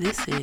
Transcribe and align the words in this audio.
This 0.00 0.18
is 0.20 0.24
the 0.26 0.36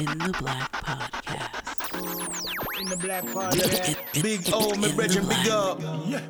In 0.00 0.18
the 0.18 0.36
Black 0.40 0.72
podcast. 0.72 2.80
In 2.80 2.86
the 2.86 2.96
black 2.96 3.22
podcast. 3.26 3.96
Big 4.20 4.40
O, 4.52 4.74
me 4.74 4.90
In 4.90 4.96
brethren, 4.96 5.28
the 5.28 5.34
big 5.36 5.44
black. 5.44 5.50
up. 5.50 5.80
Yeah. 6.04 6.20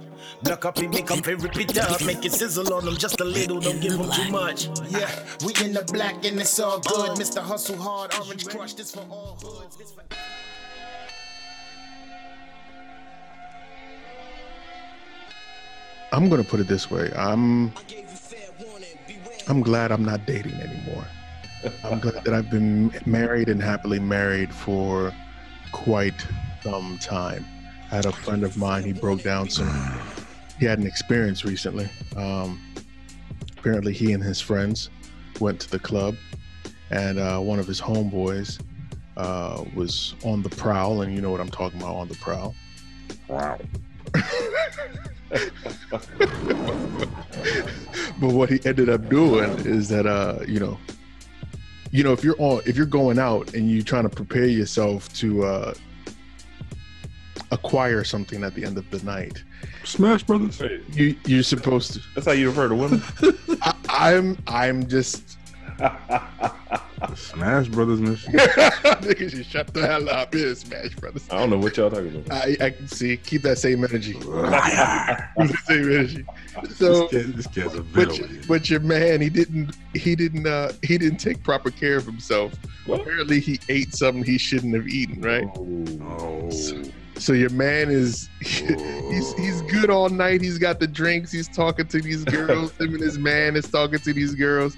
Black 0.43 0.65
up, 0.67 0.79
it 0.79 0.91
make 0.91 1.07
them 1.07 1.23
very 1.23 1.37
rip 1.37 1.57
it 1.57 1.79
up. 1.79 2.05
Make 2.05 2.27
it 2.27 2.33
sizzle 2.33 2.75
on 2.75 2.85
them 2.85 2.99
just 2.99 3.19
a 3.23 3.25
little, 3.25 3.59
don't 3.59 3.77
In 3.77 3.81
give 3.81 3.97
them 3.97 4.11
too 4.11 4.31
much. 4.31 4.67
Yeah, 4.91 5.09
we 5.47 5.55
in 5.65 5.73
the 5.73 5.83
black 5.95 6.27
and 6.27 6.39
it's 6.39 6.61
all 6.61 6.83
oh. 6.89 7.07
good. 7.07 7.19
Mr. 7.19 7.41
Hustle 7.41 7.79
Hard, 7.79 8.15
Orange 8.17 8.47
Crush, 8.47 8.75
this 8.75 8.95
for 8.95 9.01
all 9.09 9.39
hoods. 9.43 9.79
This 9.79 9.93
for- 9.93 10.03
I'm 16.13 16.29
gonna 16.29 16.45
put 16.45 16.61
it 16.61 16.69
this 16.69 16.91
way. 16.91 17.11
I'm 17.17 17.73
I'm 19.49 19.63
glad 19.63 19.91
I'm 19.91 20.05
not 20.05 20.27
dating 20.27 20.53
anymore. 20.53 21.07
I'm 21.85 22.01
glad 22.01 22.25
that 22.25 22.35
I've 22.35 22.51
been 22.51 22.93
married 23.07 23.49
and 23.49 23.63
happily 23.63 23.99
married 23.99 24.53
for 24.53 25.13
quite 25.73 26.27
some 26.63 26.99
time. 26.99 27.45
I 27.91 27.97
had 27.97 28.07
a 28.07 28.13
friend 28.13 28.45
of 28.45 28.57
mine, 28.57 28.85
he 28.85 28.93
broke 28.93 29.23
down 29.23 29.51
some 29.51 29.69
he 30.59 30.67
had 30.67 30.79
an 30.79 30.87
experience 30.87 31.45
recently. 31.45 31.89
Um, 32.17 32.61
apparently 33.59 33.93
he 33.93 34.13
and 34.13 34.23
his 34.23 34.41
friends 34.41 34.91
went 35.41 35.59
to 35.61 35.71
the 35.71 35.79
club 35.79 36.15
and 36.93 37.19
uh, 37.19 37.39
one 37.41 37.59
of 37.59 37.67
his 37.67 37.81
homeboys 37.81 38.63
uh, 39.17 39.65
was 39.75 40.15
on 40.25 40.43
the 40.43 40.49
prowl, 40.51 41.03
and 41.03 41.15
you 41.15 41.21
know 41.21 41.31
what 41.31 41.41
I'm 41.41 41.51
talking 41.51 41.81
about 41.81 41.97
on 41.97 42.09
the 42.09 42.15
prowl. 42.17 42.55
Wow. 43.29 43.59
but 48.21 48.33
what 48.33 48.51
he 48.51 48.61
ended 48.65 48.89
up 48.91 49.09
doing 49.09 49.51
is 49.61 49.89
that 49.89 50.07
uh 50.07 50.39
you 50.47 50.61
know 50.61 50.79
you 51.93 52.03
know 52.03 52.13
if 52.13 52.25
you're 52.25 52.35
on 52.39 52.61
if 52.67 52.77
you're 52.77 52.87
going 52.87 53.19
out 53.19 53.55
and 53.55 53.71
you're 53.71 53.85
trying 53.85 54.03
to 54.03 54.09
prepare 54.09 54.47
yourself 54.47 55.13
to 55.13 55.45
uh 55.45 55.75
acquire 57.53 58.03
something 58.03 58.43
at 58.43 58.55
the 58.55 58.65
end 58.65 58.77
of 58.77 58.91
the 58.91 59.03
night 59.05 59.45
Smash 59.85 60.23
Brothers. 60.23 60.59
Wait, 60.61 60.83
you 60.91 61.17
you're 61.27 61.43
supposed 61.43 61.93
to 61.95 62.01
that's 62.15 62.27
how 62.27 62.33
you 62.33 62.49
refer 62.49 62.69
to 62.69 62.75
women? 62.75 63.03
I, 63.63 63.75
i'm 63.89 64.39
i'm 64.47 64.89
just 64.89 65.39
Smash 67.15 67.69
Brothers 67.69 68.01
mission. 68.01 68.33
niggas 68.33 69.35
you 69.35 69.43
shut 69.43 69.73
the 69.75 69.87
hell 69.87 70.09
up. 70.09 70.35
Here 70.35 70.55
smash 70.55 70.95
brothers. 70.97 71.27
I 71.31 71.39
don't 71.39 71.51
know 71.51 71.59
what 71.59 71.77
y'all 71.77 71.91
talking 71.91 72.17
about. 72.17 72.33
i 72.33 72.57
i 72.61 72.71
can 72.71 72.89
see 72.89 73.17
keep 73.17 73.43
that 73.43 73.59
same 73.59 73.85
energy. 73.85 74.13
Keep 74.15 74.23
the 74.23 75.59
same 75.67 75.93
energy. 75.93 76.27
So 76.75 77.09
this, 77.09 77.11
kid, 77.11 77.37
this 77.37 77.47
kid's 77.49 77.75
a 77.75 77.83
but, 77.83 78.09
villain. 78.09 78.45
but 78.49 78.71
your 78.71 78.81
man 78.81 79.21
he 79.21 79.29
didn't 79.29 79.77
he 79.95 80.15
didn't 80.15 80.47
uh 80.47 80.73
he 80.83 80.99
didn't 80.99 81.19
take 81.19 81.43
proper 81.43 81.71
care 81.71 81.97
of 81.97 82.07
himself. 82.07 82.53
What? 82.87 83.01
apparently 83.01 83.41
he 83.41 83.59
ate 83.69 83.95
something 83.95 84.25
he 84.25 84.39
shouldn't 84.39 84.75
have 84.75 84.89
eaten 84.89 85.21
right? 85.21 85.49
Oh. 86.03 86.51
so 87.19 87.33
your 87.33 87.51
man 87.51 87.91
is 87.91 88.29
he's 88.41 89.33
he's 89.35 89.63
good 89.63 89.91
all 89.91 90.09
night. 90.09 90.41
He's 90.41 90.59
got 90.59 90.81
the 90.81 90.87
drinks. 90.87 91.33
He's 91.33 91.49
talking 91.49 91.87
to 91.89 92.01
these 92.01 92.25
girls. 92.25 92.73
Him 92.79 92.95
and 92.95 93.01
his 93.01 93.19
man 93.19 93.57
is 93.57 93.69
talking 93.69 93.99
to 93.99 94.13
these 94.13 94.35
girls 94.35 94.77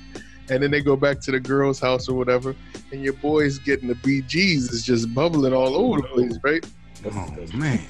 and 0.50 0.62
then 0.62 0.70
they 0.70 0.80
go 0.82 0.94
back 0.96 1.20
to 1.20 1.30
the 1.30 1.40
girl's 1.40 1.80
house 1.80 2.08
or 2.08 2.14
whatever 2.14 2.54
and 2.92 3.02
your 3.02 3.14
boy's 3.14 3.58
getting 3.58 3.88
the 3.88 3.94
bgs 3.94 4.72
is 4.72 4.82
just 4.84 5.12
bubbling 5.14 5.52
all 5.52 5.74
over 5.74 6.00
the 6.02 6.08
place 6.08 6.38
right 6.42 6.66
Oh 7.06 7.34
man. 7.54 7.80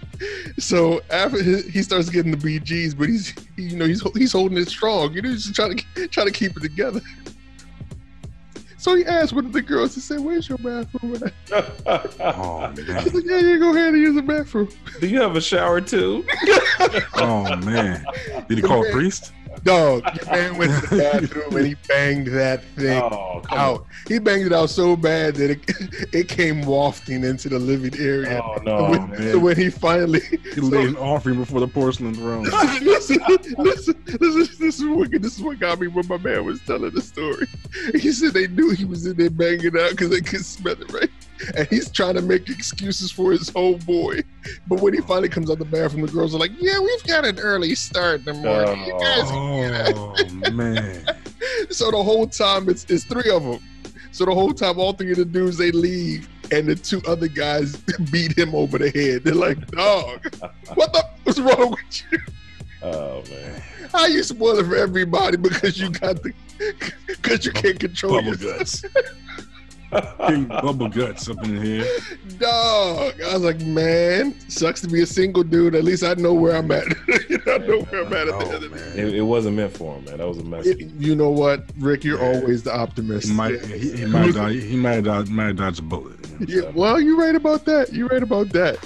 so 0.58 1.00
after 1.10 1.42
he 1.42 1.62
he 1.62 1.82
starts 1.82 2.10
getting 2.10 2.30
the 2.30 2.36
bgs 2.36 2.96
but 2.96 3.08
he's 3.08 3.34
he, 3.56 3.62
you 3.62 3.76
know 3.76 3.86
he's 3.86 4.02
he's 4.14 4.32
holding 4.32 4.58
it 4.58 4.68
strong 4.68 5.12
you 5.14 5.22
know 5.22 5.30
he's 5.30 5.44
just 5.44 5.54
trying 5.56 5.76
to 5.78 6.08
trying 6.08 6.26
to 6.26 6.32
keep 6.32 6.54
it 6.56 6.60
together 6.60 7.00
so 8.76 8.94
he 8.94 9.04
asked 9.06 9.32
one 9.32 9.46
of 9.46 9.52
the 9.54 9.62
girls 9.62 9.94
he 9.94 10.00
said 10.02 10.20
where's 10.20 10.48
your 10.48 10.58
bathroom 10.58 11.14
at? 11.22 11.32
Oh 12.20 12.70
She's 12.76 12.86
man. 12.86 13.04
like, 13.14 13.24
yeah 13.24 13.38
you 13.38 13.58
go 13.58 13.70
ahead 13.74 13.94
and 13.94 14.02
use 14.02 14.14
the 14.14 14.22
bathroom 14.22 14.68
Do 15.00 15.06
you 15.08 15.20
have 15.22 15.36
a 15.36 15.40
shower 15.40 15.80
too? 15.80 16.24
Oh 17.14 17.56
man. 17.64 18.04
Did 18.48 18.58
he 18.58 18.62
call 18.62 18.86
a 18.86 18.90
priest? 18.92 19.32
Dog, 19.64 20.02
your 20.16 20.26
man 20.26 20.56
went 20.58 20.72
to 20.84 20.86
the 20.88 20.96
bathroom 21.02 21.56
and 21.56 21.66
he 21.66 21.74
banged 21.88 22.28
that 22.28 22.64
thing 22.76 23.02
Oh, 23.02 23.40
come 23.44 23.58
out. 23.58 23.86
He 24.08 24.18
banged 24.18 24.46
it 24.46 24.52
out 24.52 24.70
so 24.70 24.96
bad 24.96 25.34
that 25.36 25.50
it 25.50 25.60
it 26.14 26.28
came 26.28 26.62
wafting 26.62 27.24
into 27.24 27.48
the 27.48 27.58
living 27.58 27.98
area. 28.00 28.40
Oh 28.42 28.56
So 28.58 28.62
no, 28.62 28.90
when, 28.90 29.10
man. 29.10 29.32
so 29.32 29.38
when 29.38 29.56
he 29.56 29.70
finally 29.70 30.20
He 30.54 30.60
laid 30.60 30.88
an 30.88 30.96
offering 30.96 31.36
before 31.36 31.60
the 31.60 31.68
porcelain 31.68 32.14
throne. 32.14 32.44
listen, 32.82 33.18
listen, 33.28 33.54
listen, 33.58 34.02
this 34.58 34.78
is 34.80 34.84
what 34.84 35.10
this 35.10 35.36
is 35.36 35.42
what 35.42 35.58
got 35.58 35.80
me 35.80 35.88
when 35.88 36.06
my 36.08 36.16
man 36.18 36.44
was 36.44 36.60
telling 36.62 36.90
the 36.94 37.02
story. 37.02 37.46
He 38.00 38.12
said 38.12 38.32
they 38.32 38.48
knew 38.48 38.70
he 38.70 38.84
was 38.84 39.06
in 39.06 39.16
there 39.16 39.30
banging 39.30 39.76
out 39.78 39.90
because 39.90 40.10
they 40.10 40.20
could 40.20 40.44
smell 40.44 40.80
it, 40.80 40.92
right? 40.92 41.10
And 41.56 41.66
he's 41.68 41.90
trying 41.90 42.14
to 42.14 42.22
make 42.22 42.48
excuses 42.48 43.10
for 43.10 43.32
his 43.32 43.50
homeboy. 43.50 44.24
But 44.66 44.80
when 44.80 44.94
he 44.94 45.00
finally 45.00 45.28
comes 45.28 45.50
out 45.50 45.58
the 45.58 45.64
bathroom, 45.64 46.04
the 46.06 46.12
girls 46.12 46.34
are 46.34 46.38
like, 46.38 46.52
"Yeah, 46.58 46.78
we've 46.80 47.04
got 47.04 47.24
an 47.24 47.38
early 47.38 47.74
start 47.74 48.20
in 48.20 48.24
the 48.26 48.34
morning. 48.34 48.84
You 48.86 48.98
guys 48.98 49.30
Oh 49.30 50.50
man. 50.52 51.06
So 51.70 51.90
the 51.90 52.02
whole 52.02 52.26
time 52.26 52.68
it's 52.68 52.84
it's 52.90 53.04
three 53.04 53.30
of 53.30 53.42
them. 53.42 53.60
So 54.12 54.24
the 54.24 54.34
whole 54.34 54.52
time, 54.52 54.78
all 54.78 54.92
three 54.92 55.12
of 55.12 55.16
the 55.16 55.24
dudes 55.24 55.56
they 55.56 55.70
leave, 55.70 56.28
and 56.52 56.66
the 56.66 56.74
two 56.74 57.00
other 57.06 57.28
guys 57.28 57.76
beat 58.12 58.36
him 58.36 58.54
over 58.54 58.76
the 58.76 58.90
head. 58.90 59.24
They're 59.24 59.34
like, 59.34 59.66
"Dog, 59.68 60.22
what 60.74 60.92
the 60.92 61.04
what's 61.24 61.38
wrong 61.38 61.70
with 61.70 62.02
you? 62.10 62.18
oh 62.82 63.22
man. 63.30 63.62
How 63.92 64.06
you 64.06 64.22
spoiling 64.22 64.66
for 64.66 64.76
everybody 64.76 65.36
because 65.36 65.78
you 65.78 65.90
got 65.90 66.22
the 66.22 66.32
because 67.06 67.44
you 67.44 67.52
can't 67.52 67.78
control 67.78 68.14
Bubble 68.14 68.30
yourself, 68.32 68.58
guts. 68.58 68.84
King 70.26 70.44
Bubble 70.46 70.88
guts 70.88 71.28
up 71.28 71.42
in 71.44 71.62
here. 71.62 71.86
dog." 72.38 73.20
I 73.20 73.34
was 73.34 73.42
like, 73.42 73.60
"Man, 73.60 74.38
sucks 74.48 74.80
to 74.82 74.88
be 74.88 75.02
a 75.02 75.06
single 75.06 75.42
dude. 75.42 75.74
At 75.74 75.84
least 75.84 76.04
I 76.04 76.14
know 76.14 76.34
where 76.34 76.56
I'm 76.56 76.70
at. 76.70 76.86
you 77.28 77.38
know, 77.46 77.54
I 77.54 77.58
know 77.58 77.80
where 77.82 78.04
I'm 78.04 78.12
at 78.12 78.26
at 78.26 78.26
the 78.26 78.34
Oh 78.34 78.40
end 78.40 78.54
of 78.54 78.60
the 78.62 78.68
man. 78.70 78.98
It, 78.98 79.14
it 79.14 79.22
wasn't 79.22 79.56
meant 79.56 79.76
for 79.76 79.96
him, 79.96 80.04
man. 80.04 80.18
That 80.18 80.28
was 80.28 80.38
a 80.38 80.44
mess. 80.44 80.66
you 80.66 81.14
know 81.14 81.30
what, 81.30 81.64
Rick? 81.78 82.04
You're 82.04 82.22
always 82.22 82.62
the 82.62 82.74
optimist. 82.74 83.28
He 83.28 83.34
might, 83.34 83.64
he, 83.64 83.96
he 83.96 84.04
might 84.06 84.26
have 84.26 84.34
dodged, 84.34 84.62
he 84.62 84.76
might 84.76 84.94
have 84.94 85.04
dodged, 85.04 85.30
might 85.30 85.46
have 85.46 85.56
dodged 85.56 85.78
a 85.80 85.82
bullet. 85.82 86.16
Yeah, 86.46 86.70
well, 86.74 87.00
you're 87.00 87.18
right 87.18 87.34
about 87.34 87.64
that. 87.66 87.92
You're 87.92 88.08
right 88.08 88.22
about 88.22 88.50
that. 88.50 88.78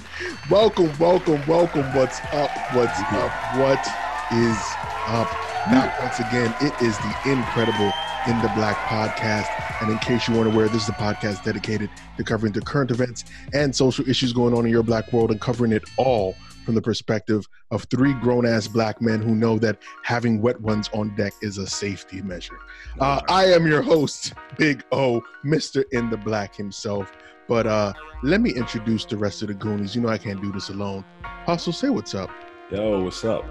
Welcome, 0.51 0.97
welcome, 0.99 1.45
welcome. 1.47 1.93
What's 1.93 2.21
up? 2.33 2.59
What's 2.73 3.01
up? 3.13 3.33
What 3.53 3.87
is 4.31 4.79
up? 5.07 5.37
Back 5.71 5.99
once 5.99 6.19
again, 6.19 6.55
it 6.61 6.81
is 6.81 6.99
the 6.99 7.17
incredible 7.25 7.93
In 8.27 8.41
the 8.41 8.49
Black 8.55 8.77
podcast. 8.87 9.49
And 9.83 9.91
in 9.91 9.99
case 9.99 10.29
you 10.29 10.35
weren't 10.35 10.53
aware, 10.53 10.69
this 10.69 10.85
is 10.85 10.89
a 10.89 10.93
podcast 10.93 11.45
dedicated 11.45 11.91
to 12.17 12.25
covering 12.25 12.53
the 12.53 12.61
current 12.61 12.91
events 12.91 13.25
and 13.53 13.75
social 13.75 14.09
issues 14.09 14.33
going 14.33 14.55
on 14.55 14.65
in 14.65 14.71
your 14.71 14.83
black 14.83 15.12
world 15.12 15.31
and 15.31 15.41
covering 15.41 15.73
it 15.73 15.83
all 15.99 16.35
from 16.65 16.75
the 16.75 16.81
perspective 16.81 17.47
of 17.71 17.85
three 17.85 18.15
grown 18.15 18.47
ass 18.47 18.67
black 18.67 19.03
men 19.03 19.21
who 19.21 19.35
know 19.35 19.59
that 19.59 19.79
having 20.03 20.41
wet 20.41 20.61
ones 20.61 20.89
on 20.95 21.15
deck 21.17 21.33
is 21.43 21.59
a 21.59 21.67
safety 21.67 22.23
measure. 22.23 22.59
Uh, 22.99 23.21
I 23.29 23.47
am 23.47 23.67
your 23.67 23.83
host, 23.83 24.33
Big 24.56 24.83
O, 24.91 25.23
Mr. 25.45 25.85
In 25.93 26.09
the 26.09 26.17
Black 26.17 26.55
himself. 26.55 27.12
But 27.47 27.67
uh, 27.67 27.93
let 28.23 28.41
me 28.41 28.51
introduce 28.55 29.05
the 29.05 29.19
rest 29.19 29.43
of 29.43 29.49
the 29.49 29.55
Goonies. 29.55 29.95
You 29.95 30.01
know 30.01 30.09
I 30.09 30.19
can't 30.19 30.41
do 30.41 30.51
this 30.51 30.71
alone. 30.71 31.05
Hustle, 31.23 31.75
say 31.75 31.91
what's 31.91 32.15
up. 32.15 32.31
Yo, 32.71 33.03
what's 33.03 33.23
up? 33.25 33.45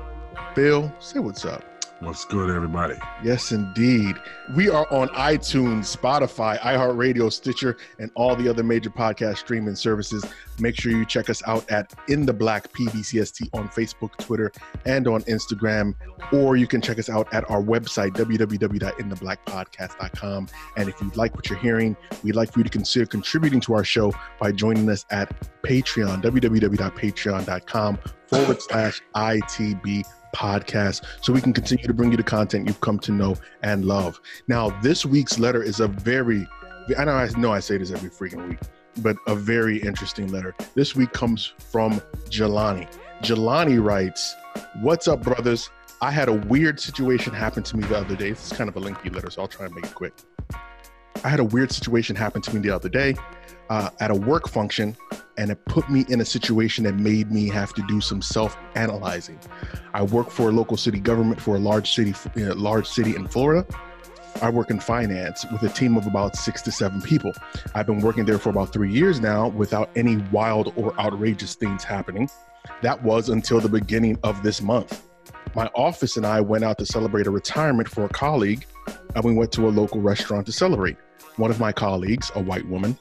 Bill, 0.56 0.92
say 1.00 1.20
what's 1.20 1.46
up. 1.46 1.64
What's 2.04 2.26
good, 2.26 2.54
everybody? 2.54 2.96
Yes, 3.24 3.54
indeed. 3.54 4.18
We 4.58 4.68
are 4.68 4.86
on 4.92 5.08
iTunes, 5.10 5.96
Spotify, 5.96 6.60
iHeartRadio, 6.60 7.32
Stitcher, 7.32 7.78
and 7.98 8.12
all 8.16 8.36
the 8.36 8.50
other 8.50 8.62
major 8.62 8.90
podcast 8.90 9.38
streaming 9.38 9.76
services. 9.76 10.26
Make 10.60 10.76
sure 10.76 10.92
you 10.92 11.06
check 11.06 11.30
us 11.30 11.42
out 11.48 11.72
at 11.72 11.94
In 12.10 12.26
the 12.26 12.34
Black 12.34 12.74
PBCST 12.74 13.48
on 13.54 13.70
Facebook, 13.70 14.18
Twitter, 14.18 14.52
and 14.86 15.08
on 15.08 15.22
Instagram. 15.24 15.96
Or 16.34 16.58
you 16.58 16.68
can 16.68 16.82
check 16.82 17.00
us 17.00 17.10
out 17.10 17.34
at 17.34 17.50
our 17.50 17.62
website, 17.62 18.12
www.intheblackpodcast.com. 18.18 20.48
And 20.76 20.90
if 20.90 21.02
you 21.02 21.10
like 21.16 21.36
what 21.36 21.50
you're 21.50 21.60
hearing, 21.60 21.96
we'd 22.22 22.36
like 22.36 22.52
for 22.52 22.60
you 22.60 22.66
to 22.66 22.70
consider 22.70 23.06
contributing 23.06 23.62
to 23.62 23.76
our 23.76 23.86
show 23.86 24.14
by 24.42 24.52
joining 24.52 24.90
us 24.90 25.06
at 25.10 25.34
Patreon, 25.64 26.22
www.patreon.com 26.22 28.00
forward 28.28 28.62
slash 28.62 29.02
ITB 29.16 30.04
podcast 30.34 31.04
so 31.22 31.32
we 31.32 31.42
can 31.42 31.54
continue 31.54 31.86
to 31.86 31.94
bring 31.94 32.12
you 32.12 32.18
the 32.18 32.24
content 32.24 32.68
you've 32.68 32.82
come 32.82 33.00
to 33.00 33.12
know 33.12 33.36
and 33.62 33.86
love. 33.86 34.20
Now, 34.48 34.70
this 34.82 35.06
week's 35.06 35.40
letter 35.40 35.64
is 35.64 35.80
a 35.80 35.88
very, 35.88 36.48
I 36.98 37.06
know 37.06 37.14
I 37.14 37.30
know 37.38 37.54
I 37.54 37.60
say 37.60 37.78
this 37.78 37.92
every 37.92 38.10
freaking 38.10 38.50
week, 38.50 38.60
but 38.98 39.16
a 39.28 39.36
very 39.36 39.78
interesting 39.78 40.32
letter. 40.32 40.54
This 40.76 40.96
week 40.96 41.14
comes 41.14 41.54
from 41.72 42.02
Jelani. 42.30 42.92
Jelani 43.22 43.84
writes, 43.84 44.36
What's 44.82 45.08
up, 45.08 45.24
brothers? 45.24 45.70
I 46.02 46.12
had 46.12 46.28
a 46.28 46.34
weird 46.34 46.80
situation 46.80 47.34
happen 47.34 47.64
to 47.64 47.78
me 47.78 47.88
the 47.88 47.98
other 47.98 48.16
day. 48.16 48.32
This 48.32 48.52
is 48.52 48.58
kind 48.58 48.70
of 48.70 48.76
a 48.76 48.80
lengthy 48.80 49.10
letter, 49.10 49.30
so 49.30 49.42
I'll 49.42 49.48
try 49.48 49.66
and 49.66 49.74
make 49.74 49.86
it 49.86 49.96
quick. 49.96 50.14
I 51.24 51.30
had 51.30 51.40
a 51.40 51.44
weird 51.44 51.72
situation 51.72 52.16
happen 52.16 52.42
to 52.42 52.56
me 52.56 52.62
the 52.62 52.70
other 52.70 52.90
day 52.90 53.16
uh, 53.70 53.90
at 54.00 54.12
a 54.12 54.16
work 54.16 54.50
function, 54.50 54.96
and 55.38 55.52
it 55.52 55.64
put 55.66 55.90
me 55.90 56.06
in 56.10 56.22
a 56.22 56.26
situation 56.26 56.84
that 56.84 56.96
made 56.96 57.32
me 57.32 57.48
have 57.50 57.74
to 57.74 57.82
do 57.88 58.02
some 58.02 58.22
self-analyzing. 58.22 59.40
I 59.94 60.04
work 60.04 60.30
for 60.30 60.50
a 60.50 60.52
local 60.52 60.78
city 60.78 61.00
government 61.00 61.42
for 61.42 61.56
a 61.56 61.60
large 61.60 61.92
city, 61.92 62.14
uh, 62.38 62.56
large 62.56 62.88
city 62.88 63.16
in 63.16 63.28
Florida, 63.28 63.66
I 64.42 64.50
work 64.50 64.72
in 64.72 64.80
finance 64.80 65.46
with 65.52 65.64
a 65.64 65.70
team 65.70 65.96
of 65.96 66.08
about 66.08 66.36
six 66.36 66.62
to 66.64 66.72
seven 66.72 67.02
people. 67.02 67.32
I've 67.76 67.86
been 67.86 68.00
working 68.00 68.26
there 68.26 68.38
for 68.38 68.50
about 68.50 68.74
three 68.74 68.92
years 68.92 69.20
now 69.20 69.50
without 69.50 69.90
any 69.96 70.18
wild 70.32 70.74
or 70.76 71.00
outrageous 71.00 71.56
things 71.56 71.84
happening. 71.84 72.30
That 72.82 73.02
was 73.04 73.30
until 73.30 73.60
the 73.62 73.70
beginning 73.70 74.18
of 74.24 74.44
this 74.44 74.62
month. 74.62 75.08
My 75.56 75.68
office 75.76 76.18
and 76.18 76.26
I 76.26 76.42
went 76.42 76.64
out 76.64 76.78
to 76.80 76.86
celebrate 76.86 77.28
a 77.28 77.32
retirement 77.32 77.88
for 77.88 78.06
a 78.06 78.10
colleague, 78.10 78.66
and 79.16 79.24
we 79.24 79.34
went 79.34 79.52
to 79.54 79.68
a 79.68 79.72
local 79.72 80.02
restaurant 80.02 80.46
to 80.48 80.52
celebrate. 80.52 80.98
One 81.38 81.50
of 81.50 81.60
my 81.60 81.72
colleagues, 81.72 82.32
a 82.36 82.42
white 82.42 82.68
woman, 82.68 82.98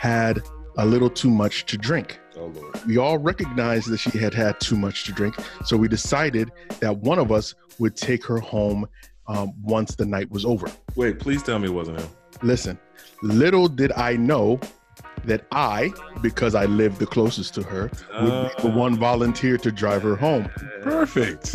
had 0.00 0.40
a 0.78 0.86
little 0.86 1.10
too 1.10 1.30
much 1.30 1.66
to 1.66 1.76
drink. 1.76 2.20
Oh 2.36 2.46
Lord. 2.46 2.84
We 2.86 2.98
all 2.98 3.18
recognized 3.18 3.90
that 3.90 3.98
she 3.98 4.16
had 4.16 4.32
had 4.32 4.60
too 4.60 4.76
much 4.76 5.04
to 5.04 5.12
drink, 5.12 5.34
so 5.64 5.76
we 5.76 5.88
decided 5.88 6.50
that 6.80 6.96
one 6.98 7.18
of 7.18 7.32
us 7.32 7.54
would 7.78 7.96
take 7.96 8.24
her 8.24 8.38
home 8.38 8.86
um, 9.26 9.52
once 9.62 9.94
the 9.94 10.06
night 10.06 10.30
was 10.30 10.44
over. 10.44 10.68
Wait, 10.94 11.18
please 11.18 11.42
tell 11.42 11.58
me 11.58 11.66
it 11.66 11.74
wasn't 11.74 12.00
him. 12.00 12.08
Listen, 12.42 12.78
little 13.22 13.68
did 13.68 13.92
I 13.92 14.16
know 14.16 14.60
that 15.28 15.46
I, 15.52 15.92
because 16.22 16.54
I 16.54 16.64
lived 16.66 16.98
the 16.98 17.06
closest 17.06 17.54
to 17.54 17.62
her, 17.62 17.90
would 18.20 18.56
be 18.56 18.62
the 18.62 18.70
one 18.70 18.96
volunteer 18.96 19.56
to 19.58 19.70
drive 19.70 20.02
her 20.02 20.16
home. 20.16 20.48
Perfect. 20.82 21.54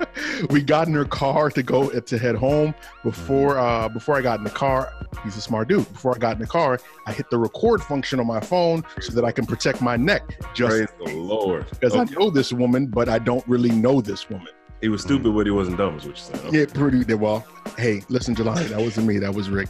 we 0.50 0.62
got 0.62 0.86
in 0.88 0.94
her 0.94 1.04
car 1.04 1.50
to 1.50 1.62
go 1.62 1.90
to 1.90 2.18
head 2.18 2.36
home. 2.36 2.74
Before 3.02 3.58
uh, 3.58 3.88
before 3.88 4.16
I 4.16 4.22
got 4.22 4.38
in 4.38 4.44
the 4.44 4.50
car, 4.50 4.92
he's 5.22 5.36
a 5.36 5.40
smart 5.40 5.68
dude. 5.68 5.90
Before 5.92 6.14
I 6.14 6.18
got 6.18 6.34
in 6.34 6.40
the 6.40 6.46
car, 6.46 6.78
I 7.06 7.12
hit 7.12 7.28
the 7.30 7.38
record 7.38 7.82
function 7.82 8.20
on 8.20 8.26
my 8.26 8.40
phone 8.40 8.84
so 9.00 9.12
that 9.12 9.24
I 9.24 9.32
can 9.32 9.46
protect 9.46 9.80
my 9.82 9.96
neck. 9.96 10.22
Just 10.54 10.70
Praise 10.70 10.88
the 11.04 11.12
Lord. 11.16 11.68
because 11.70 11.94
Okay. 11.94 12.14
I 12.14 12.18
know 12.18 12.30
this 12.30 12.52
woman, 12.52 12.86
but 12.86 13.08
I 13.08 13.18
don't 13.18 13.46
really 13.48 13.70
know 13.70 14.00
this 14.00 14.28
woman. 14.30 14.48
He 14.80 14.88
was 14.88 15.00
stupid, 15.00 15.34
but 15.34 15.46
he 15.46 15.50
wasn't 15.50 15.78
dumb, 15.78 15.96
is 15.96 16.04
what 16.04 16.16
you're 16.30 16.38
saying. 16.40 16.54
Yeah, 16.54 16.66
pretty 16.66 17.14
well. 17.14 17.46
Hey, 17.78 18.02
listen, 18.10 18.34
Jelani, 18.34 18.68
that 18.68 18.78
wasn't 18.78 19.06
me. 19.06 19.18
That 19.18 19.32
was 19.34 19.48
Rick. 19.48 19.68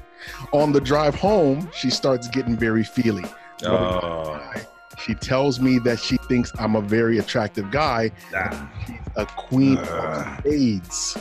On 0.52 0.72
the 0.72 0.80
drive 0.80 1.14
home, 1.14 1.70
she 1.72 1.88
starts 1.88 2.26
getting 2.28 2.56
very 2.56 2.82
feely. 2.82 3.22
Oh, 3.64 4.40
She 5.04 5.14
tells 5.14 5.58
me 5.60 5.78
that 5.80 5.98
she 5.98 6.16
thinks 6.28 6.52
I'm 6.58 6.76
a 6.76 6.80
very 6.80 7.18
attractive 7.18 7.70
guy. 7.70 8.10
nah. 8.32 8.50
She's 8.86 8.96
a 9.16 9.26
queen 9.26 9.78
Uh. 9.78 9.82
of 9.82 10.38
spades. 10.40 11.16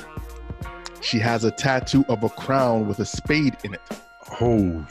She 1.02 1.20
has 1.20 1.44
a 1.44 1.52
tattoo 1.52 2.06
of 2.08 2.24
a 2.24 2.30
crown 2.30 2.88
with 2.88 3.00
a 3.00 3.06
spade 3.06 3.58
in 3.64 3.74
it. 3.74 3.82
Oh, 4.40 4.86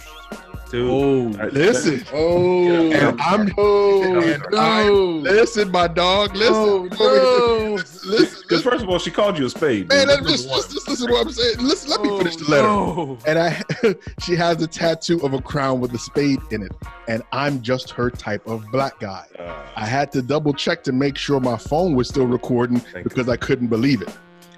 Dude, 0.73 0.91
oh, 0.91 1.39
I- 1.39 1.49
Listen, 1.49 2.03
oh, 2.15 2.93
and 2.93 3.21
I'm 3.21 3.53
oh, 3.59 4.21
and 4.23 4.55
I'm- 4.57 5.23
listen, 5.23 5.71
my 5.71 5.87
dog. 5.87 6.35
Listen, 6.35 6.55
Oh, 6.55 6.89
no. 6.99 7.75
listen, 7.75 8.11
listen, 8.11 8.39
Because 8.41 8.63
first 8.63 8.83
of 8.83 8.89
all, 8.89 8.99
she 8.99 9.11
called 9.11 9.39
you 9.39 9.45
a 9.45 9.51
spade. 9.51 9.91
man. 9.91 9.99
dude. 10.07 10.09
Let 10.09 10.25
That's 10.25 10.27
me 10.27 10.33
just, 10.33 10.49
just, 10.49 10.73
just 10.73 10.89
listen 10.89 11.07
to 11.09 11.13
what 11.13 11.27
I'm 11.27 11.33
saying. 11.35 11.57
Listen, 11.59 11.91
let 11.91 12.01
me 12.01 12.09
Oh, 12.09 12.19
finish 12.19 12.37
the 12.37 12.51
letter. 12.51 12.63
no. 12.69 13.19
and 13.27 13.39
I 13.39 13.63
she 14.25 14.35
has 14.35 14.63
a 14.63 14.67
tattoo 14.67 15.21
of 15.23 15.35
a 15.35 15.43
crown 15.43 15.79
with 15.79 15.93
a 15.95 15.99
spade 15.99 16.41
in 16.51 16.63
it, 16.63 16.73
and 17.07 17.23
I'm 17.33 17.61
just 17.61 17.91
her 17.91 18.09
type 18.09 18.47
of 18.47 18.65
black 18.73 18.99
guy. 18.99 19.27
Uh, 19.39 19.53
I 19.77 19.85
had 19.85 20.11
to 20.13 20.23
double 20.23 20.55
check 20.55 20.83
to 20.85 20.93
make 20.93 21.19
sure 21.19 21.39
my 21.39 21.59
phone 21.59 21.95
was 21.95 22.09
still 22.09 22.27
recording 22.27 22.81
Thank 22.81 23.05
because 23.05 23.29
I 23.29 23.37
couldn't 23.37 23.69
believe 23.69 24.01
it. 24.01 24.09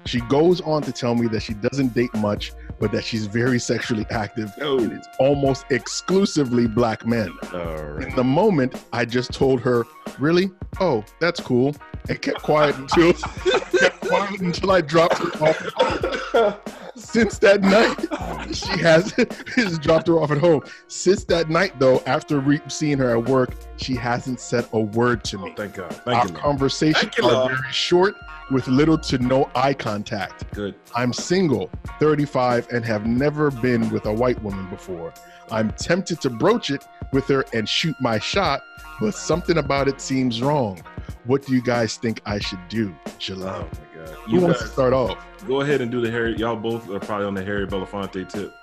She 0.05 0.21
goes 0.21 0.61
on 0.61 0.83
to 0.83 0.91
tell 0.91 1.15
me 1.15 1.27
that 1.27 1.41
she 1.41 1.53
doesn't 1.53 1.93
date 1.93 2.13
much, 2.15 2.51
but 2.79 2.91
that 2.91 3.03
she's 3.03 3.25
very 3.25 3.59
sexually 3.59 4.05
active. 4.11 4.53
And 4.57 4.91
it's 4.91 5.07
almost 5.19 5.65
exclusively 5.71 6.67
black 6.67 7.05
men. 7.07 7.33
Right. 7.51 8.07
In 8.07 8.15
the 8.15 8.23
moment, 8.23 8.75
I 8.93 9.05
just 9.05 9.31
told 9.33 9.61
her, 9.61 9.85
"Really? 10.19 10.51
Oh, 10.79 11.03
that's 11.19 11.39
cool," 11.39 11.75
and 12.09 12.21
kept 12.21 12.41
quiet 12.41 12.75
until 12.77 13.13
kept 13.13 14.01
quiet 14.01 14.41
until 14.41 14.71
I 14.71 14.81
dropped 14.81 15.17
her 15.17 15.31
off. 15.45 16.71
Since 16.95 17.39
that 17.39 17.61
night, 17.61 18.55
she 18.55 18.79
has 18.81 19.11
has 19.55 19.77
dropped 19.79 20.07
her 20.07 20.13
off 20.19 20.31
at 20.31 20.37
home. 20.37 20.61
Since 20.87 21.25
that 21.25 21.49
night, 21.49 21.77
though, 21.77 22.01
after 22.05 22.39
re- 22.39 22.61
seeing 22.69 22.97
her 22.99 23.17
at 23.17 23.29
work, 23.29 23.53
she 23.77 23.95
hasn't 23.95 24.39
said 24.39 24.67
a 24.71 24.79
word 24.79 25.23
to 25.25 25.37
me. 25.37 25.49
Oh, 25.51 25.55
thank 25.55 25.73
God. 25.75 25.93
Our 25.93 25.99
Thank 25.99 26.27
you. 26.27 26.33
man. 26.33 26.41
conversations 26.41 27.17
you, 27.17 27.25
are 27.25 27.49
very 27.49 27.71
short, 27.71 28.15
with 28.49 28.67
little 28.67 28.97
to 28.99 29.17
no 29.17 29.49
eye 29.55 29.73
contact. 29.73 30.51
Good. 30.53 30.75
I'm 30.95 31.11
single, 31.11 31.69
35, 31.99 32.69
and 32.71 32.85
have 32.85 33.05
never 33.05 33.51
been 33.51 33.89
with 33.89 34.05
a 34.05 34.13
white 34.13 34.41
woman 34.41 34.69
before. 34.69 35.13
I'm 35.51 35.71
tempted 35.73 36.21
to 36.21 36.29
broach 36.29 36.69
it 36.69 36.85
with 37.11 37.27
her 37.27 37.43
and 37.53 37.67
shoot 37.67 37.95
my 37.99 38.19
shot, 38.19 38.61
but 39.01 39.13
something 39.13 39.57
about 39.57 39.87
it 39.87 39.99
seems 39.99 40.41
wrong. 40.41 40.81
What 41.25 41.45
do 41.45 41.53
you 41.53 41.61
guys 41.61 41.97
think 41.97 42.21
I 42.25 42.39
should 42.39 42.59
do, 42.69 42.95
Oh 43.07 43.11
Jalal? 43.19 43.43
my 43.43 44.05
God. 44.05 44.09
Who 44.25 44.31
You 44.35 44.41
wants 44.41 44.61
to 44.61 44.67
start 44.67 44.93
off? 44.93 45.17
go 45.47 45.61
ahead 45.61 45.81
and 45.81 45.91
do 45.91 46.01
the 46.01 46.09
Harry. 46.11 46.35
Y'all 46.37 46.55
both 46.55 46.89
are 46.89 46.99
probably 46.99 47.25
on 47.27 47.33
the 47.35 47.43
Harry 47.43 47.67
Belafonte 47.67 48.27
tip. 48.29 48.53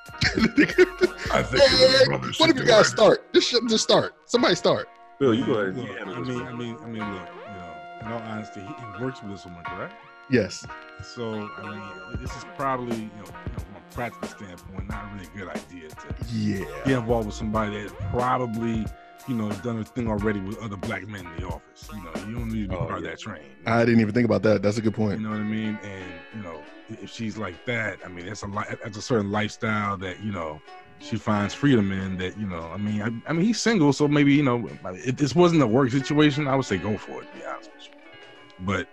I 1.32 1.42
think 1.42 1.62
Hey, 1.62 2.04
your 2.04 2.18
what 2.20 2.34
should 2.34 2.50
if 2.50 2.56
you 2.56 2.64
guys 2.64 2.86
it. 2.86 2.90
start? 2.90 3.32
Just, 3.32 3.48
sh- 3.50 3.54
just 3.68 3.84
start. 3.84 4.14
Somebody 4.26 4.54
start. 4.54 4.88
Bill, 5.18 5.34
you 5.34 5.44
go 5.46 5.54
ahead. 5.54 5.76
Look, 5.76 5.86
You 5.88 5.98
I 6.00 6.04
mean. 6.22 6.42
I 6.46 6.52
mean, 6.52 6.76
I 6.82 6.86
mean, 6.86 7.14
look, 7.14 7.28
you 7.28 7.54
know, 7.54 7.74
in 8.00 8.06
all 8.12 8.18
honesty, 8.22 8.60
he, 8.60 8.66
he 8.66 9.04
works 9.04 9.22
with 9.22 9.32
this 9.32 9.44
woman, 9.44 9.62
correct? 9.64 9.94
Yes. 10.30 10.64
So, 11.02 11.48
I 11.58 11.62
mean, 11.70 12.20
this 12.20 12.34
is 12.36 12.44
probably, 12.56 12.96
you 12.96 13.02
know, 13.02 13.10
you 13.18 13.22
know, 13.24 13.58
from 13.58 13.76
a 13.76 13.94
practical 13.94 14.28
standpoint, 14.28 14.88
not 14.88 15.04
a 15.04 15.14
really 15.14 15.28
good 15.36 15.48
idea 15.48 15.88
to 15.88 16.24
Yeah. 16.32 16.64
get 16.84 16.98
involved 16.98 17.26
with 17.26 17.34
somebody 17.36 17.82
that 17.82 17.92
probably, 18.10 18.86
you 19.28 19.34
know, 19.34 19.50
done 19.62 19.78
a 19.78 19.84
thing 19.84 20.08
already 20.08 20.40
with 20.40 20.58
other 20.58 20.76
black 20.76 21.06
men 21.06 21.26
in 21.26 21.36
the 21.40 21.46
office. 21.46 21.88
You 21.92 22.02
know, 22.02 22.12
you 22.28 22.34
don't 22.34 22.48
need 22.52 22.62
to 22.62 22.68
be 22.68 22.76
Oh, 22.76 22.86
part 22.86 22.98
of 22.98 23.04
that 23.04 23.18
train. 23.18 23.42
I 23.66 23.84
didn't 23.84 24.00
even 24.00 24.14
think 24.14 24.24
about 24.24 24.42
that. 24.42 24.62
That's 24.62 24.78
a 24.78 24.82
good 24.82 24.94
point. 24.94 25.20
You 25.20 25.24
know 25.26 25.30
what 25.30 25.40
I 25.40 25.44
mean? 25.44 25.78
And 25.82 26.12
you 26.34 26.42
know, 26.42 26.60
if 26.88 27.10
she's 27.10 27.36
like 27.36 27.64
that, 27.66 27.98
I 28.04 28.08
mean, 28.08 28.26
that's 28.26 28.42
a 28.42 28.46
li- 28.46 28.64
that's 28.82 28.96
a 28.96 29.02
certain 29.02 29.30
lifestyle 29.30 29.96
that 29.98 30.22
you 30.22 30.32
know 30.32 30.60
she 30.98 31.16
finds 31.16 31.54
freedom 31.54 31.92
in. 31.92 32.18
That 32.18 32.38
you 32.38 32.46
know, 32.46 32.70
I 32.72 32.76
mean, 32.76 33.02
I, 33.02 33.30
I 33.30 33.32
mean, 33.32 33.44
he's 33.44 33.60
single, 33.60 33.92
so 33.92 34.08
maybe 34.08 34.32
you 34.34 34.42
know, 34.42 34.68
if 34.84 35.16
this 35.16 35.34
wasn't 35.34 35.62
a 35.62 35.66
work 35.66 35.90
situation, 35.90 36.48
I 36.48 36.56
would 36.56 36.64
say 36.66 36.78
go 36.78 36.96
for 36.96 37.22
it. 37.22 37.32
To 37.32 37.38
be 37.38 37.44
honest 37.44 37.70
with 37.74 37.84
you, 37.84 38.66
but 38.66 38.88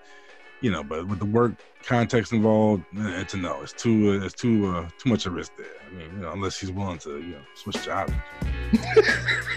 you 0.62 0.72
know, 0.72 0.84
but 0.84 1.08
with 1.08 1.20
the 1.20 1.26
work 1.26 1.54
context 1.84 2.34
involved, 2.34 2.84
eh, 2.98 3.22
it's 3.22 3.34
a 3.34 3.38
no. 3.38 3.62
It's 3.62 3.74
too, 3.74 4.12
uh, 4.22 4.26
it's 4.26 4.34
too, 4.34 4.68
uh, 4.68 4.90
too 4.98 5.10
much 5.10 5.26
of 5.26 5.32
a 5.32 5.36
risk 5.36 5.54
there. 5.58 5.68
I 5.88 5.94
mean, 5.94 6.12
you 6.12 6.20
know, 6.20 6.32
unless 6.32 6.58
she's 6.58 6.72
willing 6.72 6.98
to, 7.00 7.18
you 7.22 7.32
know, 7.32 7.42
switch 7.56 7.82
jobs. 7.84 8.12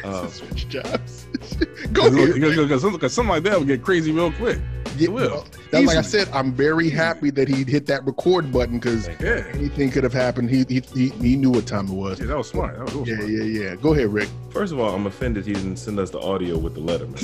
Uh, 0.04 0.26
Switch 0.28 0.68
jobs. 0.68 1.26
Go 1.92 2.06
ahead. 2.06 2.34
Because 2.34 3.12
something 3.12 3.28
like 3.28 3.42
that 3.44 3.58
would 3.58 3.68
get 3.68 3.82
crazy 3.82 4.12
real 4.12 4.32
quick. 4.32 4.58
Yeah, 4.98 5.08
will. 5.08 5.30
well, 5.30 5.46
that's 5.70 5.86
like 5.86 5.96
I 5.96 6.02
said, 6.02 6.28
I'm 6.34 6.52
very 6.52 6.90
happy 6.90 7.30
that 7.30 7.48
he 7.48 7.64
hit 7.64 7.86
that 7.86 8.04
record 8.04 8.52
button 8.52 8.78
because. 8.78 9.08
Yeah, 9.20 9.42
anything 9.54 9.90
could 9.90 10.04
have 10.04 10.12
happened. 10.12 10.50
He, 10.50 10.66
he 10.68 10.80
he 10.94 11.08
he 11.08 11.34
knew 11.36 11.50
what 11.50 11.66
time 11.66 11.88
it 11.88 11.94
was. 11.94 12.20
yeah 12.20 12.26
that 12.26 12.36
was 12.36 12.48
smart. 12.50 12.76
That 12.76 12.84
was 12.84 12.94
real 12.94 13.08
Yeah, 13.08 13.16
smart. 13.16 13.30
yeah, 13.30 13.42
yeah. 13.70 13.74
Go 13.76 13.94
ahead, 13.94 14.12
Rick. 14.12 14.28
First 14.50 14.74
of 14.74 14.80
all, 14.80 14.94
I'm 14.94 15.06
offended 15.06 15.46
he 15.46 15.54
didn't 15.54 15.76
send 15.78 15.98
us 15.98 16.10
the 16.10 16.20
audio 16.20 16.58
with 16.58 16.74
the 16.74 16.80
letter. 16.80 17.06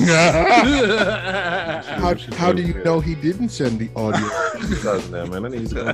How, 1.99 2.15
how 2.37 2.53
do 2.53 2.63
you 2.63 2.75
know 2.85 3.01
he 3.01 3.15
didn't 3.17 3.51
send 3.51 3.79
the 3.79 3.91
audio? 3.95 4.27
Does 4.83 5.11
that, 5.11 5.29
man? 5.29 5.45
I 5.45 5.49
need 5.49 5.69
to. 5.71 5.91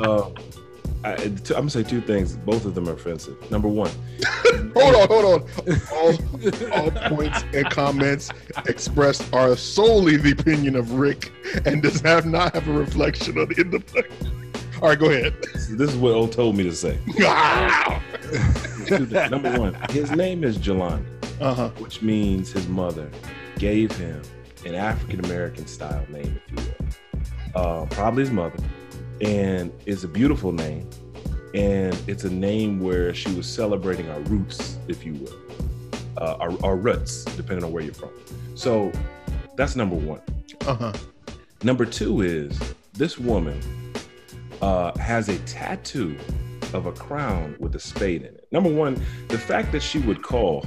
Uh, 0.00 0.30
I, 1.02 1.14
I'm 1.14 1.34
gonna 1.46 1.70
say 1.70 1.82
two 1.82 2.00
things. 2.00 2.36
Both 2.36 2.66
of 2.66 2.74
them 2.74 2.88
are 2.88 2.92
offensive. 2.92 3.50
Number 3.50 3.68
one, 3.68 3.90
hold 4.74 4.94
on, 4.94 5.08
hold 5.08 5.24
on. 5.24 5.42
All, 5.92 6.12
all 6.72 6.90
points 7.08 7.42
and 7.54 7.68
comments 7.70 8.30
expressed 8.66 9.32
are 9.32 9.56
solely 9.56 10.16
the 10.16 10.32
opinion 10.32 10.76
of 10.76 10.92
Rick 10.92 11.32
and 11.64 11.82
does 11.82 12.02
have 12.02 12.26
not 12.26 12.54
have 12.54 12.68
a 12.68 12.72
reflection 12.72 13.38
on 13.38 13.48
the. 13.48 13.82
All 14.82 14.88
right, 14.88 14.98
go 14.98 15.10
ahead. 15.10 15.34
this 15.52 15.90
is 15.90 15.96
what 15.96 16.12
O 16.12 16.26
told 16.26 16.56
me 16.56 16.64
to 16.64 16.74
say. 16.74 16.98
Number 19.30 19.58
one, 19.58 19.74
his 19.90 20.10
name 20.10 20.44
is 20.44 20.58
Jelani, 20.58 21.04
huh. 21.38 21.70
which 21.78 22.02
means 22.02 22.52
his 22.52 22.68
mother 22.68 23.10
gave 23.58 23.90
him 23.92 24.20
an 24.64 24.74
African 24.74 25.24
American 25.24 25.66
style 25.66 26.04
name, 26.10 26.38
if 26.46 26.50
you 26.50 26.56
will. 26.56 26.64
Uh, 27.54 27.86
probably 27.86 28.22
his 28.22 28.30
mother, 28.30 28.58
and 29.20 29.72
it's 29.86 30.04
a 30.04 30.08
beautiful 30.08 30.52
name, 30.52 30.88
and 31.54 31.96
it's 32.06 32.24
a 32.24 32.30
name 32.30 32.80
where 32.80 33.14
she 33.14 33.32
was 33.32 33.46
celebrating 33.46 34.08
our 34.10 34.20
roots, 34.20 34.78
if 34.88 35.04
you 35.04 35.14
will, 35.14 35.36
uh, 36.18 36.36
our, 36.40 36.64
our 36.64 36.76
roots, 36.76 37.24
depending 37.36 37.64
on 37.64 37.72
where 37.72 37.82
you're 37.82 37.94
from. 37.94 38.10
So 38.54 38.92
that's 39.56 39.76
number 39.76 39.96
one. 39.96 40.20
Uh 40.66 40.74
huh. 40.74 40.92
Number 41.62 41.84
two 41.84 42.22
is 42.22 42.58
this 42.94 43.18
woman 43.18 43.60
uh, 44.62 44.96
has 44.98 45.28
a 45.28 45.38
tattoo 45.40 46.16
of 46.72 46.86
a 46.86 46.92
crown 46.92 47.56
with 47.58 47.74
a 47.74 47.80
spade 47.80 48.22
in 48.22 48.34
it. 48.34 48.46
Number 48.52 48.72
one, 48.72 49.02
the 49.28 49.38
fact 49.38 49.72
that 49.72 49.82
she 49.82 49.98
would 49.98 50.22
call 50.22 50.64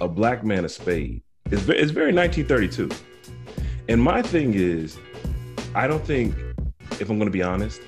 a 0.00 0.08
black 0.08 0.44
man 0.44 0.64
a 0.64 0.68
spade 0.68 1.22
is 1.50 1.68
is 1.68 1.90
very 1.90 2.12
1932. 2.12 2.90
And 3.88 4.02
my 4.02 4.22
thing 4.22 4.54
is, 4.54 4.98
I 5.74 5.86
don't 5.86 6.04
think, 6.04 6.34
if 7.00 7.10
I'm 7.10 7.18
going 7.18 7.26
to 7.28 7.32
be 7.32 7.42
honest, 7.42 7.80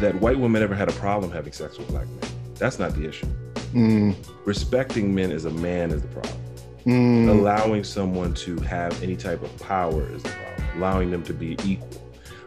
that 0.00 0.14
white 0.16 0.38
women 0.38 0.62
ever 0.62 0.74
had 0.74 0.88
a 0.88 0.92
problem 0.92 1.30
having 1.32 1.52
sex 1.52 1.78
with 1.78 1.88
black 1.88 2.06
men. 2.06 2.30
That's 2.58 2.78
not 2.78 2.94
the 2.94 3.08
issue. 3.08 3.26
Mm, 3.72 4.14
Respecting 4.44 5.14
men 5.14 5.30
as 5.32 5.44
a 5.44 5.50
man 5.50 5.90
is 5.90 6.02
the 6.02 6.08
problem 6.08 6.38
mm, 6.86 7.28
allowing 7.28 7.84
someone 7.84 8.32
to 8.34 8.56
have 8.60 9.02
any 9.02 9.16
type 9.16 9.42
of 9.42 9.54
power 9.58 10.08
is 10.12 10.22
the 10.22 10.28
problem, 10.30 10.78
allowing 10.78 11.10
them 11.10 11.22
to 11.24 11.34
be 11.34 11.56
equal. 11.64 11.88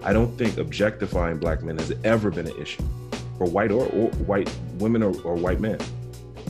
I 0.02 0.14
don't 0.14 0.38
think 0.38 0.58
objectifying 0.58 1.38
black 1.40 1.62
men 1.62 1.78
has 1.78 1.92
ever 2.04 2.32
been 2.32 2.48
an 2.48 2.56
issue. 2.60 2.84
for 3.38 3.46
white 3.46 3.72
or, 3.72 3.86
or 3.88 4.10
white 4.26 4.54
women 4.80 5.04
or, 5.04 5.14
or 5.22 5.36
white 5.36 5.60
men. 5.60 5.78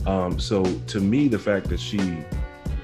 Um, 0.06 0.38
so 0.40 0.64
to 0.64 1.00
me, 1.00 1.28
the 1.28 1.38
fact 1.38 1.68
that 1.68 1.80
she 1.80 2.00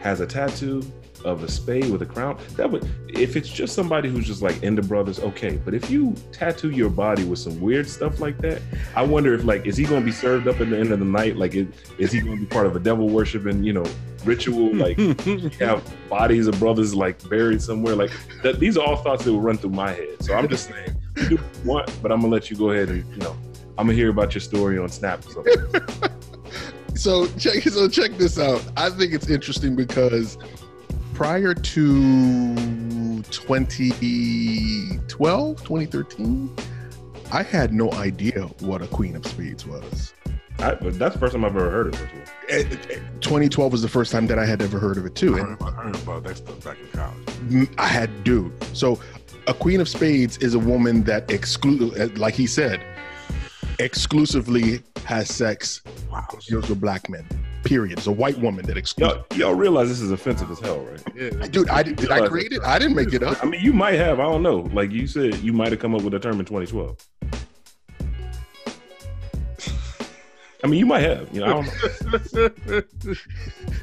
has 0.00 0.20
a 0.20 0.26
tattoo 0.26 0.82
of 1.24 1.42
a 1.42 1.50
spade 1.50 1.90
with 1.90 2.02
a 2.02 2.06
crown, 2.06 2.38
that 2.56 2.70
would 2.70 2.88
if 3.08 3.36
it's 3.36 3.48
just 3.48 3.74
somebody 3.74 4.08
who's 4.08 4.26
just 4.26 4.42
like 4.42 4.62
into 4.62 4.82
brothers, 4.82 5.20
okay. 5.20 5.56
But 5.56 5.74
if 5.74 5.90
you 5.90 6.14
tattoo 6.32 6.70
your 6.70 6.90
body 6.90 7.24
with 7.24 7.38
some 7.38 7.60
weird 7.60 7.88
stuff 7.88 8.20
like 8.20 8.38
that, 8.38 8.60
I 8.94 9.02
wonder 9.02 9.34
if 9.34 9.44
like 9.44 9.66
is 9.66 9.76
he 9.76 9.84
gonna 9.84 10.04
be 10.04 10.12
served 10.12 10.48
up 10.48 10.60
at 10.60 10.70
the 10.70 10.78
end 10.78 10.92
of 10.92 10.98
the 10.98 11.04
night? 11.04 11.36
Like 11.36 11.54
is, 11.54 11.68
is 11.98 12.12
he 12.12 12.20
gonna 12.20 12.36
be 12.36 12.46
part 12.46 12.66
of 12.66 12.76
a 12.76 12.80
devil 12.80 13.08
worshiping, 13.08 13.62
you 13.64 13.72
know, 13.72 13.84
ritual? 14.24 14.74
Like 14.74 14.98
have 15.60 15.82
bodies 16.08 16.46
of 16.46 16.58
brothers 16.58 16.94
like 16.94 17.28
buried 17.28 17.62
somewhere? 17.62 17.96
Like 17.96 18.10
that 18.42 18.60
these 18.60 18.76
are 18.76 18.84
all 18.84 18.96
thoughts 18.96 19.24
that 19.24 19.32
will 19.32 19.40
run 19.40 19.58
through 19.58 19.70
my 19.70 19.92
head. 19.92 20.22
So 20.22 20.34
I'm 20.34 20.48
just 20.48 20.68
saying, 20.68 20.96
you 21.16 21.28
do 21.30 21.36
what 21.36 21.86
want, 21.86 22.02
but 22.02 22.12
I'm 22.12 22.20
gonna 22.20 22.32
let 22.32 22.50
you 22.50 22.56
go 22.56 22.70
ahead 22.70 22.88
and 22.88 23.08
you 23.12 23.18
know, 23.18 23.36
I'm 23.78 23.86
gonna 23.86 23.94
hear 23.94 24.10
about 24.10 24.34
your 24.34 24.40
story 24.40 24.78
on 24.78 24.88
Snap 24.88 25.26
or 25.26 25.30
something. 25.30 26.14
so 26.94 27.26
check 27.38 27.62
so 27.62 27.88
check 27.88 28.12
this 28.12 28.38
out. 28.38 28.64
I 28.76 28.90
think 28.90 29.12
it's 29.12 29.28
interesting 29.28 29.76
because 29.76 30.38
prior 31.16 31.54
to 31.54 32.54
2012, 33.22 35.56
2013, 35.64 36.56
I 37.32 37.42
had 37.42 37.72
no 37.72 37.90
idea 37.92 38.42
what 38.60 38.82
a 38.82 38.86
Queen 38.86 39.16
of 39.16 39.26
Spades 39.26 39.66
was. 39.66 40.12
I, 40.58 40.74
that's 40.74 41.14
the 41.14 41.18
first 41.20 41.32
time 41.34 41.44
I've 41.44 41.54
ever 41.56 41.70
heard 41.70 41.94
of 41.94 42.00
it. 42.02 42.08
Eh, 42.48 42.64
eh, 42.90 42.98
2012 43.20 43.72
was 43.72 43.82
the 43.82 43.88
first 43.88 44.10
time 44.12 44.26
that 44.26 44.38
I 44.38 44.44
had 44.46 44.60
ever 44.62 44.78
heard 44.78 44.96
of 44.98 45.04
it 45.06 45.14
too. 45.14 45.36
I 45.36 45.40
heard 45.40 45.52
about, 45.54 45.72
I 45.74 45.82
heard 45.84 45.96
about 45.96 46.22
that 46.24 46.36
stuff 46.36 46.62
back 46.64 46.78
in 46.80 46.86
college. 46.88 47.16
m- 47.50 47.68
I 47.78 47.86
had 47.86 48.24
dude. 48.24 48.52
So 48.76 48.98
a 49.46 49.54
Queen 49.54 49.80
of 49.80 49.88
Spades 49.88 50.36
is 50.38 50.52
a 50.54 50.58
woman 50.58 51.02
that 51.04 51.30
exclude, 51.30 52.18
like 52.18 52.34
he 52.34 52.46
said, 52.46 52.80
exclusively 53.78 54.82
has 55.04 55.28
sex 55.34 55.82
Wow. 56.10 56.26
with 56.50 56.80
black 56.80 57.08
men. 57.10 57.26
Period. 57.68 57.98
It's 57.98 58.06
a 58.06 58.12
white 58.12 58.38
woman 58.38 58.64
that 58.66 58.76
excludes. 58.76 59.14
Y'all, 59.30 59.38
y'all 59.38 59.54
realize 59.54 59.88
this 59.88 60.00
is 60.00 60.10
offensive 60.10 60.50
as 60.50 60.58
hell, 60.60 60.80
right? 60.80 61.02
Yeah. 61.14 61.30
Dude, 61.48 61.68
I 61.68 61.82
did, 61.82 61.96
did 61.96 62.10
I 62.10 62.26
create 62.26 62.52
it? 62.52 62.62
I 62.62 62.78
didn't 62.78 62.96
make 62.96 63.12
it 63.12 63.22
up. 63.22 63.42
I 63.42 63.46
mean, 63.46 63.60
you 63.60 63.72
might 63.72 63.94
have. 63.94 64.20
I 64.20 64.24
don't 64.24 64.42
know. 64.42 64.68
Like 64.72 64.90
you 64.90 65.06
said, 65.06 65.36
you 65.38 65.52
might 65.52 65.72
have 65.72 65.80
come 65.80 65.94
up 65.94 66.02
with 66.02 66.14
a 66.14 66.18
term 66.18 66.38
in 66.40 66.46
2012. 66.46 66.96
I 70.66 70.68
mean, 70.68 70.80
you 70.80 70.86
might 70.86 71.02
have. 71.02 71.32
You 71.32 71.42
know, 71.42 71.46
I 71.46 71.62
don't 71.62 72.34
know. 72.34 72.82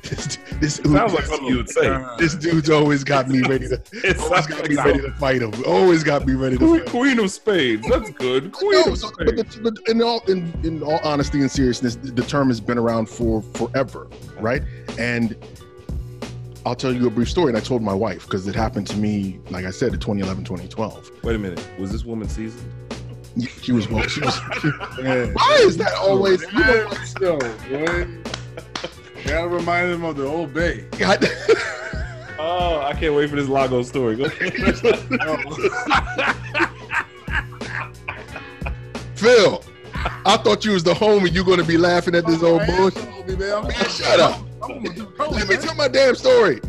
This, 0.04 0.38
this, 0.60 0.76
sounds 0.76 1.14
like 1.14 1.24
something 1.26 1.48
you 1.48 1.58
would 1.58 1.70
say. 1.70 1.88
this 2.18 2.36
dude's 2.36 2.70
always 2.70 3.06
got 3.06 3.30
me 3.30 3.42
ready 3.42 3.70
to. 3.70 3.82
It 3.94 4.20
Always 4.20 4.48
got 4.48 4.68
me 4.70 4.76
ready 4.76 5.02
to 5.02 5.12
fight 5.14 5.42
him. 5.42 5.54
Always 5.66 6.04
got 6.04 6.26
me 6.26 6.34
ready 6.34 6.58
to. 6.58 6.66
Queen, 6.66 6.80
Fight 6.80 6.88
him. 6.88 6.92
Queen 6.92 7.20
of 7.20 7.32
Spades. 7.32 7.88
That's 7.88 8.10
good. 8.12 8.52
Queen 8.52 8.72
No, 8.86 8.92
of 8.92 8.98
so- 8.98 9.08
Spades. 9.08 9.56
but, 9.56 9.76
in 9.88 10.02
all 10.02 10.20
in, 10.28 10.54
in 10.64 10.84
all 10.84 11.00
honesty 11.06 11.40
and 11.40 11.50
seriousness, 11.50 11.96
the, 11.96 12.12
the 12.12 12.24
term 12.24 12.50
has 12.50 12.60
been 12.60 12.78
around 12.78 13.08
for 13.08 13.42
forever, 13.42 14.10
right? 14.40 14.62
And 15.00 15.38
I'll 16.66 16.76
tell 16.76 16.94
you 16.94 17.08
a 17.08 17.10
brief 17.10 17.30
story. 17.30 17.50
And 17.50 17.58
I 17.58 17.62
told 17.62 17.82
my 17.82 17.94
wife 17.94 18.26
because 18.26 18.46
it 18.48 18.56
happened 18.56 18.88
to 18.88 18.98
me, 18.98 19.40
like 19.50 19.64
I 19.66 19.72
said, 19.72 19.94
in 19.94 20.00
2011, 20.02 20.44
2012. 20.44 21.24
Wait 21.24 21.36
a 21.36 21.40
minute. 21.40 21.66
Was 21.80 21.94
this 21.94 22.04
woman 22.04 22.28
seasoned? 22.28 22.70
She 23.62 23.72
was 23.72 23.90
well. 23.90 24.08
She 24.08 24.22
was. 24.22 24.40
Yeah. 25.02 25.26
Why 25.34 25.58
is 25.62 25.78
that 25.78 25.94
always? 25.94 26.42
You 26.44 26.60
know, 26.60 26.88
Man, 26.90 27.06
still, 27.06 27.40
boy. 27.40 28.08
Gotta 29.26 29.48
remind 29.48 29.92
him 29.92 30.04
of 30.04 30.18
the 30.18 30.26
old 30.26 30.54
bay. 30.54 30.86
God, 30.98 31.26
Oh, 32.40 32.82
I 32.82 32.94
can't 32.94 33.16
wait 33.16 33.30
for 33.30 33.38
this 33.38 33.48
Lago 33.48 33.82
story. 33.84 34.18
Go 34.18 34.28
Phil, 39.16 39.64
I 40.26 40.38
thought 40.38 40.66
you 40.66 40.72
was 40.72 40.84
the 40.84 40.94
homie. 40.94 41.32
You 41.32 41.46
going 41.46 41.60
to 41.60 41.64
be 41.64 41.78
laughing 41.78 42.16
at 42.16 42.26
this 42.26 42.44
oh, 42.44 42.60
old 42.60 42.68
bullshit? 42.68 43.40
Man, 43.40 43.72
shut 43.90 44.20
up. 44.20 44.42
Let 44.70 45.50
me 45.50 45.58
tell 45.58 45.76
my 45.76 45.88
damn 45.88 46.16
story. 46.16 46.60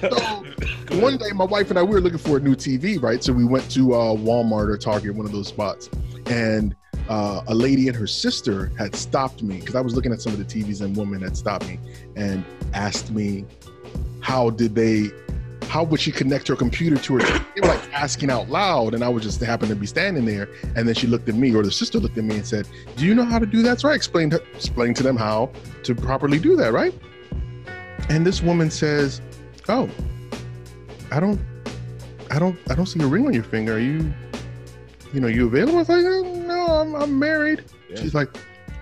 So, 0.00 0.44
one 1.00 1.16
day, 1.16 1.30
my 1.34 1.44
wife 1.44 1.70
and 1.70 1.78
I 1.78 1.82
we 1.82 1.94
were 1.94 2.00
looking 2.00 2.18
for 2.18 2.36
a 2.36 2.40
new 2.40 2.54
TV, 2.54 3.02
right? 3.02 3.22
So 3.22 3.32
we 3.32 3.44
went 3.44 3.70
to 3.72 3.94
uh, 3.94 4.14
Walmart 4.14 4.68
or 4.68 4.76
Target, 4.76 5.14
one 5.14 5.26
of 5.26 5.32
those 5.32 5.48
spots, 5.48 5.88
and 6.26 6.76
uh, 7.08 7.42
a 7.46 7.54
lady 7.54 7.88
and 7.88 7.96
her 7.96 8.06
sister 8.06 8.72
had 8.78 8.94
stopped 8.94 9.42
me 9.42 9.58
because 9.60 9.74
I 9.74 9.80
was 9.80 9.94
looking 9.94 10.12
at 10.12 10.20
some 10.20 10.32
of 10.32 10.38
the 10.38 10.44
TVs, 10.44 10.82
and 10.82 10.96
woman 10.96 11.22
had 11.22 11.36
stopped 11.36 11.66
me 11.66 11.78
and 12.16 12.44
asked 12.74 13.10
me, 13.10 13.44
"How 14.20 14.50
did 14.50 14.74
they?" 14.74 15.10
How 15.62 15.82
would 15.82 15.98
she 15.98 16.12
connect 16.12 16.46
her 16.48 16.54
computer 16.54 16.96
to 16.96 17.18
her? 17.18 17.44
They 17.54 17.60
were 17.62 17.68
like 17.68 17.92
asking 17.92 18.30
out 18.30 18.48
loud, 18.48 18.94
and 18.94 19.02
I 19.02 19.08
was 19.08 19.24
just 19.24 19.40
happened 19.40 19.70
to 19.70 19.74
be 19.74 19.86
standing 19.86 20.24
there. 20.24 20.48
And 20.76 20.86
then 20.86 20.94
she 20.94 21.06
looked 21.06 21.28
at 21.28 21.34
me, 21.34 21.52
or 21.54 21.64
the 21.64 21.72
sister 21.72 21.98
looked 21.98 22.18
at 22.18 22.22
me 22.24 22.36
and 22.36 22.46
said, 22.46 22.68
"Do 22.96 23.06
you 23.06 23.14
know 23.14 23.24
how 23.24 23.38
to 23.38 23.46
do 23.46 23.62
that?" 23.62 23.80
So 23.80 23.88
I 23.88 23.94
explained 23.94 24.34
explained 24.54 24.96
to 24.96 25.02
them 25.02 25.16
how 25.16 25.50
to 25.82 25.94
properly 25.94 26.38
do 26.38 26.54
that, 26.56 26.72
right? 26.72 26.94
And 28.08 28.26
this 28.26 28.42
woman 28.42 28.70
says, 28.70 29.20
"Oh, 29.68 29.88
I 31.10 31.20
don't, 31.20 31.40
I 32.30 32.38
don't, 32.38 32.58
I 32.70 32.74
don't 32.74 32.86
see 32.86 33.02
a 33.02 33.06
ring 33.06 33.26
on 33.26 33.34
your 33.34 33.44
finger. 33.44 33.74
Are 33.74 33.78
you, 33.78 34.12
you 35.12 35.20
know, 35.20 35.28
you 35.28 35.46
available?" 35.46 35.76
I 35.76 35.78
was 35.78 35.88
like, 35.88 36.04
"Oh, 36.04 36.22
"No, 36.22 36.66
I'm, 36.66 36.94
I'm 36.94 37.18
married." 37.18 37.64
Yeah. 37.88 38.00
She's 38.00 38.14
like, 38.14 38.28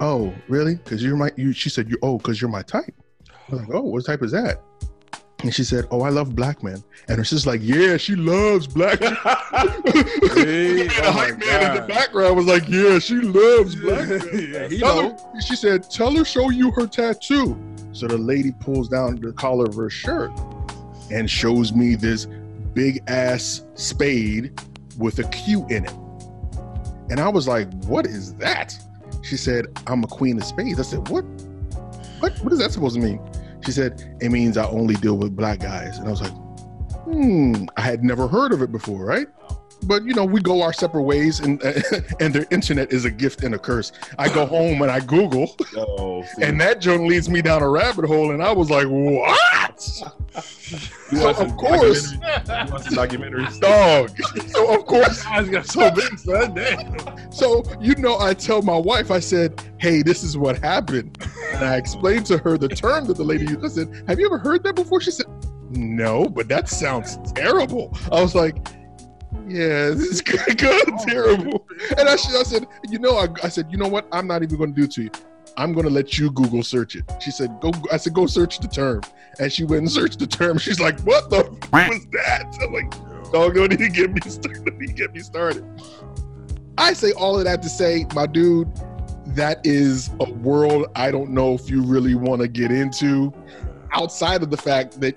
"Oh, 0.01 0.33
really? 0.49 0.77
Because 0.77 1.03
you're 1.03 1.17
my," 1.17 1.31
you, 1.37 1.53
she 1.53 1.69
said, 1.69 1.89
"You 1.89 1.99
oh, 2.03 2.19
because 2.19 2.41
you're 2.41 2.51
my 2.51 2.63
type." 2.63 2.95
I 3.31 3.35
was 3.51 3.61
like, 3.61 3.71
"Oh, 3.73 3.83
what 3.83 4.05
type 4.05 4.23
is 4.23 4.33
that?" 4.33 4.61
And 5.43 5.53
she 5.53 5.65
said, 5.65 5.87
"Oh, 5.91 6.03
I 6.03 6.11
love 6.11 6.37
black 6.37 6.63
men." 6.63 6.83
And 7.09 7.19
her 7.19 7.25
sister's 7.25 7.47
like, 7.47 7.61
"Yeah, 7.63 7.97
she 7.97 8.15
loves 8.15 8.67
black." 8.67 9.01
men." 9.01 9.17
Hey, 10.35 10.83
And 10.83 10.91
oh 10.91 11.03
the 11.03 11.13
hype 11.13 11.39
man 11.39 11.77
in 11.77 11.83
the 11.83 11.87
background 11.89 12.37
was 12.37 12.47
like, 12.47 12.69
"Yeah, 12.69 12.99
she 12.99 13.17
loves 13.17 13.75
black 13.75 14.09
men." 14.09 14.21
yeah, 14.33 14.69
he 14.69 14.79
her, 14.81 15.17
she 15.45 15.57
said, 15.57 15.91
"Tell 15.91 16.15
her 16.15 16.25
show 16.25 16.51
you 16.51 16.71
her 16.73 16.87
tattoo." 16.87 17.59
So 17.93 18.07
the 18.07 18.19
lady 18.19 18.53
pulls 18.61 18.89
down 18.89 19.17
the 19.17 19.33
collar 19.33 19.67
of 19.67 19.75
her 19.75 19.91
shirt 19.91 20.31
and 21.11 21.29
shows 21.29 21.73
me 21.73 21.97
this 21.97 22.27
big 22.73 23.03
ass 23.09 23.65
spade 23.75 24.59
with 24.97 25.19
a 25.19 25.25
Q 25.25 25.67
in 25.69 25.85
it. 25.85 25.95
And 27.11 27.19
I 27.19 27.29
was 27.29 27.49
like, 27.49 27.73
"What 27.85 28.07
is 28.07 28.35
that?" 28.35 28.79
She 29.23 29.37
said, 29.37 29.67
"I'm 29.89 30.05
a 30.05 30.07
queen 30.07 30.39
of 30.39 30.45
spades." 30.45 30.79
I 30.79 30.85
said, 30.85 31.09
"What? 31.09 31.25
What? 32.21 32.33
What 32.45 32.53
is 32.53 32.61
that 32.61 32.71
supposed 32.71 32.95
to 32.95 33.01
mean?" 33.03 33.21
She 33.65 33.73
said, 33.73 34.17
"It 34.21 34.31
means 34.31 34.57
I 34.57 34.67
only 34.67 34.95
deal 34.95 35.17
with 35.17 35.37
black 35.37 35.61
guys." 35.61 35.99
And 35.99 36.09
I 36.09 36.11
was 36.11 36.21
like, 36.21 36.33
"Hmm." 37.05 37.67
I 37.77 37.81
had 37.81 38.03
never 38.03 38.29
heard 38.29 38.53
of 38.53 38.63
it 38.63 38.73
before, 38.73 39.05
right? 39.05 39.27
But 39.83 40.05
you 40.05 40.15
know, 40.15 40.25
we 40.25 40.41
go 40.41 40.63
our 40.63 40.73
separate 40.73 41.03
ways, 41.03 41.41
and 41.41 41.63
and 42.21 42.35
the 42.35 42.47
internet 42.51 42.93
is 42.93 43.05
a 43.05 43.11
gift 43.11 43.43
and 43.43 43.55
a 43.55 43.59
curse. 43.59 43.93
I 44.19 44.29
go 44.29 44.47
home 44.47 44.83
and 44.83 44.91
I 44.91 45.01
Google, 45.01 45.57
Oh, 45.77 46.25
and 46.41 46.61
that 46.61 46.81
joint 46.81 47.07
leads 47.07 47.29
me 47.29 47.43
down 47.43 47.63
a 47.63 47.69
rabbit 47.69 48.05
hole, 48.05 48.31
and 48.33 48.43
I 48.43 48.53
was 48.53 48.71
like, 48.71 48.87
"What?" 48.87 50.03
You 51.11 51.19
so 51.19 51.31
of 51.31 51.57
course, 51.57 52.13
documentaries? 52.15 52.67
You 52.67 52.73
watch 52.73 52.83
some 52.85 52.95
documentaries? 52.95 53.61
dog. 54.41 54.49
So 54.49 54.75
of 54.75 54.87
course, 54.87 55.27
Eyes 55.27 55.49
got 55.49 55.67
so 55.67 55.91
big, 55.91 56.19
son. 56.19 56.55
Damn. 56.55 57.33
so 57.33 57.63
you 57.81 57.95
know, 57.97 58.19
I 58.19 58.35
tell 58.35 58.63
my 58.63 58.77
wife, 58.77 59.11
I 59.11 59.19
said, 59.21 59.61
"Hey, 59.79 60.03
this 60.03 60.23
is 60.23 60.37
what 60.37 60.59
happened," 60.59 61.19
and 61.53 61.65
I 61.65 61.77
explained 61.77 62.27
to 62.27 62.39
her 62.39 62.57
the 62.57 62.69
term 62.69 63.07
that 63.07 63.17
the 63.17 63.25
lady 63.25 63.47
used. 63.47 63.65
I 63.65 63.69
said, 63.69 64.05
"Have 64.09 64.19
you 64.19 64.27
ever 64.27 64.39
heard 64.39 64.63
that 64.65 64.75
before?" 64.75 65.01
She 65.01 65.11
said, 65.11 65.27
"No, 65.71 66.29
but 66.29 66.49
that 66.49 66.69
sounds 66.69 67.19
terrible." 67.35 67.97
I 68.11 68.23
was 68.23 68.35
like. 68.35 68.57
Yeah, 69.49 69.91
this 69.91 70.09
is 70.09 70.23
good 70.23 70.99
terrible. 71.07 71.67
And 71.99 72.09
I, 72.09 72.13
I 72.13 72.17
said, 72.17 72.67
you 72.89 72.99
know, 72.99 73.17
I, 73.17 73.29
I 73.43 73.49
said, 73.49 73.71
you 73.71 73.79
know 73.79 73.89
what? 73.89 74.07
I'm 74.13 74.27
not 74.27 74.43
even 74.43 74.57
going 74.57 74.75
to 74.75 74.81
do 74.81 74.85
it 74.85 74.93
to 74.93 75.03
you. 75.05 75.11
I'm 75.57 75.73
going 75.73 75.87
to 75.87 75.93
let 75.93 76.19
you 76.19 76.31
Google 76.31 76.63
search 76.63 76.97
it. 76.97 77.05
She 77.21 77.31
said, 77.31 77.61
go. 77.61 77.73
I 77.91 77.97
said, 77.97 78.15
go 78.15 78.27
search 78.27 78.59
the 78.61 78.69
term. 78.69 79.03
And 79.39 79.53
she 79.53 79.65
went 79.65 79.83
and 79.83 79.91
searched 79.91 80.19
the 80.19 80.27
term. 80.27 80.59
She's 80.59 80.81
like, 80.81 80.99
what 81.01 81.31
the 81.31 81.39
f- 81.39 81.91
was 81.91 82.07
that? 82.13 82.57
I'm 82.63 82.73
like, 82.73 82.91
dog, 83.33 83.55
don't 83.55 83.73
even 83.73 83.93
get 83.93 84.13
me 84.13 84.21
started. 84.27 84.65
Don't 84.65 84.83
even 84.83 84.95
get 84.95 85.13
me 85.13 85.21
started. 85.21 85.65
I 86.79 86.95
say 86.95 87.13
all 87.13 87.39
of 87.39 87.45
that 87.45 87.63
to 87.63 87.69
say, 87.69 88.07
my 88.15 88.27
dude, 88.27 88.69
that 89.27 89.61
is 89.65 90.11
a 90.21 90.31
world 90.31 90.87
I 90.97 91.11
don't 91.11 91.31
know 91.31 91.55
if 91.55 91.71
you 91.71 91.83
really 91.83 92.15
want 92.15 92.41
to 92.43 92.49
get 92.49 92.71
into. 92.71 93.33
Outside 93.93 94.43
of 94.43 94.51
the 94.51 94.57
fact 94.57 95.01
that, 95.01 95.17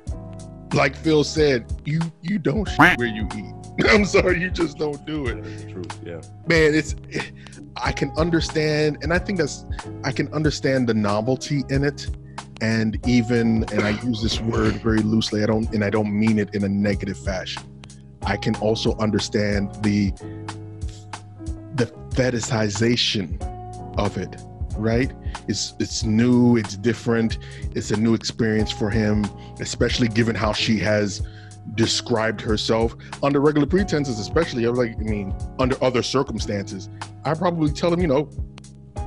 like 0.73 0.95
Phil 0.95 1.23
said, 1.23 1.65
you 1.85 2.01
you 2.21 2.37
don't 2.39 2.67
shit 2.67 2.97
where 2.97 3.07
you 3.07 3.27
eat. 3.35 3.54
I'm 3.89 4.05
sorry, 4.05 4.41
you 4.41 4.49
just 4.49 4.77
don't 4.77 5.05
do 5.05 5.27
it 5.27 5.43
That's 5.43 5.63
truth. 5.71 5.99
Yeah. 6.05 6.21
man 6.47 6.73
it's 6.73 6.95
i 7.77 7.91
can 7.91 8.11
understand 8.17 8.97
and 9.01 9.11
i 9.13 9.19
think 9.19 9.37
that's 9.37 9.65
i 10.03 10.11
can 10.11 10.31
understand 10.33 10.87
the 10.87 10.93
novelty 10.93 11.63
in 11.69 11.83
it 11.83 12.07
and 12.61 12.97
even 13.07 13.65
and 13.73 13.81
i 13.81 13.89
use 14.01 14.21
this 14.21 14.39
word 14.39 14.75
very 14.75 14.99
loosely 14.99 15.43
i 15.43 15.45
don't 15.45 15.69
and 15.73 15.83
i 15.83 15.89
don't 15.89 16.11
mean 16.17 16.39
it 16.39 16.55
in 16.55 16.63
a 16.63 16.69
negative 16.69 17.17
fashion 17.17 17.63
i 18.25 18.37
can 18.37 18.55
also 18.57 18.95
understand 18.97 19.73
the 19.83 20.11
the 21.75 21.85
fetishization 22.11 23.41
of 23.97 24.17
it 24.17 24.35
right 24.77 25.11
it's 25.47 25.73
it's 25.79 26.03
new 26.03 26.55
it's 26.55 26.77
different 26.77 27.39
it's 27.75 27.91
a 27.91 27.97
new 27.97 28.13
experience 28.13 28.71
for 28.71 28.89
him 28.89 29.25
especially 29.59 30.07
given 30.07 30.35
how 30.35 30.53
she 30.53 30.77
has 30.79 31.21
described 31.73 32.39
herself 32.39 32.95
under 33.23 33.41
regular 33.41 33.65
pretenses 33.67 34.19
especially 34.19 34.65
i 34.65 34.69
was 34.69 34.77
like 34.77 34.95
i 34.97 35.03
mean 35.03 35.35
under 35.59 35.75
other 35.83 36.03
circumstances 36.03 36.89
i 37.25 37.33
probably 37.33 37.71
tell 37.71 37.91
him 37.91 37.99
you 37.99 38.07
know 38.07 38.29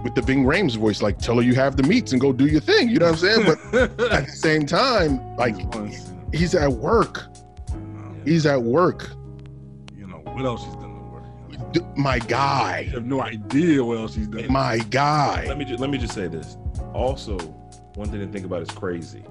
with 0.04 0.14
the 0.14 0.22
Ving 0.22 0.44
Rhames 0.44 0.76
voice, 0.76 1.02
like 1.02 1.18
tell 1.18 1.34
her 1.36 1.42
you 1.42 1.56
have 1.56 1.76
the 1.76 1.82
meats 1.82 2.12
and 2.12 2.20
go 2.20 2.32
do 2.32 2.46
your 2.46 2.60
thing. 2.60 2.88
You 2.88 3.00
know 3.00 3.06
what 3.10 3.20
I'm 3.24 3.44
saying? 3.44 3.56
But 3.72 4.00
at 4.12 4.26
the 4.26 4.30
same 4.32 4.64
time, 4.64 5.34
like 5.36 5.56
he's 6.32 6.54
at 6.54 6.70
work. 6.70 7.24
He's 8.24 8.46
at 8.46 8.62
work. 8.62 9.10
you 9.96 10.06
know 10.06 10.18
what 10.18 10.44
else 10.44 10.64
he's 10.64 10.74
done 10.74 10.94
at 10.96 11.12
work. 11.12 11.72
D- 11.72 11.80
My 11.96 12.12
I 12.14 12.18
guy. 12.20 12.82
have 12.92 13.06
no 13.06 13.22
idea 13.22 13.82
what 13.82 13.98
else 13.98 14.14
he's 14.14 14.28
done. 14.28 14.46
My 14.52 14.78
guy. 14.78 15.46
Let 15.48 15.58
me 15.58 15.64
just 15.64 15.80
let 15.80 15.90
me 15.90 15.98
just 15.98 16.14
say 16.14 16.28
this. 16.28 16.56
Also, 16.94 17.36
one 17.96 18.08
thing 18.08 18.20
to 18.20 18.28
think 18.28 18.46
about 18.46 18.62
is 18.62 18.70
crazy. 18.70 19.24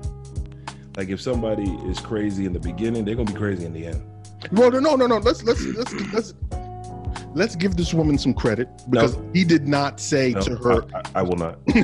Like 0.97 1.09
if 1.09 1.21
somebody 1.21 1.69
is 1.85 1.99
crazy 1.99 2.47
in 2.47 2.53
the 2.53 2.59
beginning, 2.59 3.05
they're 3.05 3.13
gonna 3.13 3.31
be 3.31 3.37
crazy 3.37 3.65
in 3.65 3.71
the 3.73 3.85
end. 3.85 4.01
Well, 4.51 4.71
no, 4.71 4.95
no, 4.95 5.05
no. 5.05 5.17
Let's 5.17 5.43
let's 5.43 5.63
let's 5.63 5.93
let's 6.11 6.33
let's 7.35 7.55
give 7.55 7.77
this 7.77 7.93
woman 7.93 8.17
some 8.17 8.33
credit 8.33 8.67
because 8.89 9.15
he 9.31 9.43
did 9.43 9.67
not 9.67 9.99
say 9.99 10.31
No, 10.31 10.41
to 10.41 10.55
her. 10.55 10.83
I, 10.95 10.97
I- 10.97 11.03
I 11.15 11.21
will 11.21 11.35
not. 11.35 11.59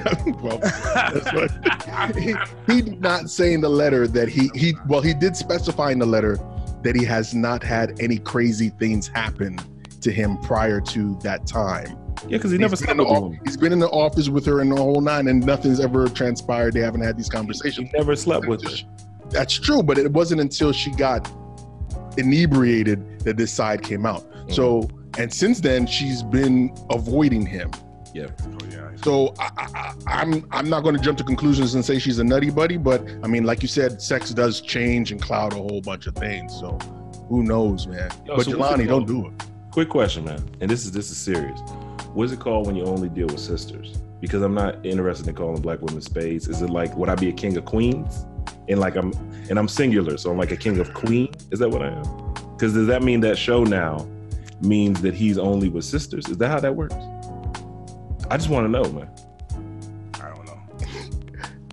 well, 0.41 0.57
what, 0.57 2.15
he, 2.17 2.33
he 2.67 2.81
did 2.81 3.01
not 3.01 3.29
say 3.29 3.53
in 3.53 3.61
the 3.61 3.69
letter 3.69 4.07
that 4.07 4.29
he 4.29 4.49
he 4.55 4.73
well 4.87 5.01
he 5.01 5.13
did 5.13 5.35
specify 5.37 5.91
in 5.91 5.99
the 5.99 6.07
letter 6.07 6.39
that 6.81 6.95
he 6.95 7.05
has 7.05 7.35
not 7.35 7.61
had 7.61 7.99
any 8.01 8.17
crazy 8.17 8.69
things 8.69 9.07
happen 9.07 9.59
to 10.01 10.11
him 10.11 10.37
prior 10.39 10.81
to 10.81 11.17
that 11.21 11.45
time. 11.45 11.97
Yeah, 12.23 12.37
because 12.37 12.51
he 12.51 12.57
never 12.57 12.71
He's 12.71 12.79
been, 12.81 12.87
slept 12.87 12.91
in 12.91 12.97
the, 12.97 13.03
with 13.03 13.11
a 13.11 13.25
off- 13.25 13.33
he's 13.45 13.57
been 13.57 13.73
in 13.73 13.79
the 13.79 13.89
office 13.89 14.29
with 14.29 14.45
her 14.47 14.61
in 14.61 14.69
the 14.69 14.75
whole 14.75 15.01
nine, 15.01 15.27
and 15.27 15.45
nothing's 15.45 15.79
ever 15.79 16.07
transpired. 16.07 16.73
They 16.73 16.79
haven't 16.81 17.01
had 17.01 17.15
these 17.17 17.27
He 17.27 17.31
conversations. 17.31 17.89
never 17.93 18.15
slept 18.15 18.47
with 18.47 18.63
her. 18.63 18.75
That's 19.33 19.53
true, 19.53 19.83
but 19.83 19.97
it 19.97 20.11
wasn't 20.11 20.41
until 20.41 20.71
she 20.71 20.91
got 20.91 21.29
inebriated 22.17 23.19
that 23.21 23.37
this 23.37 23.51
side 23.51 23.81
came 23.81 24.05
out. 24.05 24.23
Mm. 24.31 24.53
So, 24.53 24.89
and 25.17 25.33
since 25.33 25.59
then, 25.59 25.85
she's 25.87 26.23
been 26.23 26.75
avoiding 26.89 27.45
him. 27.45 27.71
Yeah. 28.13 28.27
Oh, 28.43 28.57
yeah. 28.69 28.89
So 29.03 29.33
I, 29.39 29.49
I, 29.57 29.65
I- 29.75 29.93
I'm 30.05 30.45
I'm 30.51 30.69
not 30.69 30.83
going 30.83 30.95
to 30.95 31.01
jump 31.01 31.17
to 31.19 31.23
conclusions 31.23 31.73
and 31.75 31.83
say 31.83 31.97
she's 31.97 32.19
a 32.19 32.23
nutty 32.23 32.51
buddy, 32.51 32.77
but 32.77 33.01
I 33.23 33.27
mean, 33.27 33.43
like 33.43 33.61
you 33.61 33.67
said, 33.67 34.01
sex 34.01 34.31
does 34.31 34.61
change 34.61 35.11
and 35.11 35.21
cloud 35.21 35.53
a 35.53 35.55
whole 35.55 35.81
bunch 35.81 36.05
of 36.07 36.15
things. 36.15 36.53
So 36.59 36.77
who 37.27 37.43
knows, 37.43 37.87
man? 37.87 38.11
Yo, 38.25 38.35
but 38.35 38.45
so 38.45 38.51
Jelani, 38.51 38.87
don't 38.87 39.07
do 39.07 39.27
it. 39.27 39.33
Quick 39.71 39.89
question, 39.89 40.25
man. 40.25 40.43
And 40.61 40.69
this 40.69 40.85
is 40.85 40.91
this 40.91 41.09
is 41.09 41.17
serious. 41.17 41.59
What 42.13 42.25
is 42.25 42.31
it 42.31 42.39
called 42.39 42.67
when 42.67 42.75
you 42.75 42.83
only 42.85 43.09
deal 43.09 43.25
with 43.27 43.39
sisters? 43.39 43.97
Because 44.21 44.43
I'm 44.43 44.53
not 44.53 44.85
interested 44.85 45.27
in 45.27 45.33
calling 45.35 45.61
black 45.61 45.81
women 45.81 46.01
spades. 46.01 46.47
Is 46.47 46.61
it 46.61 46.69
like 46.69 46.95
would 46.95 47.09
I 47.09 47.15
be 47.15 47.29
a 47.29 47.33
king 47.33 47.57
of 47.57 47.65
queens? 47.65 48.25
And 48.67 48.79
like 48.79 48.95
I'm 48.95 49.11
and 49.49 49.59
I'm 49.59 49.67
singular, 49.67 50.17
so 50.17 50.31
I'm 50.31 50.37
like 50.37 50.51
a 50.51 50.57
king 50.57 50.79
of 50.79 50.93
queen. 50.93 51.29
Is 51.51 51.59
that 51.59 51.69
what 51.69 51.81
I 51.81 51.89
am? 51.89 52.33
Because 52.53 52.73
does 52.73 52.87
that 52.87 53.03
mean 53.03 53.19
that 53.21 53.37
show 53.37 53.63
now 53.63 54.07
means 54.61 55.01
that 55.01 55.13
he's 55.13 55.37
only 55.37 55.69
with 55.69 55.83
sisters? 55.85 56.27
Is 56.29 56.37
that 56.37 56.49
how 56.49 56.59
that 56.59 56.75
works? 56.75 56.95
I 58.29 58.37
just 58.37 58.49
want 58.49 58.65
to 58.65 58.69
know, 58.69 58.83
man. 58.91 59.09
I 60.15 60.29
don't 60.29 60.45
know. 60.45 60.61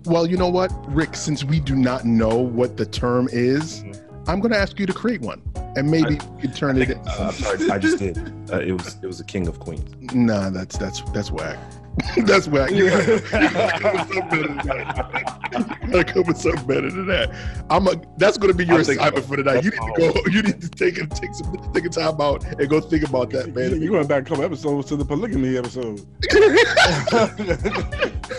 Well, 0.05 0.27
you 0.27 0.35
know 0.35 0.49
what, 0.49 0.71
Rick? 0.93 1.15
Since 1.15 1.43
we 1.43 1.59
do 1.59 1.75
not 1.75 2.03
know 2.05 2.37
what 2.37 2.75
the 2.75 2.85
term 2.85 3.29
is, 3.31 3.83
I'm 4.27 4.39
going 4.39 4.51
to 4.51 4.57
ask 4.57 4.79
you 4.79 4.85
to 4.85 4.93
create 4.93 5.21
one, 5.21 5.41
and 5.75 5.89
maybe 5.89 6.15
you 6.15 6.19
can 6.39 6.53
turn 6.53 6.81
it. 6.81 6.89
in. 6.89 6.97
Uh, 6.99 7.27
I'm 7.29 7.31
sorry, 7.33 7.71
I 7.71 7.77
just 7.77 7.99
did. 7.99 8.17
Uh, 8.51 8.59
it 8.59 8.73
was 8.73 8.97
it 9.01 9.07
was 9.07 9.19
a 9.19 9.25
king 9.25 9.47
of 9.47 9.59
queens. 9.59 10.13
Nah, 10.13 10.49
that's 10.49 10.77
that's 10.77 11.01
that's 11.11 11.31
whack. 11.31 11.57
that's 12.25 12.47
whack. 12.47 12.71
You 12.81 12.89
gotta, 12.89 13.11
you 13.11 13.23
come 13.23 13.97
with 13.97 14.07
something 14.07 14.27
better 14.27 14.47
than 14.47 14.65
that. 14.67 16.07
Come 16.07 16.67
better 16.67 16.89
than 16.89 17.07
that. 17.07 17.65
I'm 17.69 17.87
a. 17.87 18.01
That's 18.17 18.37
going 18.37 18.51
to 18.51 18.57
be 18.57 18.65
your 18.65 18.75
I'll 18.75 18.81
assignment 18.81 19.25
for 19.25 19.35
tonight. 19.35 19.63
You 19.63 19.71
need 19.71 19.79
to 19.79 19.93
go. 19.97 20.13
You 20.31 20.41
need 20.41 20.61
to 20.61 20.69
take 20.69 20.97
it. 20.97 21.11
Take 21.11 21.33
some. 21.33 21.51
Take 21.73 21.85
a 21.85 21.89
time 21.89 22.21
out 22.21 22.45
and 22.45 22.69
go 22.69 22.79
think 22.79 23.07
about 23.07 23.29
that, 23.31 23.53
man. 23.53 23.81
You 23.81 23.91
went 23.91 24.07
back 24.07 24.23
a 24.23 24.25
couple 24.25 24.43
episodes 24.45 24.87
to 24.89 24.95
the 24.95 25.05
polygamy 25.05 25.57
episode. 25.57 26.05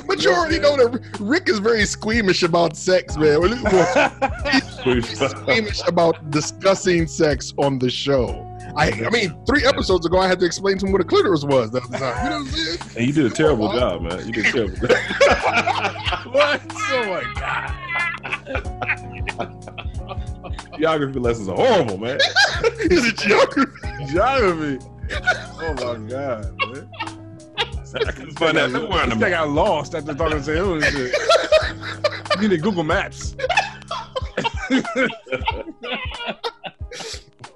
but 0.06 0.22
you 0.22 0.32
already 0.32 0.58
know 0.58 0.76
that 0.76 1.16
Rick 1.20 1.48
is 1.48 1.58
very 1.58 1.84
squeamish 1.84 2.42
about 2.42 2.76
sex, 2.76 3.16
man. 3.16 3.42
He's 4.84 5.30
squeamish 5.30 5.86
about 5.86 6.30
discussing 6.30 7.06
sex 7.06 7.52
on 7.58 7.78
the 7.78 7.90
show. 7.90 8.51
I, 8.76 8.90
I 9.06 9.10
mean, 9.10 9.36
three 9.46 9.64
episodes 9.66 10.06
ago, 10.06 10.18
I 10.18 10.26
had 10.28 10.40
to 10.40 10.46
explain 10.46 10.78
to 10.78 10.86
him 10.86 10.92
what 10.92 11.00
a 11.00 11.04
clitoris 11.04 11.44
was. 11.44 11.70
The 11.70 11.80
other 11.82 11.98
time. 11.98 12.24
You 12.24 12.30
know 12.30 12.38
what 12.38 12.46
I'm 12.46 12.46
saying? 12.52 12.78
And 12.96 13.06
you 13.06 13.12
did 13.12 13.26
a 13.26 13.34
terrible 13.34 13.72
job, 13.72 14.02
man. 14.02 14.26
You 14.26 14.32
did 14.32 14.46
a 14.46 14.52
terrible 14.52 14.76
job. 14.76 14.90
what? 16.32 16.60
Oh 16.90 17.04
my 17.06 17.22
god. 17.38 17.74
Geography 20.78 21.18
lessons 21.18 21.48
are 21.48 21.56
horrible, 21.56 21.98
man. 21.98 22.16
Is 22.80 23.06
it 23.06 23.18
geography? 23.18 23.70
Geography. 24.10 24.78
Oh 25.60 25.74
my 25.74 25.96
god, 26.08 26.58
man. 26.58 26.90
I 27.94 28.10
couldn't 28.10 28.38
find 28.38 28.56
that 28.56 28.70
nowhere 28.70 29.02
in 29.04 29.10
This 29.10 29.18
the 29.18 29.24
guy 29.24 29.30
got 29.30 29.50
lost 29.50 29.94
after 29.94 30.14
talking 30.14 30.42
to 30.42 30.54
him 30.54 30.82
and 30.82 30.84
shit. 30.84 31.14
You 32.40 32.48
need 32.48 32.62
Google 32.62 32.84
Maps. 32.84 33.36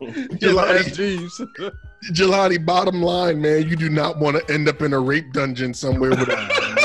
Jelani, 0.38 0.78
Ask 0.80 0.94
Jeeves. 0.94 1.40
Jelani, 2.12 2.64
bottom 2.64 3.02
line, 3.02 3.40
man, 3.40 3.68
you 3.68 3.76
do 3.76 3.88
not 3.88 4.18
want 4.18 4.36
to 4.36 4.52
end 4.52 4.68
up 4.68 4.82
in 4.82 4.92
a 4.92 5.00
rape 5.00 5.32
dungeon 5.32 5.72
somewhere 5.74 6.10
with 6.10 6.28
a, 6.28 6.36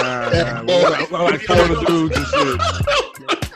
Nah, 0.02 0.32
Yeah, 0.32 0.62
nah, 0.62 0.74
like, 0.90 1.12
like 1.12 1.42
killing 1.42 1.86
dudes 1.86 2.18
and 2.18 2.26
shit. 2.28 2.60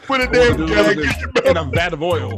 with 0.09 0.21
a 0.21 0.27
damn 0.31 0.65
gag 0.67 0.97
in- 0.97 1.47
in 1.49 1.57
a 1.57 1.63
vat 1.63 1.93
of 1.93 2.03
oil. 2.03 2.33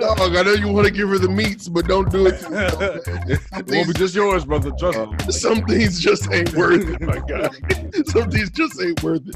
Dog. 0.00 0.36
I 0.36 0.42
know 0.42 0.52
you 0.52 0.68
want 0.68 0.86
to 0.86 0.92
give 0.92 1.08
her 1.10 1.18
the 1.18 1.28
meats, 1.28 1.68
but 1.68 1.86
don't 1.86 2.10
do 2.10 2.26
it. 2.26 2.34
it 2.42 3.68
won't 3.68 3.86
be 3.86 3.92
just 3.94 4.14
yours, 4.14 4.44
brother. 4.44 4.72
Trust 4.78 4.98
me. 4.98 5.32
Some 5.32 5.64
things 5.66 6.00
just 6.00 6.30
ain't 6.32 6.54
worth 6.54 6.88
it, 6.88 7.00
my 7.00 7.18
God. 7.18 7.54
Some 8.08 8.30
things 8.30 8.50
just 8.50 8.80
ain't 8.80 9.02
worth 9.02 9.26
it. 9.26 9.34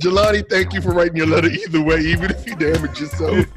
Jelani, 0.00 0.48
thank 0.48 0.72
you 0.72 0.80
for 0.80 0.90
writing 0.90 1.16
your 1.16 1.26
letter 1.26 1.48
either 1.48 1.82
way, 1.82 2.00
even 2.00 2.30
if 2.30 2.46
you 2.46 2.56
damage 2.56 3.00
yourself. 3.00 3.46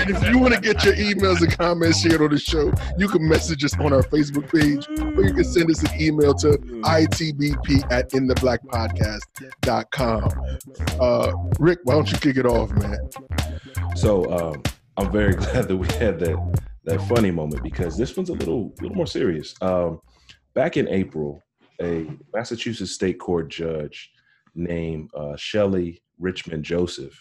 And 0.00 0.08
if 0.08 0.22
you 0.30 0.38
want 0.38 0.54
to 0.54 0.60
get 0.60 0.84
your 0.84 0.94
emails 0.94 1.42
and 1.42 1.52
comments 1.56 2.00
shared 2.00 2.22
on 2.22 2.30
the 2.30 2.38
show, 2.38 2.72
you 2.96 3.08
can 3.08 3.28
message 3.28 3.64
us 3.64 3.76
on 3.78 3.92
our 3.92 4.04
Facebook 4.04 4.48
page 4.50 4.86
or 5.16 5.24
you 5.24 5.34
can 5.34 5.44
send 5.44 5.70
us 5.70 5.82
an 5.82 5.90
email 6.00 6.32
to 6.34 6.56
itbp 6.58 7.92
at 7.92 8.08
intheblackpodcast.com. 8.10 10.30
Uh, 11.00 11.32
Rick, 11.58 11.80
why 11.84 11.94
don't 11.94 12.10
you 12.10 12.18
kick 12.18 12.36
it 12.36 12.46
off, 12.46 12.70
man? 12.72 12.98
So 13.96 14.30
um, 14.32 14.62
I'm 14.96 15.10
very 15.10 15.34
glad 15.36 15.68
that 15.68 15.76
we 15.76 15.88
had 15.94 16.18
that 16.20 16.60
that 16.84 17.00
funny 17.08 17.30
moment 17.30 17.62
because 17.62 17.96
this 17.96 18.16
one's 18.16 18.30
a 18.30 18.34
little 18.34 18.74
little 18.80 18.96
more 18.96 19.06
serious. 19.06 19.54
Um, 19.60 20.00
back 20.54 20.76
in 20.76 20.88
April, 20.88 21.42
a 21.80 22.10
Massachusetts 22.32 22.92
state 22.92 23.18
court 23.18 23.48
judge 23.48 24.10
named 24.54 25.10
uh, 25.14 25.36
Shelley 25.36 26.02
Richmond 26.18 26.64
Joseph 26.64 27.18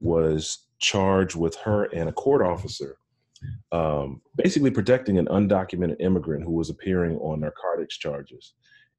was 0.00 0.66
charged 0.78 1.36
with 1.36 1.56
her 1.56 1.84
and 1.84 2.08
a 2.08 2.12
court 2.12 2.42
officer 2.42 2.96
um, 3.72 4.20
basically 4.36 4.70
protecting 4.70 5.18
an 5.18 5.26
undocumented 5.26 5.96
immigrant 6.00 6.44
who 6.44 6.52
was 6.52 6.70
appearing 6.70 7.16
on 7.18 7.40
narcotics 7.40 7.98
charges 7.98 8.54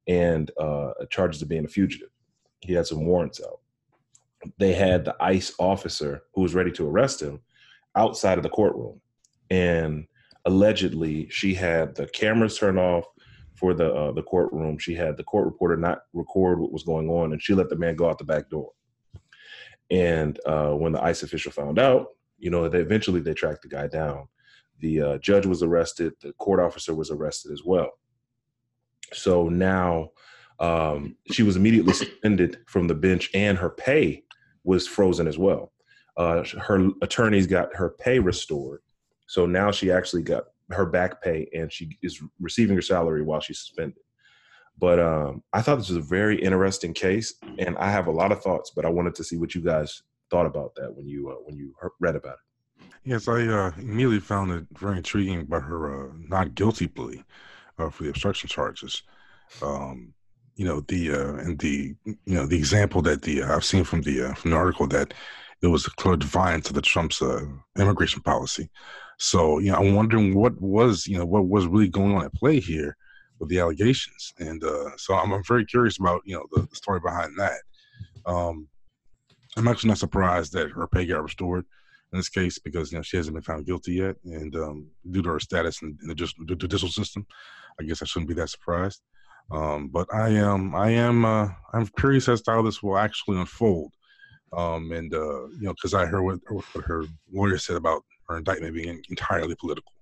and 0.06 0.50
uh, 0.58 0.92
charges 1.10 1.42
of 1.42 1.48
being 1.48 1.64
a 1.64 1.68
fugitive. 1.68 2.10
He 2.60 2.72
had 2.72 2.86
some 2.86 3.04
warrants 3.04 3.40
out. 3.42 3.60
They 4.58 4.72
had 4.74 5.04
the 5.04 5.16
ICE 5.20 5.52
officer 5.58 6.22
who 6.34 6.42
was 6.42 6.54
ready 6.54 6.70
to 6.72 6.88
arrest 6.88 7.20
him 7.20 7.40
outside 7.96 8.38
of 8.38 8.42
the 8.42 8.50
courtroom. 8.50 9.00
And 9.50 10.06
allegedly, 10.44 11.28
she 11.30 11.54
had 11.54 11.94
the 11.94 12.06
cameras 12.08 12.58
turned 12.58 12.78
off 12.78 13.04
for 13.54 13.74
the 13.74 13.92
uh, 13.92 14.12
the 14.12 14.22
courtroom. 14.22 14.78
She 14.78 14.94
had 14.94 15.16
the 15.16 15.24
court 15.24 15.46
reporter 15.46 15.76
not 15.76 16.02
record 16.12 16.60
what 16.60 16.72
was 16.72 16.82
going 16.82 17.08
on, 17.08 17.32
and 17.32 17.42
she 17.42 17.54
let 17.54 17.68
the 17.68 17.76
man 17.76 17.96
go 17.96 18.08
out 18.08 18.18
the 18.18 18.24
back 18.24 18.48
door. 18.50 18.72
And 19.90 20.38
uh, 20.46 20.72
when 20.72 20.92
the 20.92 21.02
ICE 21.02 21.22
official 21.22 21.52
found 21.52 21.78
out, 21.78 22.08
you 22.38 22.50
know, 22.50 22.68
they 22.68 22.80
eventually 22.80 23.20
they 23.20 23.34
tracked 23.34 23.62
the 23.62 23.68
guy 23.68 23.86
down. 23.86 24.28
The 24.80 25.00
uh, 25.00 25.18
judge 25.18 25.46
was 25.46 25.62
arrested. 25.62 26.14
The 26.20 26.32
court 26.34 26.60
officer 26.60 26.94
was 26.94 27.10
arrested 27.10 27.52
as 27.52 27.62
well. 27.64 27.90
So 29.12 29.48
now 29.48 30.10
um, 30.58 31.16
she 31.30 31.42
was 31.42 31.56
immediately 31.56 31.92
suspended 31.92 32.58
from 32.66 32.88
the 32.88 32.94
bench, 32.94 33.30
and 33.32 33.56
her 33.56 33.70
pay 33.70 34.24
was 34.64 34.86
frozen 34.86 35.28
as 35.28 35.38
well. 35.38 35.72
Uh, 36.16 36.44
her 36.60 36.88
attorneys 37.02 37.46
got 37.46 37.74
her 37.74 37.90
pay 37.90 38.18
restored, 38.18 38.80
so 39.26 39.44
now 39.46 39.70
she 39.70 39.90
actually 39.90 40.22
got 40.22 40.44
her 40.70 40.86
back 40.86 41.22
pay, 41.22 41.48
and 41.54 41.72
she 41.72 41.96
is 42.02 42.20
receiving 42.40 42.74
her 42.74 42.82
salary 42.82 43.22
while 43.22 43.40
she's 43.40 43.58
suspended. 43.60 43.98
But 44.78 44.98
um, 44.98 45.42
I 45.52 45.62
thought 45.62 45.76
this 45.76 45.88
was 45.88 45.98
a 45.98 46.02
very 46.02 46.40
interesting 46.40 46.92
case, 46.92 47.34
and 47.58 47.76
I 47.78 47.90
have 47.90 48.06
a 48.06 48.12
lot 48.12 48.32
of 48.32 48.42
thoughts. 48.42 48.72
But 48.74 48.84
I 48.84 48.90
wanted 48.90 49.14
to 49.16 49.24
see 49.24 49.36
what 49.36 49.54
you 49.54 49.62
guys 49.62 50.02
thought 50.30 50.46
about 50.46 50.74
that 50.76 50.94
when 50.94 51.06
you 51.06 51.30
uh, 51.30 51.34
when 51.44 51.56
you 51.56 51.74
read 52.00 52.16
about 52.16 52.34
it. 52.34 52.86
Yes, 53.04 53.28
I 53.28 53.46
uh, 53.46 53.72
immediately 53.78 54.20
found 54.20 54.50
it 54.52 54.66
very 54.76 54.98
intriguing 54.98 55.42
about 55.42 55.62
her 55.62 56.08
uh, 56.08 56.12
not 56.28 56.54
guilty 56.54 56.88
plea 56.88 57.22
uh, 57.78 57.88
for 57.88 58.02
the 58.02 58.10
obstruction 58.10 58.48
charges. 58.48 59.02
Um, 59.62 60.12
you 60.56 60.64
know 60.64 60.80
the 60.88 61.12
uh, 61.12 61.34
and 61.36 61.58
the 61.58 61.94
you 62.04 62.18
know 62.26 62.46
the 62.46 62.56
example 62.56 63.02
that 63.02 63.22
the 63.22 63.42
uh, 63.42 63.56
I've 63.56 63.64
seen 63.64 63.84
from 63.84 64.02
the 64.02 64.34
from 64.34 64.50
the 64.50 64.56
article 64.56 64.86
that 64.88 65.14
it 65.62 65.68
was 65.68 65.86
a 65.86 65.90
clear 65.92 66.16
defiance 66.16 66.68
of 66.68 66.74
the 66.74 66.82
Trump's 66.82 67.22
uh, 67.22 67.44
immigration 67.78 68.22
policy. 68.22 68.68
So 69.18 69.58
you 69.58 69.72
know 69.72 69.78
I'm 69.78 69.94
wondering 69.94 70.34
what 70.34 70.60
was 70.60 71.06
you 71.06 71.18
know 71.18 71.26
what 71.26 71.48
was 71.48 71.66
really 71.66 71.88
going 71.88 72.14
on 72.14 72.24
at 72.24 72.34
play 72.34 72.60
here 72.60 72.96
with 73.38 73.48
the 73.48 73.60
allegations, 73.60 74.32
and 74.38 74.62
uh, 74.62 74.96
so 74.96 75.14
I'm, 75.14 75.32
I'm 75.32 75.44
very 75.44 75.64
curious 75.64 75.98
about 75.98 76.22
you 76.24 76.36
know 76.36 76.44
the, 76.52 76.66
the 76.68 76.76
story 76.76 77.00
behind 77.00 77.32
that. 77.38 77.60
Um, 78.26 78.68
I'm 79.56 79.68
actually 79.68 79.88
not 79.88 79.98
surprised 79.98 80.52
that 80.52 80.70
her 80.70 80.86
pay 80.86 81.06
got 81.06 81.22
restored 81.22 81.64
in 82.12 82.18
this 82.18 82.28
case 82.28 82.58
because 82.58 82.92
you 82.92 82.98
know 82.98 83.02
she 83.02 83.16
hasn't 83.16 83.34
been 83.34 83.42
found 83.42 83.66
guilty 83.66 83.94
yet, 83.94 84.16
and 84.24 84.54
um, 84.56 84.86
due 85.10 85.22
to 85.22 85.30
her 85.30 85.40
status 85.40 85.80
in, 85.82 85.96
in 86.02 86.08
the 86.08 86.14
judicial, 86.14 86.44
judicial 86.44 86.88
system, 86.88 87.26
I 87.80 87.84
guess 87.84 88.02
I 88.02 88.04
shouldn't 88.04 88.28
be 88.28 88.34
that 88.34 88.50
surprised. 88.50 89.00
Um, 89.50 89.88
but 89.88 90.12
I 90.12 90.30
am, 90.30 90.74
I 90.74 90.90
am, 90.90 91.24
uh, 91.24 91.48
I'm 91.72 91.86
curious 91.98 92.28
as 92.28 92.42
to 92.42 92.50
how 92.50 92.62
this 92.62 92.82
will 92.82 92.98
actually 92.98 93.38
unfold. 93.38 93.92
Um, 94.52 94.92
and 94.92 95.12
uh, 95.12 95.46
you 95.48 95.62
know, 95.62 95.72
because 95.74 95.94
I 95.94 96.06
heard 96.06 96.22
what, 96.22 96.38
what 96.72 96.84
her 96.84 97.04
lawyer 97.32 97.58
said 97.58 97.76
about 97.76 98.02
her 98.28 98.36
indictment 98.38 98.74
being 98.74 99.02
entirely 99.10 99.54
political. 99.56 99.92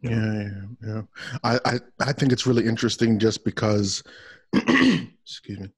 Yeah, 0.00 0.10
yeah, 0.42 0.50
yeah. 0.86 1.02
I, 1.42 1.58
I, 1.64 1.78
I 2.00 2.12
think 2.12 2.30
it's 2.32 2.46
really 2.46 2.66
interesting 2.66 3.18
just 3.18 3.44
because, 3.44 4.02
excuse 4.54 5.58
me. 5.60 5.68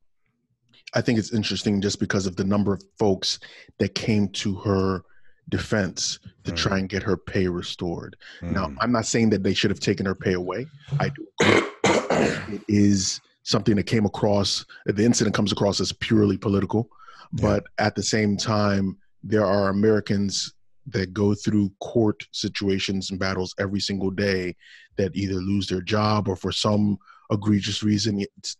I 0.94 1.00
think 1.00 1.18
it's 1.18 1.32
interesting 1.32 1.80
just 1.80 2.00
because 2.00 2.26
of 2.26 2.36
the 2.36 2.44
number 2.44 2.72
of 2.72 2.82
folks 2.98 3.38
that 3.78 3.94
came 3.94 4.28
to 4.30 4.54
her 4.56 5.02
defense 5.48 6.18
to 6.44 6.52
Mm. 6.52 6.56
try 6.56 6.78
and 6.78 6.88
get 6.88 7.02
her 7.02 7.16
pay 7.16 7.48
restored. 7.48 8.16
Now, 8.42 8.66
Mm. 8.66 8.76
I'm 8.80 8.92
not 8.92 9.06
saying 9.06 9.30
that 9.30 9.42
they 9.42 9.54
should 9.54 9.70
have 9.70 9.80
taken 9.80 10.06
her 10.06 10.14
pay 10.14 10.32
away. 10.34 10.66
I 10.98 11.10
do. 11.10 11.26
it 12.54 12.62
is 12.68 13.20
something 13.42 13.76
that 13.76 13.84
came 13.84 14.06
across. 14.06 14.64
The 14.86 15.04
incident 15.04 15.34
comes 15.36 15.52
across 15.52 15.80
as 15.80 15.92
purely 15.92 16.36
political, 16.36 16.88
but 17.32 17.64
at 17.78 17.94
the 17.94 18.02
same 18.02 18.36
time, 18.36 18.96
there 19.22 19.44
are 19.44 19.68
Americans 19.68 20.54
that 20.88 21.12
go 21.12 21.34
through 21.34 21.70
court 21.80 22.22
situations 22.32 23.10
and 23.10 23.18
battles 23.18 23.54
every 23.58 23.80
single 23.80 24.10
day 24.10 24.54
that 24.96 25.14
either 25.16 25.34
lose 25.34 25.66
their 25.66 25.80
job 25.80 26.28
or 26.28 26.36
for 26.36 26.52
some 26.52 26.96
egregious 27.32 27.82
reason 27.82 28.24
it's 28.38 28.56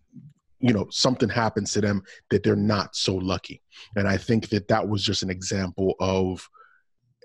you 0.59 0.73
know 0.73 0.87
something 0.91 1.29
happens 1.29 1.71
to 1.73 1.81
them 1.81 2.03
that 2.31 2.43
they're 2.43 2.57
not 2.57 2.97
so 2.97 3.15
lucky. 3.15 3.63
And 3.95 4.09
i 4.09 4.17
think 4.17 4.49
that 4.49 4.69
that 4.69 4.89
was 4.89 5.05
just 5.05 5.23
an 5.23 5.31
example 5.31 5.95
of 6.01 6.49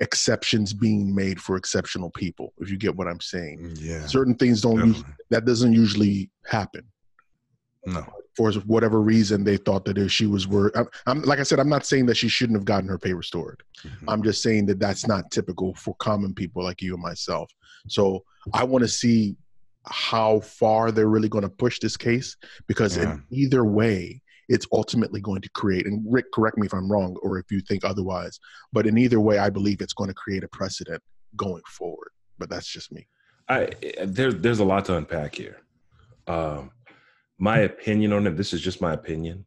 exceptions 0.02 0.74
being 0.74 1.14
made 1.14 1.40
for 1.40 1.56
exceptional 1.56 2.10
people 2.12 2.54
if 2.60 2.70
you 2.70 2.78
get 2.78 2.96
what 2.96 3.08
i'm 3.08 3.22
saying. 3.22 3.60
Mm, 3.60 3.82
yeah, 3.82 4.06
certain 4.06 4.36
things 4.36 4.62
don't 4.62 4.86
use, 4.86 5.04
that 5.30 5.46
doesn't 5.46 5.74
usually 5.74 6.30
happen 6.46 6.91
no, 7.86 8.06
for 8.38 8.52
whatever 8.66 9.02
reason 9.02 9.44
they 9.44 9.58
thought 9.58 9.86
that 9.86 9.98
if 9.98 10.12
she 10.12 10.26
was 10.26 10.48
worth 10.48 10.72
I'm, 10.76 10.88
I'm 11.08 11.22
like 11.24 11.40
i 11.40 11.44
said 11.44 11.60
i'm 11.60 11.70
not 11.70 11.86
saying 11.86 12.06
that 12.08 12.16
she 12.18 12.28
shouldn't 12.28 12.58
have 12.58 12.66
gotten 12.66 12.88
her 12.90 12.98
pay 13.00 13.14
restored 13.14 13.62
Mhm. 13.84 14.06
i'm 14.08 14.22
just 14.24 14.44
saying 14.44 14.68
that 14.68 14.80
that's 14.80 15.08
not 15.08 15.32
typical 15.32 15.74
for 15.76 15.96
common 15.96 16.34
people 16.36 16.64
like 16.64 16.82
you 16.82 16.94
and 16.94 17.02
myself 17.02 17.52
so 17.88 18.24
i 18.54 18.64
want 18.64 18.84
to 18.84 18.88
see 18.88 19.36
how 19.88 20.40
far 20.42 20.92
they're 20.92 21.10
really 21.10 21.30
going 21.30 21.42
to 21.42 21.50
push 21.50 21.80
this 21.80 21.98
case 21.98 22.38
because 22.68 22.98
Yeah. 22.98 23.04
in 23.14 23.24
either 23.32 23.66
way 23.66 24.22
it's 24.50 24.68
ultimately 24.72 25.22
going 25.22 25.42
to 25.42 25.50
create 25.50 25.88
and 25.88 26.06
rick 26.08 26.26
correct 26.32 26.58
me 26.58 26.68
if 26.68 26.74
i'm 26.74 26.92
wrong 26.92 27.18
or 27.24 27.40
if 27.40 27.52
you 27.52 27.60
think 27.62 27.84
otherwise 27.84 28.40
but 28.72 28.86
in 28.86 28.98
either 28.98 29.20
way 29.20 29.40
i 29.40 29.50
believe 29.50 29.82
it's 29.82 29.94
going 29.94 30.10
to 30.10 30.14
create 30.14 30.44
a 30.44 30.48
precedent 30.50 31.02
going 31.36 31.64
forward 31.68 32.12
but 32.38 32.50
that's 32.50 32.68
just 32.68 32.92
me 32.92 33.08
I 33.50 33.70
there, 34.06 34.32
there's 34.32 34.60
a 34.60 34.64
lot 34.64 34.86
to 34.86 34.96
unpack 34.96 35.36
here. 35.36 35.58
Um, 36.28 36.72
my 37.42 37.62
opinion 37.62 38.14
on 38.14 38.28
it. 38.28 38.38
This 38.38 38.54
is 38.54 38.62
just 38.62 38.82
my 38.82 38.94
opinion. 38.94 39.46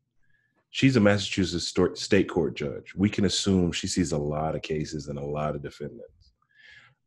She's 0.71 0.97
a 0.97 1.01
Massachusetts 1.01 1.73
state 1.95 2.29
court 2.29 2.57
judge. 2.57 2.93
We 2.97 3.09
can 3.09 3.25
assume 3.25 3.71
she 3.71 3.87
sees 3.87 4.11
a 4.11 4.19
lot 4.19 4.57
of 4.57 4.63
cases 4.63 5.07
and 5.07 5.17
a 5.17 5.25
lot 5.25 5.55
of 5.55 5.63
defendants. 5.63 6.33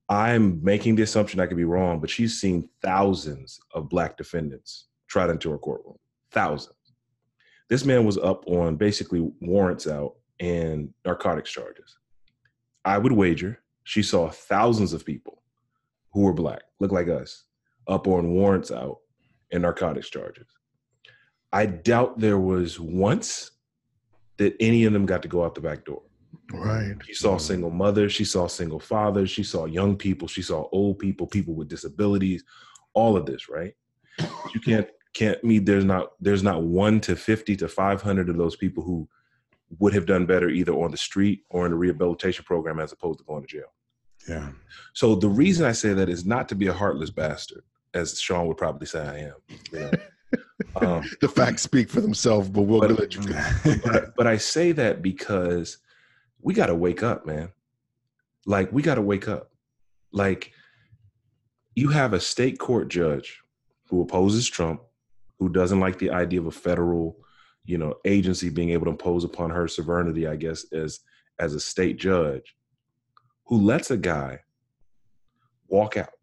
I'm 0.08 0.64
making 0.64 0.96
the 0.96 1.04
assumption 1.04 1.42
I 1.42 1.46
could 1.46 1.58
be 1.58 1.66
wrong, 1.66 2.00
but 2.00 2.10
she's 2.10 2.40
seen 2.40 2.70
thousands 2.82 3.60
of 3.74 3.90
black 3.90 4.16
defendants 4.16 4.88
trot 5.10 5.30
into 5.30 5.52
her 5.52 5.58
courtroom. 5.58 5.98
Thousands. 6.32 6.76
This 7.70 7.84
man 7.84 8.06
was 8.06 8.18
up 8.18 8.48
on 8.48 8.78
basically 8.78 9.30
warrants 9.42 9.88
out 9.88 10.14
and 10.40 10.94
narcotics 11.04 11.52
charges. 11.52 11.98
I 12.86 12.98
would 12.98 13.12
wager 13.12 13.62
she 13.84 14.02
saw 14.02 14.30
thousands 14.30 14.94
of 14.94 15.06
people 15.06 15.44
who 16.14 16.22
were 16.22 16.34
black, 16.34 16.62
look 16.80 16.94
like 16.94 17.10
us, 17.10 17.44
up 17.90 18.08
on 18.08 18.32
warrants 18.32 18.72
out 18.72 19.00
and 19.52 19.64
narcotics 19.64 20.10
charges. 20.10 20.48
I 21.54 21.66
doubt 21.66 22.20
there 22.20 22.38
was 22.38 22.80
once 22.80 23.52
that 24.38 24.56
any 24.60 24.86
of 24.86 24.94
them 24.94 25.06
got 25.06 25.22
to 25.24 25.28
go 25.28 25.44
out 25.44 25.56
the 25.56 25.62
back 25.62 25.86
door. 25.86 26.04
right 26.54 26.96
She 27.06 27.14
saw 27.14 27.32
mm-hmm. 27.32 27.40
single 27.40 27.70
mothers, 27.72 28.14
she 28.14 28.26
saw 28.26 28.48
single 28.48 28.80
fathers, 28.80 29.30
she 29.30 29.44
saw 29.44 29.66
young 29.66 29.96
people, 29.96 30.28
she 30.28 30.42
saw 30.42 30.68
old 30.72 31.00
people, 31.00 31.28
people 31.28 31.54
with 31.56 31.70
disabilities, 31.70 32.44
all 32.94 33.18
of 33.18 33.26
this, 33.26 33.50
right? 33.50 33.76
You 34.54 34.60
can't 34.60 34.88
can't 35.14 35.44
mean 35.44 35.66
there's 35.66 35.86
not 35.86 36.12
there's 36.20 36.44
not 36.44 36.64
one 36.64 37.00
to 37.02 37.16
fifty 37.16 37.56
to 37.58 37.68
five 37.68 38.02
hundred 38.02 38.30
of 38.30 38.38
those 38.38 38.56
people 38.56 38.84
who 38.84 39.08
would 39.80 39.94
have 39.94 40.06
done 40.06 40.26
better 40.26 40.50
either 40.50 40.74
on 40.74 40.92
the 40.92 40.98
street 40.98 41.44
or 41.50 41.66
in 41.66 41.74
a 41.74 41.76
rehabilitation 41.76 42.46
program 42.46 42.80
as 42.80 42.92
opposed 42.92 43.20
to 43.20 43.26
going 43.26 43.42
to 43.42 43.48
jail. 43.48 43.74
yeah, 44.28 44.50
So 44.94 45.16
the 45.16 45.30
reason 45.30 45.66
I 45.66 45.74
say 45.74 45.94
that 45.94 46.10
is 46.10 46.26
not 46.26 46.48
to 46.50 46.56
be 46.56 46.68
a 46.68 46.74
heartless 46.74 47.10
bastard, 47.10 47.64
as 47.94 48.20
Sean 48.20 48.48
would 48.48 48.58
probably 48.58 48.88
say 48.88 49.02
I 49.02 49.18
am. 49.20 49.36
You 49.72 49.80
know? 49.80 49.92
um, 50.82 51.04
the 51.22 51.28
facts 51.28 51.62
speak 51.64 51.90
for 51.90 52.02
themselves 52.02 52.50
but 52.50 52.64
we'll 52.64 52.80
But- 52.82 53.00
let 53.00 53.16
you 53.16 53.22
but, 53.84 54.16
but 54.16 54.28
I 54.28 54.38
say 54.38 54.72
that 54.74 55.02
because 55.02 55.78
we 56.42 56.54
got 56.54 56.68
to 56.68 56.76
wake 56.76 57.04
up, 57.04 57.26
man. 57.26 57.50
Like 58.46 58.72
we 58.72 58.82
got 58.82 58.96
to 58.96 59.02
wake 59.02 59.28
up. 59.28 59.52
Like 60.12 60.52
you 61.76 61.90
have 61.90 62.14
a 62.14 62.20
state 62.20 62.58
court 62.60 62.88
judge 62.88 63.42
who 63.90 64.02
opposes 64.02 64.48
Trump, 64.48 64.82
who 65.40 65.50
doesn't 65.50 65.80
like 65.80 66.00
the 66.00 66.12
idea 66.12 66.40
of 66.40 66.46
a 66.48 66.52
federal, 66.52 67.18
you 67.66 67.78
know, 67.78 67.96
agency 68.06 68.50
being 68.50 68.70
able 68.70 68.86
to 68.86 68.92
impose 68.92 69.24
upon 69.24 69.50
her 69.50 69.68
sovereignty, 69.68 70.28
I 70.28 70.36
guess, 70.36 70.66
as 70.72 71.00
as 71.40 71.54
a 71.54 71.60
state 71.60 71.98
judge, 71.98 72.56
who 73.46 73.58
lets 73.62 73.92
a 73.92 73.98
guy 73.98 74.40
walk 75.68 75.98
out 75.98 76.14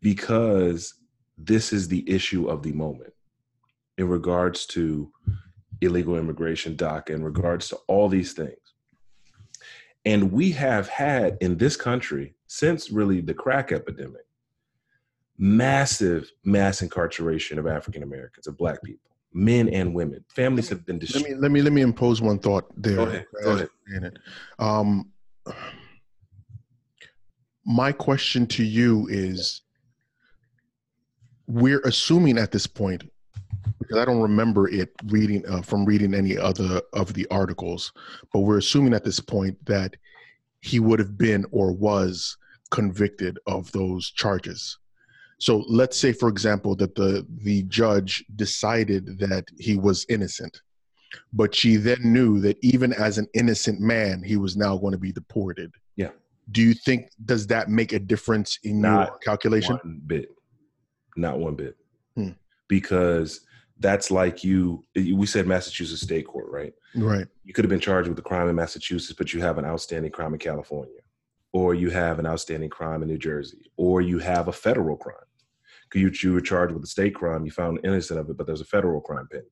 because 0.00 0.94
this 1.36 1.72
is 1.72 1.88
the 1.88 2.08
issue 2.08 2.46
of 2.48 2.62
the 2.62 2.72
moment 2.72 3.12
in 3.98 4.08
regards 4.08 4.66
to 4.66 5.10
illegal 5.80 6.16
immigration, 6.16 6.76
DACA, 6.76 7.10
in 7.10 7.22
regards 7.22 7.68
to 7.68 7.76
all 7.88 8.08
these 8.08 8.32
things. 8.32 8.56
And 10.04 10.32
we 10.32 10.50
have 10.52 10.88
had 10.88 11.38
in 11.40 11.58
this 11.58 11.76
country, 11.76 12.34
since 12.46 12.90
really 12.90 13.20
the 13.20 13.34
crack 13.34 13.70
epidemic, 13.70 14.26
massive 15.38 16.30
mass 16.44 16.82
incarceration 16.82 17.58
of 17.58 17.66
African 17.66 18.02
Americans, 18.02 18.46
of 18.46 18.56
Black 18.56 18.82
people, 18.82 19.10
men 19.32 19.68
and 19.68 19.94
women. 19.94 20.24
Families 20.34 20.68
have 20.68 20.84
been 20.84 20.96
let 20.96 21.00
destroyed. 21.00 21.24
me 21.24 21.34
let 21.34 21.50
me 21.50 21.62
let 21.62 21.72
me 21.72 21.82
impose 21.82 22.20
one 22.20 22.38
thought 22.38 22.64
there. 22.76 22.96
Go 22.96 23.02
ahead, 23.02 23.26
go 23.42 23.50
ahead. 23.52 23.68
In 23.94 24.04
it. 24.04 24.18
Um, 24.58 25.12
my 27.64 27.92
question 27.92 28.46
to 28.48 28.64
you 28.64 29.06
is: 29.08 29.62
We're 31.46 31.80
assuming 31.80 32.38
at 32.38 32.50
this 32.50 32.66
point, 32.66 33.04
because 33.78 33.98
I 33.98 34.04
don't 34.04 34.20
remember 34.20 34.68
it 34.68 34.90
reading 35.06 35.44
uh, 35.48 35.62
from 35.62 35.84
reading 35.84 36.14
any 36.14 36.36
other 36.38 36.80
of 36.92 37.14
the 37.14 37.26
articles, 37.30 37.92
but 38.32 38.40
we're 38.40 38.58
assuming 38.58 38.94
at 38.94 39.04
this 39.04 39.20
point 39.20 39.56
that 39.66 39.96
he 40.60 40.80
would 40.80 40.98
have 40.98 41.18
been 41.18 41.44
or 41.50 41.72
was 41.72 42.36
convicted 42.70 43.38
of 43.46 43.70
those 43.72 44.10
charges. 44.10 44.78
So 45.38 45.64
let's 45.68 45.98
say, 45.98 46.12
for 46.12 46.28
example, 46.28 46.76
that 46.76 46.94
the 46.94 47.26
the 47.42 47.64
judge 47.64 48.24
decided 48.36 49.18
that 49.18 49.44
he 49.58 49.76
was 49.76 50.06
innocent, 50.08 50.62
but 51.32 51.54
she 51.54 51.76
then 51.76 51.98
knew 52.02 52.40
that 52.40 52.58
even 52.62 52.92
as 52.92 53.18
an 53.18 53.26
innocent 53.34 53.80
man, 53.80 54.22
he 54.22 54.36
was 54.36 54.56
now 54.56 54.76
going 54.76 54.92
to 54.92 54.98
be 54.98 55.12
deported. 55.12 55.72
Yeah. 55.96 56.10
Do 56.52 56.62
you 56.62 56.74
think 56.74 57.10
does 57.24 57.46
that 57.48 57.68
make 57.68 57.92
a 57.92 57.98
difference 57.98 58.58
in 58.62 58.80
your 58.80 58.90
Not 58.90 59.20
calculation? 59.20 59.78
One 59.82 60.00
bit. 60.06 60.28
Not 61.16 61.38
one 61.38 61.56
bit. 61.56 61.76
Hmm. 62.16 62.30
Because 62.68 63.40
that's 63.82 64.10
like 64.10 64.42
you, 64.44 64.84
we 64.94 65.26
said 65.26 65.46
Massachusetts 65.46 66.02
State 66.02 66.26
Court, 66.26 66.46
right? 66.50 66.72
Right. 66.94 67.26
you 67.44 67.52
could 67.52 67.64
have 67.64 67.70
been 67.70 67.80
charged 67.80 68.08
with 68.08 68.18
a 68.18 68.22
crime 68.22 68.48
in 68.48 68.56
Massachusetts, 68.56 69.16
but 69.16 69.32
you 69.32 69.40
have 69.40 69.58
an 69.58 69.64
outstanding 69.64 70.12
crime 70.12 70.32
in 70.32 70.38
California, 70.38 71.00
or 71.52 71.74
you 71.74 71.90
have 71.90 72.18
an 72.18 72.26
outstanding 72.26 72.70
crime 72.70 73.02
in 73.02 73.08
New 73.08 73.18
Jersey, 73.18 73.70
or 73.76 74.00
you 74.00 74.18
have 74.18 74.48
a 74.48 74.52
federal 74.52 74.96
crime. 74.96 75.16
You, 75.94 76.10
you 76.22 76.32
were 76.32 76.40
charged 76.40 76.72
with 76.72 76.82
a 76.84 76.86
state 76.86 77.14
crime, 77.14 77.44
you 77.44 77.50
found 77.50 77.80
innocent 77.84 78.18
of 78.18 78.30
it, 78.30 78.38
but 78.38 78.46
there's 78.46 78.62
a 78.62 78.66
federal 78.66 79.00
crime 79.02 79.28
pending. 79.30 79.50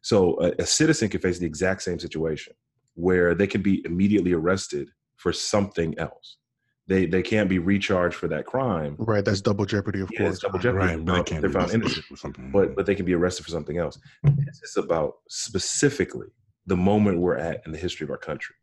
So 0.00 0.40
a, 0.40 0.62
a 0.62 0.66
citizen 0.66 1.08
can 1.08 1.20
face 1.20 1.38
the 1.38 1.46
exact 1.46 1.82
same 1.82 1.98
situation 1.98 2.54
where 2.94 3.34
they 3.34 3.46
can 3.46 3.60
be 3.60 3.84
immediately 3.84 4.32
arrested 4.32 4.88
for 5.16 5.32
something 5.32 5.98
else. 5.98 6.38
They 6.88 7.06
they 7.06 7.22
can't 7.22 7.48
be 7.48 7.58
recharged 7.58 8.14
for 8.16 8.28
that 8.28 8.46
crime. 8.46 8.94
Right. 8.98 9.24
That's 9.24 9.40
double 9.40 9.64
jeopardy, 9.66 10.00
of 10.00 10.10
Yeah, 10.12 10.20
course. 10.20 10.38
double 10.38 10.58
jeopardy. 10.60 10.86
right, 10.96 11.04
but 11.04 11.14
they 11.16 11.22
can't 11.24 11.40
They're 11.40 11.50
be 11.50 11.54
found 11.54 11.72
innocent 11.72 12.04
with 12.10 12.20
something. 12.20 12.50
but 12.52 12.76
but 12.76 12.86
they 12.86 12.94
can 12.94 13.04
be 13.04 13.14
arrested 13.14 13.42
for 13.44 13.50
something 13.50 13.78
else. 13.78 13.98
This 14.22 14.62
is 14.62 14.76
about 14.76 15.14
specifically 15.28 16.28
the 16.66 16.76
moment 16.76 17.18
we're 17.18 17.36
at 17.36 17.62
in 17.66 17.72
the 17.72 17.78
history 17.78 18.04
of 18.04 18.10
our 18.10 18.16
country, 18.18 18.54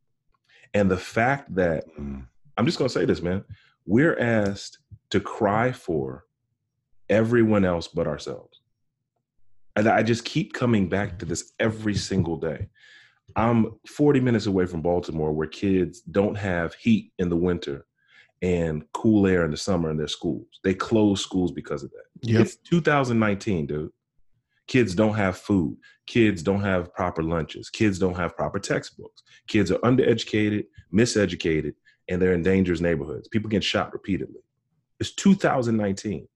and 0.74 0.90
the 0.90 0.98
fact 0.98 1.54
that 1.56 1.86
Mm. 2.00 2.26
I'm 2.58 2.66
just 2.66 2.78
going 2.78 2.88
to 2.88 2.94
say 2.94 3.06
this, 3.06 3.22
man. 3.22 3.44
We're 3.86 4.18
asked 4.20 4.78
to 5.10 5.20
cry 5.20 5.72
for 5.72 6.26
everyone 7.10 7.66
else 7.66 7.88
but 7.88 8.06
ourselves. 8.08 8.62
And 9.76 9.88
I 9.88 10.04
just 10.04 10.24
keep 10.24 10.54
coming 10.54 10.88
back 10.88 11.18
to 11.20 11.26
this 11.26 11.54
every 11.60 11.96
single 11.96 12.38
day. 12.38 12.70
I'm 13.36 13.74
40 13.88 14.20
minutes 14.20 14.46
away 14.46 14.68
from 14.68 14.82
Baltimore 14.84 15.34
where 15.34 15.48
kids 15.48 16.02
don't 16.02 16.36
have 16.36 16.76
heat 16.76 17.12
in 17.18 17.30
the 17.30 17.36
winter 17.36 17.86
and 18.43 18.84
cool 18.93 19.25
air 19.25 19.45
in 19.45 19.51
the 19.51 19.58
summer 19.58 19.89
in 19.89 19.97
their 19.97 20.08
schools. 20.08 20.45
They 20.63 20.73
close 20.73 21.21
schools 21.21 21.51
because 21.51 21.82
of 21.82 21.91
that. 21.91 22.29
Yep. 22.29 22.41
It's 22.41 22.56
2019, 22.58 23.65
dude. 23.65 23.89
Kids 24.67 24.93
don't 24.93 25.15
have 25.15 25.38
food. 25.38 25.77
Kids 26.08 26.43
don't 26.43 26.62
have 26.62 26.93
proper 26.93 27.23
lunches. 27.23 27.69
Kids 27.69 27.97
don't 27.97 28.15
have 28.15 28.36
proper 28.36 28.60
textbooks. 28.60 29.23
Kids 29.47 29.71
are 29.71 29.79
undereducated, 29.79 30.65
miseducated, 30.93 31.73
and 32.10 32.21
they're 32.21 32.34
in 32.34 32.43
dangerous 32.43 32.82
neighborhoods. 32.82 33.29
People 33.29 33.49
get 33.49 33.63
shot 33.63 33.93
repeatedly. 33.93 34.41
It's 34.99 35.13
2019. 35.15 36.27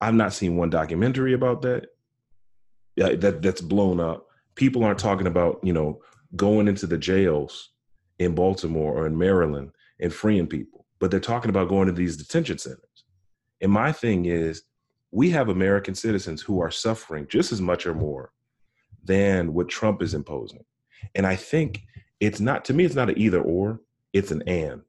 I've 0.00 0.14
not 0.14 0.32
seen 0.32 0.56
one 0.56 0.70
documentary 0.70 1.34
about 1.34 1.62
that. 1.62 1.86
Yeah, 2.96 3.14
that 3.14 3.42
that's 3.42 3.60
blown 3.60 4.00
up. 4.00 4.26
People 4.56 4.82
aren't 4.84 4.98
talking 4.98 5.28
about, 5.28 5.60
you 5.62 5.72
know, 5.72 6.00
going 6.34 6.66
into 6.66 6.86
the 6.86 6.98
jails 6.98 7.70
in 8.18 8.34
Baltimore 8.34 8.92
or 8.92 9.06
in 9.06 9.16
Maryland 9.16 9.70
and 10.00 10.12
freeing 10.12 10.46
people, 10.46 10.81
but 11.02 11.10
they're 11.10 11.18
talking 11.18 11.48
about 11.48 11.68
going 11.68 11.86
to 11.86 11.92
these 11.92 12.16
detention 12.16 12.56
centers. 12.58 13.04
And 13.60 13.72
my 13.72 13.90
thing 13.90 14.26
is, 14.26 14.62
we 15.10 15.30
have 15.30 15.48
American 15.48 15.96
citizens 15.96 16.40
who 16.40 16.60
are 16.60 16.70
suffering 16.70 17.26
just 17.28 17.50
as 17.50 17.60
much 17.60 17.86
or 17.86 17.92
more 17.94 18.30
than 19.02 19.52
what 19.52 19.68
Trump 19.68 20.00
is 20.00 20.14
imposing. 20.14 20.64
And 21.16 21.26
I 21.26 21.34
think 21.34 21.82
it's 22.20 22.38
not, 22.38 22.64
to 22.66 22.72
me, 22.72 22.84
it's 22.84 22.94
not 22.94 23.10
an 23.10 23.18
either 23.18 23.40
or, 23.40 23.80
it's 24.12 24.30
an 24.30 24.42
and. 24.46 24.82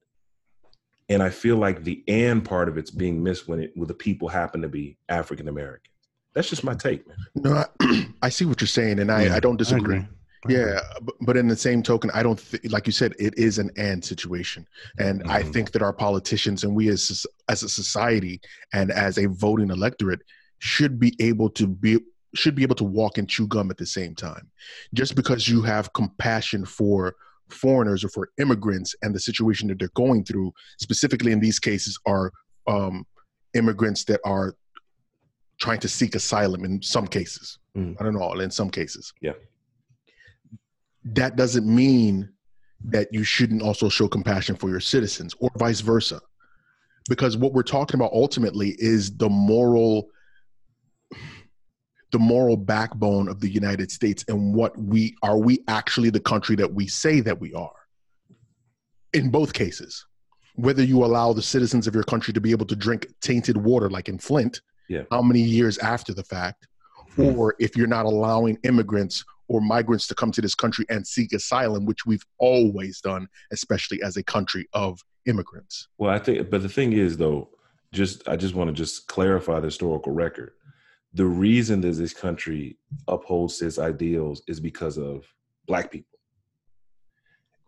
And 1.09 1.23
I 1.23 1.31
feel 1.31 1.57
like 1.57 1.83
the 1.83 2.03
and 2.07 2.45
part 2.45 2.69
of 2.69 2.77
it's 2.77 2.91
being 2.91 3.23
missed 3.23 3.47
when 3.47 3.59
it 3.59 3.71
when 3.73 3.87
the 3.87 3.95
people 3.95 4.27
happen 4.27 4.61
to 4.61 4.69
be 4.69 4.99
African 5.09 5.47
American. 5.47 5.91
That's 6.35 6.47
just 6.47 6.63
my 6.63 6.75
take, 6.75 7.07
man. 7.07 7.17
No, 7.33 7.65
I, 7.81 8.05
I 8.21 8.29
see 8.29 8.45
what 8.45 8.61
you're 8.61 8.67
saying, 8.67 8.99
and 8.99 9.11
I, 9.11 9.23
Yeah, 9.25 9.35
I 9.35 9.39
don't 9.39 9.57
disagree. 9.57 9.97
agree. 9.97 10.07
Yeah, 10.49 10.79
but, 11.01 11.15
but 11.21 11.37
in 11.37 11.47
the 11.47 11.55
same 11.55 11.81
token, 11.83 12.11
I 12.13 12.23
don't 12.23 12.37
th- 12.39 12.63
like 12.71 12.85
you 12.85 12.91
said 12.93 13.13
it 13.19 13.37
is 13.37 13.57
an 13.59 13.71
and 13.77 14.03
situation, 14.03 14.67
and 14.99 15.23
I 15.25 15.41
Mhm. 15.43 15.53
think 15.53 15.71
that 15.71 15.81
our 15.81 15.93
politicians 15.93 16.63
and 16.63 16.75
we 16.75 16.89
as 16.89 17.25
as 17.49 17.63
a 17.63 17.69
society 17.69 18.41
and 18.73 18.91
as 18.91 19.17
a 19.17 19.27
voting 19.27 19.69
electorate 19.69 20.21
should 20.59 20.99
be 20.99 21.15
able 21.19 21.49
to 21.51 21.67
be 21.67 21.99
should 22.35 22.55
be 22.55 22.63
able 22.63 22.75
to 22.75 22.83
walk 22.83 23.17
and 23.19 23.29
chew 23.29 23.47
gum 23.47 23.69
at 23.69 23.77
the 23.77 23.85
same 23.85 24.15
time. 24.15 24.49
Just 24.93 25.15
because 25.15 25.47
you 25.47 25.61
have 25.61 25.93
compassion 25.93 26.65
for 26.65 27.15
foreigners 27.49 28.03
or 28.03 28.09
for 28.09 28.29
immigrants 28.39 28.95
and 29.03 29.13
the 29.13 29.19
situation 29.19 29.67
that 29.67 29.77
they're 29.77 29.89
going 29.93 30.23
through, 30.25 30.51
specifically 30.79 31.31
in 31.31 31.39
these 31.39 31.59
cases, 31.59 31.99
are 32.07 32.31
um, 32.67 33.05
immigrants 33.53 34.03
that 34.05 34.19
are 34.25 34.55
trying 35.59 35.79
to 35.79 35.87
seek 35.87 36.15
asylum 36.15 36.65
in 36.65 36.81
some 36.81 37.05
cases. 37.07 37.59
Mm. 37.77 37.95
I 37.99 38.03
don't 38.03 38.15
know, 38.15 38.31
in 38.39 38.49
some 38.49 38.69
cases. 38.71 39.13
Yeah. 39.21 39.33
That 41.05 41.35
doesn't 41.35 41.65
mean 41.65 42.29
that 42.85 43.07
you 43.11 43.23
shouldn't 43.23 43.61
also 43.61 43.89
show 43.89 44.07
compassion 44.07 44.55
for 44.55 44.69
your 44.69 44.79
citizens 44.79 45.35
or 45.39 45.49
vice 45.57 45.81
versa. 45.81 46.21
Because 47.09 47.37
what 47.37 47.53
we're 47.53 47.63
talking 47.63 47.99
about 47.99 48.11
ultimately 48.13 48.75
is 48.77 49.15
the 49.17 49.29
moral 49.29 50.09
the 52.11 52.19
moral 52.19 52.55
backbone 52.55 53.27
of 53.27 53.39
the 53.39 53.49
United 53.49 53.89
States 53.91 54.23
and 54.27 54.53
what 54.53 54.77
we 54.77 55.15
are 55.23 55.37
we 55.37 55.59
actually 55.67 56.11
the 56.11 56.19
country 56.19 56.55
that 56.55 56.71
we 56.71 56.87
say 56.87 57.19
that 57.19 57.39
we 57.39 57.53
are. 57.53 57.73
In 59.13 59.29
both 59.29 59.53
cases. 59.53 60.05
Whether 60.55 60.83
you 60.83 61.03
allow 61.03 61.33
the 61.33 61.41
citizens 61.41 61.87
of 61.87 61.95
your 61.95 62.03
country 62.03 62.31
to 62.33 62.39
be 62.39 62.51
able 62.51 62.67
to 62.67 62.75
drink 62.75 63.07
tainted 63.21 63.57
water 63.57 63.89
like 63.89 64.07
in 64.07 64.19
Flint, 64.19 64.61
Yeah. 64.87 65.03
how 65.09 65.23
many 65.23 65.41
years 65.41 65.79
after 65.79 66.13
the 66.13 66.23
fact, 66.23 66.67
hmm. 67.15 67.23
or 67.23 67.55
if 67.59 67.75
you're 67.75 67.87
not 67.87 68.05
allowing 68.05 68.59
immigrants 68.63 69.25
or 69.47 69.61
migrants 69.61 70.07
to 70.07 70.15
come 70.15 70.31
to 70.31 70.41
this 70.41 70.55
country 70.55 70.85
and 70.89 71.05
seek 71.05 71.33
asylum, 71.33 71.85
which 71.85 72.05
we've 72.05 72.25
always 72.37 73.01
done, 73.01 73.27
especially 73.51 74.01
as 74.03 74.17
a 74.17 74.23
country 74.23 74.67
of 74.73 74.99
immigrants. 75.25 75.87
Well, 75.97 76.11
I 76.11 76.19
think, 76.19 76.49
but 76.49 76.61
the 76.61 76.69
thing 76.69 76.93
is, 76.93 77.17
though, 77.17 77.49
just 77.91 78.27
I 78.27 78.35
just 78.35 78.55
want 78.55 78.69
to 78.69 78.73
just 78.73 79.07
clarify 79.07 79.59
the 79.59 79.67
historical 79.67 80.11
record. 80.11 80.51
The 81.13 81.25
reason 81.25 81.81
that 81.81 81.91
this 81.91 82.13
country 82.13 82.77
upholds 83.07 83.61
its 83.61 83.77
ideals 83.77 84.41
is 84.47 84.59
because 84.59 84.97
of 84.97 85.25
black 85.67 85.91
people. 85.91 86.07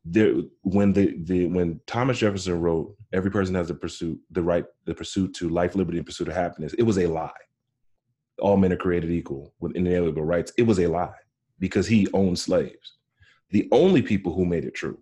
There, 0.03 0.33
when 0.61 0.93
the, 0.93 1.15
the 1.23 1.47
when 1.47 1.79
Thomas 1.87 2.19
Jefferson 2.19 2.59
wrote, 2.59 2.95
"Every 3.13 3.31
person 3.31 3.55
has 3.55 3.67
the 3.67 3.75
pursuit, 3.75 4.19
the 4.31 4.41
right, 4.41 4.65
the 4.85 4.95
pursuit 4.95 5.33
to 5.35 5.49
life, 5.49 5.75
liberty, 5.75 5.97
and 5.97 6.05
pursuit 6.05 6.27
of 6.27 6.35
happiness," 6.35 6.73
it 6.73 6.83
was 6.83 6.97
a 6.97 7.07
lie. 7.07 7.31
All 8.39 8.57
men 8.57 8.73
are 8.73 8.77
created 8.77 9.11
equal 9.11 9.53
with 9.59 9.75
inalienable 9.75 10.23
rights. 10.23 10.51
It 10.57 10.63
was 10.63 10.79
a 10.79 10.87
lie 10.87 11.13
because 11.59 11.87
he 11.87 12.07
owned 12.13 12.39
slaves. 12.39 12.97
The 13.51 13.67
only 13.71 14.01
people 14.01 14.33
who 14.33 14.45
made 14.45 14.65
it 14.65 14.75
true 14.75 14.99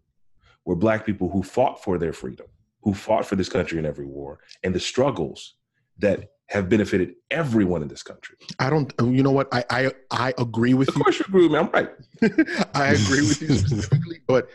were 0.66 0.76
black 0.76 1.06
people 1.06 1.30
who 1.30 1.44
fought 1.44 1.84
for 1.84 1.98
their 1.98 2.14
freedom 2.14 2.48
who 2.84 2.94
fought 2.94 3.26
for 3.26 3.36
this 3.36 3.50
country 3.50 3.80
in 3.80 3.86
every 3.86 4.06
war 4.06 4.40
and 4.64 4.76
the 4.76 4.80
struggles 4.80 5.56
that 6.00 6.30
have 6.50 6.70
benefited 6.70 7.14
everyone 7.32 7.82
in 7.82 7.88
this 7.88 8.04
country. 8.04 8.36
I 8.60 8.70
don't. 8.70 8.94
Oh, 9.00 9.10
you 9.10 9.24
know 9.24 9.32
what? 9.32 9.48
I 9.52 9.64
I, 9.70 9.92
I 10.12 10.34
agree 10.38 10.74
with 10.74 10.90
Of 10.90 10.96
you. 10.96 11.02
Of 11.02 11.06
course, 11.06 11.20
you 11.20 11.26
agree 11.28 11.44
with 11.44 11.52
me. 11.54 11.58
I'm 11.58 11.70
right. 11.72 11.90
I 12.76 12.88
agree 12.90 13.22
with 13.22 13.42
you 13.42 13.56
specifically, 13.56 14.20
but 14.28 14.50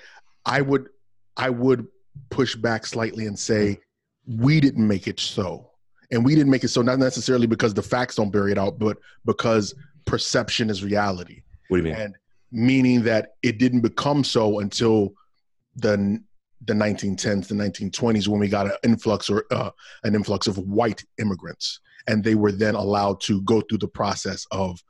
I 0.45 0.61
would 0.61 0.89
I 1.37 1.51
would 1.51 1.87
push 2.31 2.55
back 2.55 2.85
slightly 2.87 3.27
and 3.27 3.39
say 3.39 3.81
we 4.27 4.61
didn't 4.61 4.87
make 4.87 5.09
it 5.09 5.19
so, 5.19 5.71
and 6.13 6.25
we 6.25 6.35
didn't 6.35 6.51
make 6.51 6.65
it 6.65 6.69
so 6.69 6.83
not 6.83 6.99
necessarily 6.99 7.47
because 7.47 7.73
the 7.73 7.83
facts 7.83 8.17
don't 8.17 8.31
bury 8.31 8.53
it 8.53 8.59
out, 8.59 8.79
but 8.79 8.99
because 9.25 9.75
perception 10.05 10.69
is 10.69 10.85
reality, 10.85 11.43
What 11.69 11.79
do 11.79 11.83
you 11.85 11.95
mean? 11.95 12.01
and 12.01 12.15
meaning 12.51 13.03
that 13.03 13.35
it 13.43 13.59
didn't 13.59 13.81
become 13.81 14.25
so 14.25 14.61
until 14.61 15.13
the 15.77 16.21
the 16.67 16.73
1910s, 16.73 17.47
the 17.47 17.55
1920s, 17.55 18.27
when 18.27 18.41
we 18.41 18.49
got 18.49 18.67
an 18.67 18.73
influx 18.83 19.31
or 19.31 19.45
uh, 19.53 19.71
an 20.03 20.15
influx 20.17 20.49
of 20.49 20.59
white 20.59 21.05
immigrants, 21.19 21.81
and 22.09 22.25
they 22.25 22.35
were 22.35 22.51
then 22.51 22.75
allowed 22.75 23.21
to 23.21 23.41
go 23.43 23.61
through 23.61 23.79
the 23.79 23.89
process 23.89 24.45
of 24.51 24.83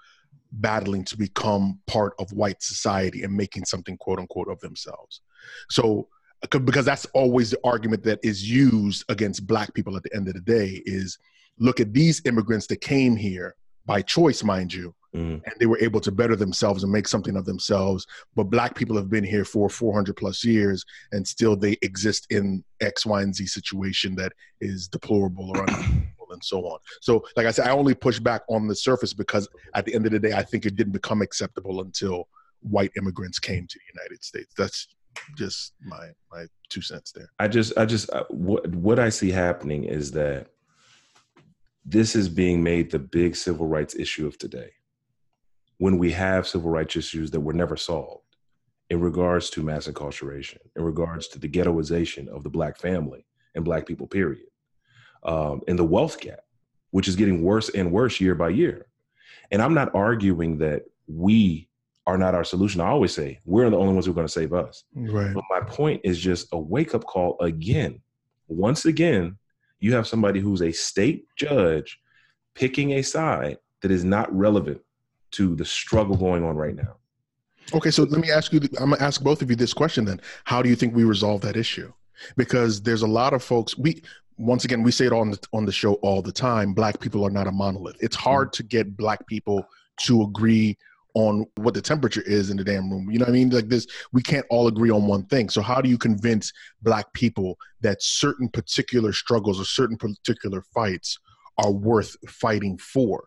battling 0.50 1.04
to 1.04 1.18
become 1.18 1.78
part 1.86 2.14
of 2.18 2.32
white 2.32 2.62
society 2.62 3.22
and 3.22 3.36
making 3.36 3.64
something 3.66 3.98
quote 3.98 4.18
unquote 4.18 4.48
of 4.48 4.58
themselves. 4.60 5.20
So 5.68 6.08
because 6.50 6.84
that's 6.84 7.04
always 7.06 7.50
the 7.50 7.60
argument 7.64 8.02
that 8.04 8.20
is 8.22 8.48
used 8.48 9.04
against 9.08 9.46
black 9.46 9.74
people 9.74 9.96
at 9.96 10.04
the 10.04 10.14
end 10.14 10.28
of 10.28 10.34
the 10.34 10.40
day 10.40 10.82
is 10.86 11.18
look 11.58 11.80
at 11.80 11.92
these 11.92 12.22
immigrants 12.24 12.66
that 12.68 12.80
came 12.80 13.16
here 13.16 13.56
by 13.84 14.00
choice 14.02 14.44
mind 14.44 14.72
you 14.72 14.94
Mhm. 15.14 15.42
and 15.44 15.54
they 15.58 15.66
were 15.66 15.78
able 15.80 16.00
to 16.00 16.12
better 16.12 16.36
themselves 16.36 16.82
and 16.82 16.92
make 16.92 17.08
something 17.08 17.34
of 17.36 17.46
themselves 17.46 18.06
but 18.36 18.44
black 18.44 18.74
people 18.74 18.94
have 18.94 19.08
been 19.08 19.24
here 19.24 19.44
for 19.44 19.70
400 19.70 20.14
plus 20.16 20.44
years 20.44 20.84
and 21.12 21.26
still 21.26 21.56
they 21.56 21.78
exist 21.80 22.26
in 22.30 22.62
x 22.80 23.06
y 23.06 23.22
and 23.22 23.34
z 23.34 23.46
situation 23.46 24.14
that 24.16 24.32
is 24.60 24.86
deplorable 24.86 25.48
or 25.50 25.62
unacceptable 25.62 26.26
and 26.30 26.44
so 26.44 26.60
on 26.66 26.78
so 27.00 27.24
like 27.36 27.46
i 27.46 27.50
said 27.50 27.66
i 27.66 27.70
only 27.70 27.94
push 27.94 28.18
back 28.20 28.42
on 28.50 28.68
the 28.68 28.74
surface 28.74 29.14
because 29.14 29.48
at 29.74 29.86
the 29.86 29.94
end 29.94 30.04
of 30.04 30.12
the 30.12 30.18
day 30.18 30.34
i 30.34 30.42
think 30.42 30.66
it 30.66 30.76
didn't 30.76 30.92
become 30.92 31.22
acceptable 31.22 31.80
until 31.80 32.28
white 32.60 32.90
immigrants 32.98 33.38
came 33.38 33.66
to 33.66 33.78
the 33.78 33.98
united 33.98 34.22
states 34.22 34.52
that's 34.58 34.88
just 35.36 35.72
my 35.84 36.10
my 36.30 36.44
two 36.68 36.82
cents 36.82 37.12
there 37.12 37.30
I 37.38 37.48
just, 37.48 37.76
I 37.78 37.86
just, 37.86 38.10
uh, 38.10 38.24
what 38.28 38.66
what 38.68 38.98
I 38.98 39.08
see 39.08 39.30
happening 39.30 39.84
is 39.84 40.10
that 40.12 40.48
this 41.84 42.14
is 42.14 42.28
being 42.28 42.62
made 42.62 42.90
the 42.90 42.98
big 42.98 43.34
civil 43.34 43.66
rights 43.66 43.94
issue 43.96 44.26
of 44.26 44.36
today. 44.38 44.70
When 45.78 45.98
we 45.98 46.12
have 46.12 46.46
civil 46.46 46.70
rights 46.70 46.96
issues 46.96 47.30
that 47.30 47.40
were 47.40 47.52
never 47.52 47.76
solved, 47.76 48.24
in 48.90 49.00
regards 49.00 49.50
to 49.50 49.62
mass 49.62 49.86
incarceration, 49.86 50.58
in 50.76 50.82
regards 50.82 51.28
to 51.28 51.38
the 51.38 51.48
ghettoization 51.48 52.26
of 52.28 52.42
the 52.42 52.50
black 52.50 52.78
family 52.78 53.26
and 53.54 53.64
black 53.64 53.86
people, 53.86 54.06
period, 54.06 54.46
um, 55.24 55.60
and 55.68 55.78
the 55.78 55.84
wealth 55.84 56.20
gap, 56.20 56.40
which 56.90 57.08
is 57.08 57.16
getting 57.16 57.42
worse 57.42 57.68
and 57.70 57.92
worse 57.92 58.20
year 58.20 58.34
by 58.34 58.48
year. 58.48 58.86
And 59.50 59.60
I'm 59.60 59.74
not 59.74 59.94
arguing 59.94 60.58
that 60.58 60.84
we 61.06 61.68
are 62.06 62.16
not 62.16 62.34
our 62.34 62.44
solution. 62.44 62.80
I 62.80 62.88
always 62.88 63.14
say 63.14 63.40
we're 63.44 63.68
the 63.68 63.76
only 63.76 63.92
ones 63.92 64.06
who 64.06 64.12
are 64.12 64.14
going 64.14 64.26
to 64.26 64.32
save 64.32 64.54
us. 64.54 64.84
right 64.94 65.34
But 65.34 65.44
my 65.50 65.60
point 65.60 66.00
is 66.04 66.18
just 66.18 66.48
a 66.52 66.58
wake 66.58 66.94
up 66.94 67.04
call 67.04 67.36
again. 67.40 68.00
Once 68.46 68.86
again, 68.86 69.36
you 69.80 69.94
have 69.94 70.06
somebody 70.06 70.40
who's 70.40 70.62
a 70.62 70.72
state 70.72 71.26
judge 71.36 72.00
picking 72.54 72.92
a 72.92 73.02
side 73.02 73.58
that 73.82 73.90
is 73.90 74.04
not 74.04 74.34
relevant 74.34 74.80
to 75.32 75.54
the 75.54 75.64
struggle 75.64 76.16
going 76.16 76.44
on 76.44 76.56
right 76.56 76.74
now. 76.74 76.96
Okay, 77.74 77.90
so 77.90 78.04
let 78.04 78.20
me 78.20 78.30
ask 78.30 78.52
you. 78.52 78.60
I'm 78.80 78.90
gonna 78.90 79.02
ask 79.02 79.22
both 79.22 79.42
of 79.42 79.50
you 79.50 79.56
this 79.56 79.74
question 79.74 80.04
then. 80.04 80.20
How 80.44 80.62
do 80.62 80.68
you 80.68 80.76
think 80.76 80.94
we 80.94 81.04
resolve 81.04 81.42
that 81.42 81.56
issue? 81.56 81.92
Because 82.36 82.80
there's 82.80 83.02
a 83.02 83.06
lot 83.06 83.34
of 83.34 83.42
folks. 83.42 83.76
We 83.76 84.02
once 84.38 84.64
again 84.64 84.82
we 84.82 84.90
say 84.90 85.06
it 85.06 85.12
on 85.12 85.30
the 85.32 85.38
on 85.52 85.66
the 85.66 85.72
show 85.72 85.94
all 85.94 86.22
the 86.22 86.32
time. 86.32 86.72
Black 86.72 86.98
people 86.98 87.24
are 87.24 87.30
not 87.30 87.46
a 87.46 87.52
monolith. 87.52 87.96
It's 88.00 88.16
hard 88.16 88.48
mm. 88.48 88.52
to 88.52 88.62
get 88.62 88.96
black 88.96 89.26
people 89.26 89.66
to 90.04 90.22
agree 90.22 90.78
on 91.14 91.44
what 91.56 91.74
the 91.74 91.82
temperature 91.82 92.22
is 92.22 92.48
in 92.48 92.56
the 92.56 92.64
damn 92.64 92.90
room. 92.90 93.10
You 93.10 93.18
know 93.18 93.24
what 93.24 93.30
I 93.30 93.32
mean? 93.32 93.50
Like 93.50 93.68
this, 93.68 93.86
we 94.12 94.22
can't 94.22 94.46
all 94.50 94.68
agree 94.68 94.90
on 94.90 95.06
one 95.06 95.24
thing. 95.24 95.48
So 95.48 95.60
how 95.60 95.80
do 95.80 95.88
you 95.88 95.98
convince 95.98 96.52
black 96.82 97.12
people 97.12 97.58
that 97.80 98.02
certain 98.02 98.48
particular 98.48 99.12
struggles 99.12 99.60
or 99.60 99.64
certain 99.64 99.96
particular 99.96 100.62
fights 100.74 101.18
are 101.58 101.72
worth 101.72 102.16
fighting 102.28 102.78
for. 102.78 103.24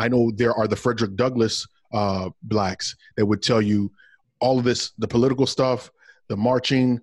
I 0.00 0.08
know 0.08 0.30
there 0.34 0.54
are 0.54 0.66
the 0.66 0.76
Frederick 0.76 1.14
Douglass 1.14 1.66
uh, 1.92 2.30
blacks 2.42 2.96
that 3.16 3.26
would 3.26 3.42
tell 3.42 3.60
you 3.60 3.92
all 4.40 4.58
of 4.58 4.64
this, 4.64 4.92
the 4.96 5.06
political 5.06 5.46
stuff, 5.46 5.90
the 6.28 6.36
marching, 6.36 6.98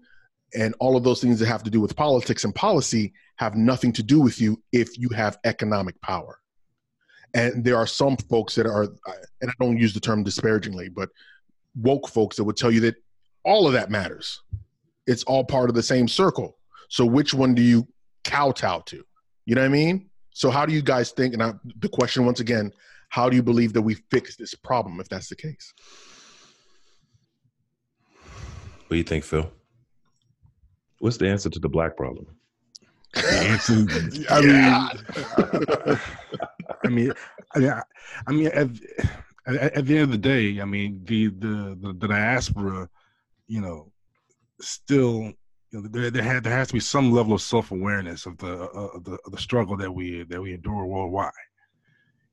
and 0.56 0.74
all 0.80 0.98
of 0.98 1.04
those 1.04 1.22
things 1.22 1.40
that 1.40 1.46
have 1.46 1.62
to 1.64 1.70
do 1.70 1.80
with 1.80 1.96
politics 1.96 2.44
and 2.44 2.56
policy 2.56 3.14
have 3.36 3.56
nothing 3.56 3.94
to 3.94 4.02
do 4.02 4.20
with 4.20 4.42
you 4.42 4.62
if 4.72 4.98
you 4.98 5.10
have 5.10 5.38
economic 5.46 6.00
power. 6.02 6.40
And 7.36 7.64
there 7.64 7.78
are 7.78 7.86
some 7.86 8.18
folks 8.18 8.56
that 8.56 8.66
are, 8.66 8.88
and 9.42 9.52
I 9.52 9.54
don't 9.60 9.78
use 9.78 9.94
the 9.94 10.00
term 10.00 10.24
disparagingly, 10.24 10.90
but 10.90 11.10
woke 11.76 12.10
folks 12.10 12.38
that 12.38 12.46
would 12.46 12.58
tell 12.58 12.72
you 12.72 12.80
that 12.80 12.96
all 13.44 13.68
of 13.68 13.74
that 13.74 13.92
matters. 13.92 14.42
It's 15.06 15.24
all 15.26 15.44
part 15.44 15.70
of 15.70 15.76
the 15.76 15.84
same 15.84 16.08
circle. 16.08 16.58
So 16.90 17.06
which 17.06 17.34
one 17.34 17.54
do 17.54 17.62
you 17.62 17.88
kowtow 18.24 18.80
to? 18.88 19.04
You 19.46 19.56
know 19.56 19.62
what 19.62 19.68
I 19.68 19.70
mean? 19.70 20.07
So 20.38 20.52
how 20.52 20.68
do 20.68 20.72
you 20.72 20.84
guys 20.84 21.10
think? 21.14 21.34
And 21.34 21.42
I, 21.42 21.54
the 21.80 21.90
question 21.90 22.24
once 22.24 22.42
again, 22.42 22.72
how 23.10 23.28
do 23.28 23.36
you 23.36 23.42
believe 23.42 23.74
that 23.74 23.82
we 23.82 23.96
fix 24.12 24.36
this 24.36 24.54
problem 24.54 25.00
if 25.00 25.10
that's 25.10 25.30
the 25.30 25.36
case? 25.36 25.74
What 28.22 28.92
do 28.92 28.98
you 28.98 29.04
think, 29.04 29.24
Phil? 29.24 29.50
What's 31.00 31.18
the 31.18 31.28
answer 31.28 31.50
to 31.50 31.58
the 31.58 31.68
black 31.68 31.98
problem? 31.98 32.28
The 33.16 33.48
answer, 33.50 33.74
I 34.30 34.42
mean, 35.90 36.00
I 36.86 36.88
mean, 36.88 37.14
I 37.56 37.60
mean, 37.60 37.74
I 38.28 38.32
mean, 38.32 38.48
at, 38.48 38.68
at, 39.48 39.74
at 39.78 39.86
the 39.88 39.96
end 39.96 40.04
of 40.04 40.12
the 40.12 40.20
day, 40.20 40.62
I 40.62 40.66
mean, 40.66 41.02
the 41.06 41.30
the 41.30 41.78
the, 41.82 41.94
the 41.98 42.08
diaspora, 42.08 42.88
you 43.48 43.62
know, 43.62 43.92
still, 44.62 45.34
you 45.78 45.84
know, 45.84 45.90
there 45.90 46.12
there, 46.12 46.24
had, 46.24 46.44
there 46.44 46.54
has 46.54 46.68
to 46.68 46.74
be 46.74 46.80
some 46.80 47.12
level 47.12 47.34
of 47.34 47.42
self 47.42 47.72
awareness 47.72 48.26
of 48.26 48.38
the 48.38 48.64
uh, 48.64 48.90
of 48.96 49.04
the 49.04 49.18
of 49.26 49.32
the 49.32 49.38
struggle 49.38 49.78
that 49.78 49.92
we 49.92 50.24
that 50.24 50.42
we 50.42 50.54
endure 50.54 50.86
worldwide. 50.86 51.32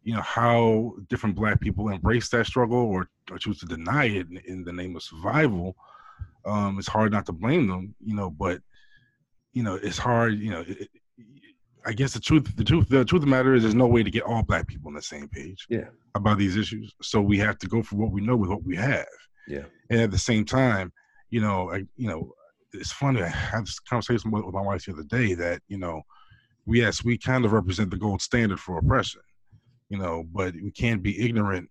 You 0.02 0.14
know 0.14 0.22
how 0.22 0.92
different 1.08 1.36
Black 1.36 1.60
people 1.60 1.88
embrace 1.88 2.28
that 2.30 2.46
struggle 2.46 2.78
or, 2.78 3.08
or 3.30 3.38
choose 3.38 3.58
to 3.60 3.66
deny 3.66 4.04
it 4.06 4.28
in, 4.28 4.36
in 4.46 4.64
the 4.64 4.72
name 4.72 4.96
of 4.96 5.02
survival. 5.02 5.76
Um, 6.44 6.78
it's 6.78 6.88
hard 6.88 7.12
not 7.12 7.24
to 7.26 7.32
blame 7.32 7.68
them, 7.68 7.94
you 8.04 8.14
know, 8.14 8.30
but 8.30 8.60
you 9.54 9.62
know, 9.62 9.76
it's 9.76 9.96
hard, 9.96 10.38
you 10.38 10.50
know, 10.50 10.64
it, 10.66 10.90
I 11.86 11.92
guess 11.92 12.12
the 12.12 12.20
truth, 12.20 12.54
the 12.56 12.64
truth, 12.64 12.88
the 12.88 13.04
truth 13.04 13.20
of 13.22 13.26
the 13.26 13.30
matter 13.30 13.54
is, 13.54 13.62
there's 13.62 13.74
no 13.74 13.86
way 13.86 14.02
to 14.02 14.10
get 14.10 14.24
all 14.24 14.42
black 14.42 14.66
people 14.66 14.88
on 14.88 14.94
the 14.94 15.02
same 15.02 15.28
page. 15.28 15.66
Yeah. 15.70 15.88
About 16.14 16.38
these 16.38 16.56
issues, 16.56 16.92
so 17.00 17.20
we 17.20 17.38
have 17.38 17.58
to 17.58 17.66
go 17.66 17.82
for 17.82 17.96
what 17.96 18.10
we 18.10 18.20
know 18.20 18.36
with 18.36 18.50
what 18.50 18.62
we 18.62 18.76
have. 18.76 19.06
Yeah. 19.48 19.64
And 19.90 20.00
at 20.00 20.10
the 20.10 20.18
same 20.18 20.44
time, 20.44 20.92
you 21.30 21.40
know, 21.40 21.72
I, 21.72 21.84
you 21.96 22.08
know, 22.08 22.32
it's 22.74 22.92
funny. 22.92 23.22
I 23.22 23.28
had 23.28 23.66
this 23.66 23.78
conversation 23.78 24.30
with, 24.30 24.44
with 24.44 24.54
my 24.54 24.60
wife 24.60 24.84
the 24.84 24.92
other 24.92 25.04
day 25.04 25.34
that 25.34 25.62
you 25.68 25.78
know, 25.78 26.02
we 26.66 26.80
yes, 26.80 27.04
we 27.04 27.16
kind 27.18 27.44
of 27.44 27.52
represent 27.52 27.90
the 27.90 27.96
gold 27.96 28.22
standard 28.22 28.60
for 28.60 28.78
oppression, 28.78 29.22
you 29.88 29.98
know, 29.98 30.24
but 30.32 30.54
we 30.62 30.70
can't 30.70 31.02
be 31.02 31.24
ignorant 31.24 31.68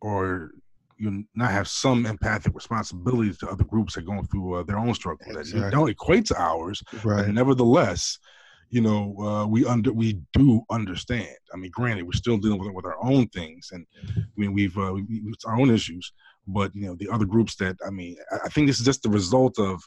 or 0.00 0.50
you 0.98 1.24
not 1.34 1.50
have 1.50 1.66
some 1.66 2.06
empathic 2.06 2.54
responsibilities 2.54 3.38
to 3.38 3.48
other 3.48 3.64
groups 3.64 3.94
that 3.94 4.00
are 4.00 4.06
going 4.06 4.26
through 4.26 4.54
uh, 4.54 4.62
their 4.62 4.78
own 4.78 4.94
struggle 4.94 5.26
Exactly. 5.26 5.60
that 5.60 5.70
don't 5.72 5.88
equate 5.88 6.26
to 6.26 6.40
ours, 6.40 6.82
Right. 7.02 7.26
but 7.26 7.28
nevertheless, 7.28 8.18
you 8.70 8.80
know, 8.80 9.14
uh, 9.18 9.46
we 9.46 9.66
under 9.66 9.92
we 9.92 10.20
do 10.32 10.62
understand. 10.70 11.36
I 11.52 11.56
mean, 11.56 11.70
granted, 11.70 12.04
we're 12.04 12.12
still 12.12 12.38
dealing 12.38 12.58
with 12.58 12.72
with 12.72 12.86
our 12.86 13.02
own 13.04 13.28
things, 13.28 13.68
and 13.72 13.86
I 14.06 14.34
mean, 14.36 14.52
we've 14.54 14.76
uh, 14.78 14.94
we, 14.94 15.04
it's 15.26 15.44
our 15.44 15.60
own 15.60 15.70
issues. 15.70 16.12
But 16.46 16.74
you 16.74 16.86
know, 16.86 16.94
the 16.94 17.08
other 17.10 17.26
groups 17.26 17.54
that 17.56 17.76
I 17.86 17.90
mean, 17.90 18.16
I, 18.30 18.38
I 18.44 18.48
think 18.48 18.66
this 18.66 18.78
is 18.80 18.86
just 18.86 19.02
the 19.02 19.10
result 19.10 19.58
of 19.58 19.82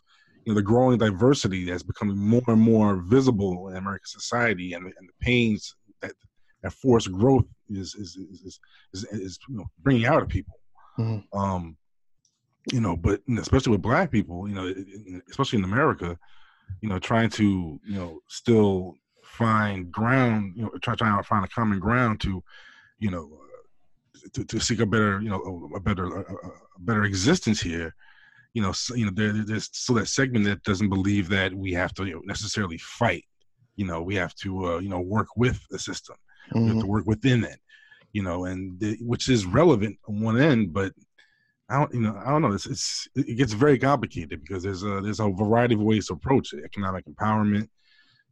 you 0.46 0.54
know 0.54 0.56
the 0.56 0.62
growing 0.62 0.98
diversity 0.98 1.66
that's 1.66 1.84
becoming 1.84 2.18
more 2.18 2.44
and 2.48 2.62
more 2.62 2.98
visible 2.98 3.70
in 3.70 3.78
American 3.78 4.08
society, 4.08 4.74
and, 4.74 4.86
and 4.86 5.10
the 5.10 5.14
pains 5.26 5.76
that 6.02 6.14
that 6.62 6.72
forced 6.72 7.12
growth 7.12 7.46
is 7.70 7.96
is 7.96 8.16
is 8.16 8.42
is, 8.46 8.60
is, 8.94 9.04
is 9.20 9.40
you 9.50 9.58
know 9.58 9.66
bringing 9.80 10.06
out 10.06 10.22
of 10.22 10.30
people. 10.30 10.56
Mhm. 11.00 11.24
Um, 11.34 11.78
you 12.72 12.80
know, 12.80 12.96
but 12.96 13.22
especially 13.38 13.72
with 13.72 13.82
Black 13.82 14.12
people, 14.12 14.48
you 14.48 14.56
know, 14.56 14.74
especially 15.30 15.60
in 15.60 15.66
America, 15.66 16.18
you 16.82 16.90
know, 16.90 17.00
trying 17.00 17.30
to 17.32 17.80
you 17.84 17.96
know 17.96 18.20
still 18.28 18.96
find 19.24 19.92
ground, 19.92 20.54
you 20.56 20.64
know, 20.64 20.72
try 20.82 20.96
trying 20.96 21.18
to 21.18 21.28
find 21.28 21.44
a 21.44 21.50
common 21.50 21.80
ground 21.80 22.22
to, 22.22 22.44
you 23.00 23.12
know, 23.12 23.30
uh, 23.34 24.30
to, 24.34 24.46
to 24.46 24.60
seek 24.60 24.80
a 24.80 24.86
better, 24.86 25.20
you 25.22 25.30
know, 25.30 25.70
a, 25.76 25.80
better 25.80 26.06
a 26.06 26.20
a 26.22 26.80
better 26.80 27.04
existence 27.04 27.62
here. 27.62 27.94
You 28.56 28.62
know, 28.64 28.72
so, 28.72 28.96
you 28.96 29.06
know, 29.06 29.12
there, 29.14 29.34
there's 29.34 29.66
still 29.72 29.96
that 29.98 30.08
segment 30.08 30.46
that 30.46 30.64
doesn't 30.64 30.90
believe 30.90 31.28
that 31.30 31.54
we 31.54 31.74
have 31.74 31.94
to 31.96 32.06
you 32.06 32.16
know, 32.16 32.22
necessarily 32.26 32.80
fight. 32.80 33.26
You 33.76 33.86
know, 33.86 34.02
we 34.10 34.16
have 34.16 34.34
to 34.44 34.50
uh, 34.70 34.80
you 34.80 34.90
know 34.90 35.02
work 35.02 35.28
with 35.44 35.60
the 35.70 35.80
system. 35.90 36.16
We 36.54 36.70
have 36.72 36.78
Mhm. 36.78 36.82
to 36.86 36.88
work 36.96 37.06
within 37.06 37.44
it. 37.44 37.60
You 38.14 38.24
know, 38.24 38.46
and 38.46 38.80
the, 38.80 38.98
which 39.02 39.28
is 39.30 39.46
relevant 39.46 39.98
on 40.08 40.22
one 40.22 40.40
end, 40.40 40.74
but 40.74 40.94
I 41.70 41.80
don't, 41.80 41.94
you 41.94 42.02
know, 42.02 42.16
I 42.26 42.30
don't 42.32 42.44
know. 42.44 42.54
It's, 42.54 42.66
it's 42.68 43.08
it 43.16 43.36
gets 43.38 43.54
very 43.54 43.78
complicated 43.80 44.40
because 44.42 44.64
there's 44.64 44.84
a 44.84 45.02
there's 45.02 45.20
a 45.20 45.30
variety 45.30 45.76
of 45.76 45.82
ways 45.82 46.08
to 46.08 46.14
approach 46.14 46.54
it. 46.54 46.64
Economic 46.64 47.06
empowerment, 47.08 47.68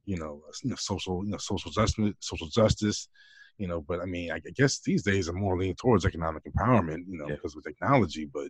you 0.05 0.17
know, 0.17 0.41
you 0.63 0.69
know 0.69 0.77
social, 0.77 1.25
you 1.25 1.31
know, 1.31 1.37
social 1.39 1.71
justice, 1.71 2.13
social 2.19 2.47
justice, 2.47 3.09
you 3.57 3.67
know. 3.67 3.81
But 3.81 4.01
I 4.01 4.05
mean, 4.05 4.31
I 4.31 4.39
guess 4.55 4.79
these 4.79 5.03
days 5.03 5.27
I'm 5.27 5.39
more 5.39 5.57
leaning 5.57 5.75
towards 5.75 6.05
economic 6.05 6.43
empowerment, 6.45 7.03
you 7.09 7.17
know, 7.17 7.27
Yeah. 7.29 7.35
because 7.35 7.55
of 7.55 7.63
technology. 7.63 8.25
But 8.31 8.49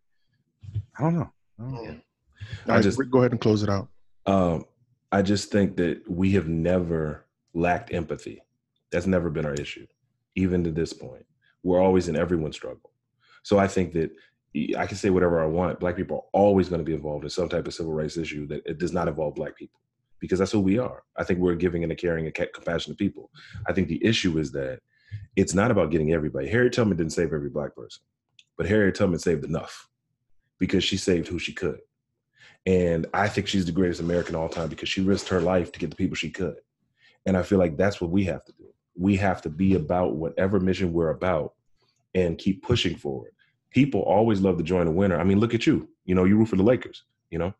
I 0.99 1.03
don't 1.03 1.15
know. 1.17 1.31
I 1.59 1.63
don't 1.63 1.73
know. 1.73 1.79
All 1.81 2.71
I 2.71 2.75
right, 2.75 2.83
just- 2.83 2.97
Rick, 2.97 3.11
go 3.11 3.19
ahead 3.19 3.31
and 3.31 3.41
close 3.41 3.63
it 3.63 3.69
out. 3.69 3.89
Um, 4.25 4.65
I 5.11 5.21
just 5.21 5.51
think 5.51 5.77
that 5.77 6.01
we 6.09 6.31
have 6.31 6.47
never 6.47 7.25
lacked 7.53 7.93
empathy. 7.93 8.41
That's 8.91 9.05
never 9.07 9.29
been 9.29 9.45
our 9.45 9.53
issue, 9.53 9.85
even 10.35 10.63
to 10.63 10.71
this 10.71 10.93
point. 10.93 11.25
We're 11.63 11.81
always 11.81 12.07
in 12.07 12.15
everyone's 12.15 12.55
struggle. 12.55 12.91
So 13.43 13.59
I 13.59 13.67
think 13.67 13.93
that 13.93 14.11
I 14.77 14.85
can 14.85 14.97
say 14.97 15.09
whatever 15.09 15.41
I 15.41 15.47
want. 15.47 15.79
Black 15.79 15.95
people 15.95 16.17
are 16.17 16.39
always 16.39 16.69
going 16.69 16.79
to 16.79 16.85
be 16.85 16.93
involved 16.93 17.23
in 17.23 17.29
some 17.29 17.49
type 17.49 17.67
of 17.67 17.73
civil 17.73 17.93
rights 17.93 18.17
issue 18.17 18.47
that 18.47 18.61
it 18.65 18.77
does 18.77 18.93
not 18.93 19.07
involve 19.07 19.35
Black 19.35 19.55
people 19.55 19.79
because 20.19 20.39
that's 20.39 20.51
who 20.51 20.59
we 20.59 20.77
are. 20.79 21.03
I 21.17 21.23
think 21.23 21.39
we're 21.39 21.55
giving 21.55 21.83
and 21.83 21.91
a 21.91 21.95
caring 21.95 22.25
and 22.25 22.35
compassionate 22.53 22.97
people. 22.97 23.29
I 23.67 23.73
think 23.73 23.87
the 23.87 24.03
issue 24.05 24.37
is 24.37 24.51
that 24.53 24.79
it's 25.35 25.53
not 25.53 25.71
about 25.71 25.91
getting 25.91 26.13
everybody. 26.13 26.47
Harriet 26.47 26.73
Tubman 26.73 26.97
didn't 26.97 27.13
save 27.13 27.33
every 27.33 27.49
Black 27.49 27.75
person, 27.75 28.03
but 28.57 28.67
Harriet 28.67 28.95
Tubman 28.95 29.19
saved 29.19 29.43
enough 29.43 29.89
because 30.63 30.81
she 30.81 30.95
saved 30.95 31.27
who 31.27 31.37
she 31.37 31.51
could. 31.51 31.79
And 32.65 33.05
I 33.13 33.27
think 33.27 33.47
she's 33.47 33.65
the 33.65 33.73
greatest 33.73 33.99
American 33.99 34.33
all 34.33 34.47
time 34.47 34.69
because 34.69 34.87
she 34.87 35.01
risked 35.01 35.27
her 35.27 35.41
life 35.41 35.73
to 35.73 35.79
get 35.79 35.89
the 35.89 35.97
people 35.97 36.15
she 36.15 36.29
could. 36.29 36.55
And 37.25 37.35
I 37.35 37.43
feel 37.43 37.59
like 37.59 37.75
that's 37.75 37.99
what 37.99 38.11
we 38.11 38.23
have 38.23 38.45
to 38.45 38.53
do. 38.53 38.67
We 38.95 39.17
have 39.17 39.41
to 39.41 39.49
be 39.49 39.73
about 39.73 40.15
whatever 40.15 40.61
mission 40.61 40.93
we're 40.93 41.09
about 41.09 41.51
and 42.15 42.37
keep 42.37 42.63
pushing 42.63 42.95
forward. 42.95 43.31
People 43.71 44.03
always 44.03 44.39
love 44.39 44.57
to 44.57 44.63
join 44.63 44.87
a 44.87 44.91
winner. 44.91 45.19
I 45.19 45.25
mean, 45.25 45.41
look 45.41 45.53
at 45.53 45.67
you. 45.67 45.89
You 46.05 46.15
know, 46.15 46.23
you 46.23 46.37
root 46.37 46.47
for 46.47 46.55
the 46.55 46.63
Lakers, 46.63 47.03
you 47.29 47.39
know? 47.39 47.53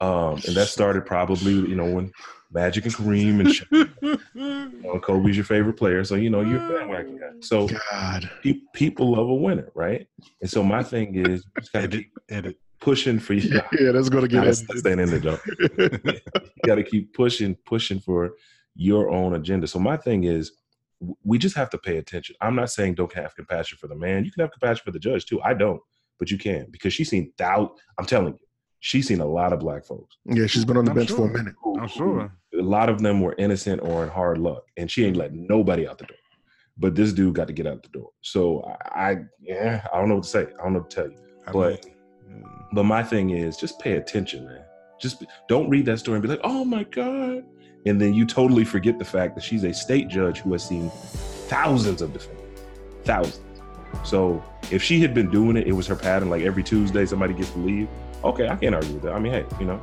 Um, 0.00 0.34
and 0.46 0.54
that 0.54 0.68
started 0.68 1.06
probably, 1.06 1.54
you 1.54 1.74
know, 1.74 1.90
when 1.92 2.12
Magic 2.54 2.84
and 2.84 2.94
Kareem 2.94 3.40
and 3.40 3.48
Shaq, 3.48 3.88
you 4.34 4.82
know, 4.82 5.00
Kobe's 5.00 5.36
your 5.36 5.44
favorite 5.44 5.74
player. 5.74 6.04
So, 6.04 6.14
you 6.14 6.30
know, 6.30 6.40
you're 6.40 6.64
a 6.64 6.68
bandwagon 6.78 7.18
guy. 7.18 7.30
So 7.40 7.68
God. 7.90 8.30
pe- 8.42 8.60
people 8.72 9.10
love 9.16 9.28
a 9.28 9.34
winner, 9.34 9.70
right? 9.74 10.06
And 10.40 10.48
so 10.48 10.62
my 10.62 10.82
thing 10.84 11.16
is, 11.16 11.44
you 11.44 11.50
just 11.60 11.72
gotta 11.72 11.84
Edit, 11.86 12.00
keep 12.00 12.12
edit. 12.30 12.56
pushing 12.80 13.18
for 13.18 13.34
you. 13.34 13.60
Yeah, 13.78 13.90
that's 13.92 14.08
gonna 14.08 14.28
get 14.28 14.44
Nah, 14.44 14.50
us. 14.50 14.64
staying 14.76 15.00
in 15.00 15.10
the 15.10 15.18
Joe. 15.20 15.38
you 16.54 16.62
got 16.64 16.76
to 16.76 16.84
keep 16.84 17.12
pushing, 17.12 17.56
pushing 17.66 17.98
for 17.98 18.34
your 18.76 19.10
own 19.10 19.34
agenda. 19.34 19.66
So 19.66 19.78
my 19.80 19.96
thing 19.96 20.24
is, 20.24 20.52
we 21.24 21.38
just 21.38 21.56
have 21.56 21.70
to 21.70 21.78
pay 21.78 21.98
attention. 21.98 22.36
I'm 22.40 22.54
not 22.54 22.70
saying 22.70 22.94
don't 22.94 23.12
have 23.14 23.34
compassion 23.34 23.78
for 23.78 23.88
the 23.88 23.96
man. 23.96 24.24
You 24.24 24.30
can 24.30 24.40
have 24.42 24.52
compassion 24.52 24.82
for 24.84 24.92
the 24.92 24.98
judge 24.98 25.26
too. 25.26 25.42
I 25.42 25.52
don't, 25.54 25.80
but 26.18 26.30
you 26.30 26.38
can 26.38 26.68
because 26.70 26.92
she's 26.94 27.10
seen 27.10 27.32
doubt. 27.36 27.72
I'm 27.98 28.06
telling 28.06 28.34
you, 28.34 28.38
she's 28.84 29.08
seen 29.08 29.20
a 29.20 29.26
lot 29.26 29.52
of 29.54 29.60
black 29.60 29.82
folks. 29.84 30.18
Yeah, 30.26 30.46
she's 30.46 30.64
been 30.66 30.76
on 30.76 30.84
the 30.84 30.90
I'm 30.90 30.96
bench 30.98 31.10
for 31.10 31.26
a 31.26 31.32
minute. 31.32 31.54
I'm 31.80 31.88
sure. 31.88 32.30
A 32.52 32.62
lot 32.62 32.90
of 32.90 33.00
them 33.00 33.22
were 33.22 33.34
innocent 33.38 33.80
or 33.82 34.04
in 34.04 34.10
hard 34.10 34.36
luck, 34.38 34.64
and 34.76 34.90
she 34.90 35.06
ain't 35.06 35.16
let 35.16 35.32
nobody 35.32 35.88
out 35.88 35.96
the 35.98 36.04
door. 36.04 36.18
But 36.76 36.94
this 36.94 37.12
dude 37.14 37.34
got 37.34 37.46
to 37.46 37.54
get 37.54 37.66
out 37.66 37.82
the 37.82 37.88
door. 37.88 38.10
So 38.20 38.62
I, 38.94 39.10
I 39.12 39.16
yeah, 39.40 39.86
I 39.92 39.98
don't 39.98 40.08
know 40.10 40.16
what 40.16 40.24
to 40.24 40.30
say. 40.30 40.42
I 40.42 40.62
don't 40.64 40.74
know 40.74 40.80
what 40.80 40.90
to 40.90 40.96
tell 40.96 41.10
you. 41.10 41.16
I 41.46 41.52
But- 41.52 41.84
mean, 42.28 42.44
But 42.72 42.84
my 42.84 43.02
thing 43.02 43.30
is, 43.30 43.56
just 43.56 43.78
pay 43.80 43.92
attention, 43.92 44.44
man. 44.44 44.62
Just 45.00 45.18
be- 45.20 45.26
don't 45.48 45.68
read 45.70 45.86
that 45.86 45.98
story 45.98 46.16
and 46.16 46.22
be 46.22 46.28
like, 46.28 46.40
"Oh 46.44 46.64
my 46.64 46.84
god," 46.84 47.44
and 47.86 48.00
then 48.00 48.12
you 48.14 48.26
totally 48.26 48.64
forget 48.64 48.98
the 48.98 49.04
fact 49.04 49.34
that 49.36 49.42
she's 49.44 49.64
a 49.64 49.72
state 49.72 50.08
judge 50.08 50.38
who 50.40 50.52
has 50.52 50.62
seen 50.66 50.90
thousands 51.48 52.02
of 52.02 52.12
defendants, 52.12 52.60
thousands. 53.04 53.40
So 54.04 54.42
if 54.70 54.82
she 54.82 55.00
had 55.00 55.14
been 55.14 55.30
doing 55.30 55.56
it, 55.56 55.66
it 55.66 55.72
was 55.72 55.86
her 55.86 55.96
pattern. 55.96 56.30
Like 56.30 56.42
every 56.42 56.62
Tuesday, 56.62 57.06
somebody 57.06 57.34
gets 57.34 57.50
to 57.50 57.58
leave. 57.58 57.88
Okay, 58.24 58.48
I 58.48 58.56
can't 58.56 58.74
argue 58.74 58.94
with 58.94 59.02
that. 59.02 59.12
I 59.12 59.18
mean, 59.18 59.32
hey, 59.32 59.44
you 59.60 59.66
know, 59.66 59.80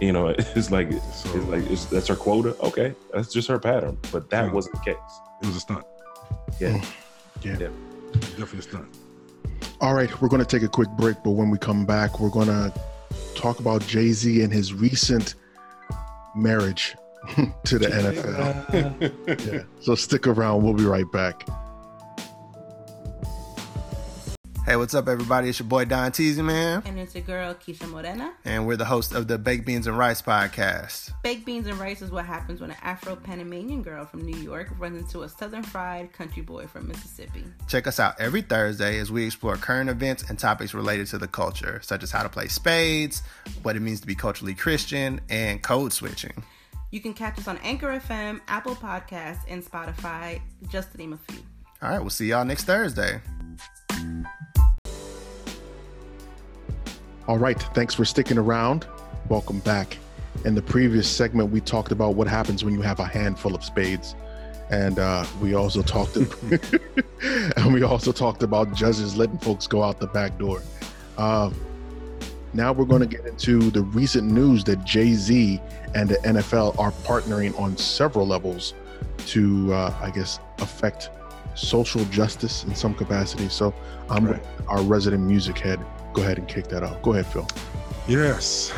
you 0.00 0.12
know, 0.12 0.28
it's 0.38 0.70
like 0.70 0.90
it's 0.90 1.22
So- 1.22 1.38
like 1.40 1.68
it's, 1.70 1.86
that's 1.86 2.08
her 2.08 2.16
quota. 2.16 2.56
Okay, 2.62 2.94
that's 3.12 3.32
just 3.32 3.48
her 3.48 3.58
pattern. 3.58 3.98
But 4.12 4.30
that 4.30 4.46
Yeah. 4.46 4.52
wasn't 4.52 4.74
the 4.76 4.92
case. 4.92 4.96
it 5.42 5.46
was 5.46 5.56
a 5.56 5.60
stunt. 5.60 5.84
Yeah. 6.60 6.78
Hmm. 6.78 6.84
Yeah. 7.42 7.56
Yeah. 7.60 7.68
Definitely 8.12 8.58
a 8.60 8.62
stunt. 8.62 8.88
All 9.80 9.94
right, 9.94 10.10
we're 10.20 10.28
going 10.28 10.42
to 10.44 10.46
take 10.46 10.62
a 10.64 10.68
quick 10.68 10.88
break, 10.98 11.16
but 11.24 11.30
when 11.30 11.50
we 11.50 11.58
come 11.58 11.86
back, 11.86 12.18
we're 12.20 12.30
going 12.30 12.48
to 12.48 12.72
talk 13.36 13.60
about 13.60 13.86
Jay 13.86 14.10
Z 14.12 14.42
and 14.42 14.52
his 14.52 14.74
recent 14.74 15.36
marriage 16.34 16.96
to 17.64 17.78
the 17.78 17.86
NFL. 17.86 19.52
Yeah. 19.52 19.62
So 19.80 19.94
stick 19.94 20.26
around. 20.26 20.62
We'll 20.64 20.74
be 20.74 20.84
right 20.84 21.10
back. 21.12 21.46
Hey, 24.68 24.76
what's 24.76 24.92
up, 24.92 25.08
everybody? 25.08 25.48
It's 25.48 25.58
your 25.58 25.66
boy 25.66 25.86
Don 25.86 26.12
Teasy, 26.12 26.44
man. 26.44 26.82
And 26.84 26.98
it's 26.98 27.14
your 27.14 27.24
girl, 27.24 27.54
Keisha 27.54 27.88
Morena. 27.88 28.34
And 28.44 28.66
we're 28.66 28.76
the 28.76 28.84
host 28.84 29.14
of 29.14 29.26
the 29.26 29.38
Baked 29.38 29.64
Beans 29.64 29.86
and 29.86 29.96
Rice 29.96 30.20
podcast. 30.20 31.10
Baked 31.22 31.46
beans 31.46 31.66
and 31.66 31.80
rice 31.80 32.02
is 32.02 32.10
what 32.10 32.26
happens 32.26 32.60
when 32.60 32.72
an 32.72 32.76
Afro 32.82 33.16
Panamanian 33.16 33.80
girl 33.80 34.04
from 34.04 34.26
New 34.26 34.36
York 34.36 34.68
runs 34.78 34.98
into 34.98 35.22
a 35.22 35.28
southern 35.30 35.62
fried 35.62 36.12
country 36.12 36.42
boy 36.42 36.66
from 36.66 36.86
Mississippi. 36.86 37.44
Check 37.66 37.86
us 37.86 37.98
out 37.98 38.20
every 38.20 38.42
Thursday 38.42 38.98
as 38.98 39.10
we 39.10 39.24
explore 39.24 39.56
current 39.56 39.88
events 39.88 40.28
and 40.28 40.38
topics 40.38 40.74
related 40.74 41.06
to 41.06 41.16
the 41.16 41.28
culture, 41.28 41.80
such 41.82 42.02
as 42.02 42.10
how 42.10 42.22
to 42.22 42.28
play 42.28 42.48
spades, 42.48 43.22
what 43.62 43.74
it 43.74 43.80
means 43.80 44.02
to 44.02 44.06
be 44.06 44.14
culturally 44.14 44.52
Christian, 44.52 45.18
and 45.30 45.62
code 45.62 45.94
switching. 45.94 46.44
You 46.90 47.00
can 47.00 47.14
catch 47.14 47.38
us 47.38 47.48
on 47.48 47.56
Anchor 47.62 47.98
FM, 47.98 48.42
Apple 48.48 48.76
Podcasts, 48.76 49.44
and 49.48 49.64
Spotify, 49.64 50.42
just 50.68 50.92
to 50.92 50.98
name 50.98 51.14
a 51.14 51.32
few. 51.32 51.42
All 51.80 51.88
right, 51.88 52.00
we'll 52.00 52.10
see 52.10 52.26
y'all 52.26 52.44
next 52.44 52.64
Thursday. 52.64 53.22
All 57.28 57.36
right. 57.36 57.60
Thanks 57.74 57.94
for 57.94 58.06
sticking 58.06 58.38
around. 58.38 58.86
Welcome 59.28 59.58
back. 59.58 59.98
In 60.46 60.54
the 60.54 60.62
previous 60.62 61.06
segment, 61.06 61.50
we 61.50 61.60
talked 61.60 61.92
about 61.92 62.14
what 62.14 62.26
happens 62.26 62.64
when 62.64 62.72
you 62.72 62.80
have 62.80 63.00
a 63.00 63.04
handful 63.04 63.54
of 63.54 63.62
spades. 63.62 64.14
And 64.70 64.98
uh, 64.98 65.26
we 65.38 65.52
also 65.52 65.82
talked 65.82 66.16
and 67.56 67.74
we 67.74 67.82
also 67.82 68.12
talked 68.12 68.42
about 68.42 68.72
judges 68.72 69.14
letting 69.14 69.36
folks 69.38 69.66
go 69.66 69.82
out 69.82 70.00
the 70.00 70.06
back 70.06 70.38
door. 70.38 70.62
Uh, 71.18 71.50
now 72.54 72.72
we're 72.72 72.86
going 72.86 73.02
to 73.02 73.06
get 73.06 73.26
into 73.26 73.70
the 73.72 73.82
recent 73.82 74.30
news 74.30 74.64
that 74.64 74.82
Jay 74.86 75.12
Z 75.12 75.60
and 75.94 76.08
the 76.08 76.16
NFL 76.16 76.78
are 76.78 76.92
partnering 76.92 77.58
on 77.60 77.76
several 77.76 78.26
levels 78.26 78.72
to, 79.26 79.74
uh, 79.74 79.94
I 80.00 80.10
guess, 80.10 80.40
affect 80.60 81.10
social 81.54 82.06
justice 82.06 82.64
in 82.64 82.74
some 82.74 82.94
capacity. 82.94 83.50
So 83.50 83.74
I'm 84.08 84.24
Right. 84.28 84.42
our 84.66 84.80
resident 84.80 85.24
music 85.24 85.58
head. 85.58 85.78
Go 86.18 86.24
ahead 86.24 86.38
and 86.38 86.48
kick 86.48 86.66
that 86.70 86.82
off. 86.82 87.00
Go 87.00 87.12
ahead, 87.12 87.26
Phil. 87.26 87.46
Yes, 88.08 88.72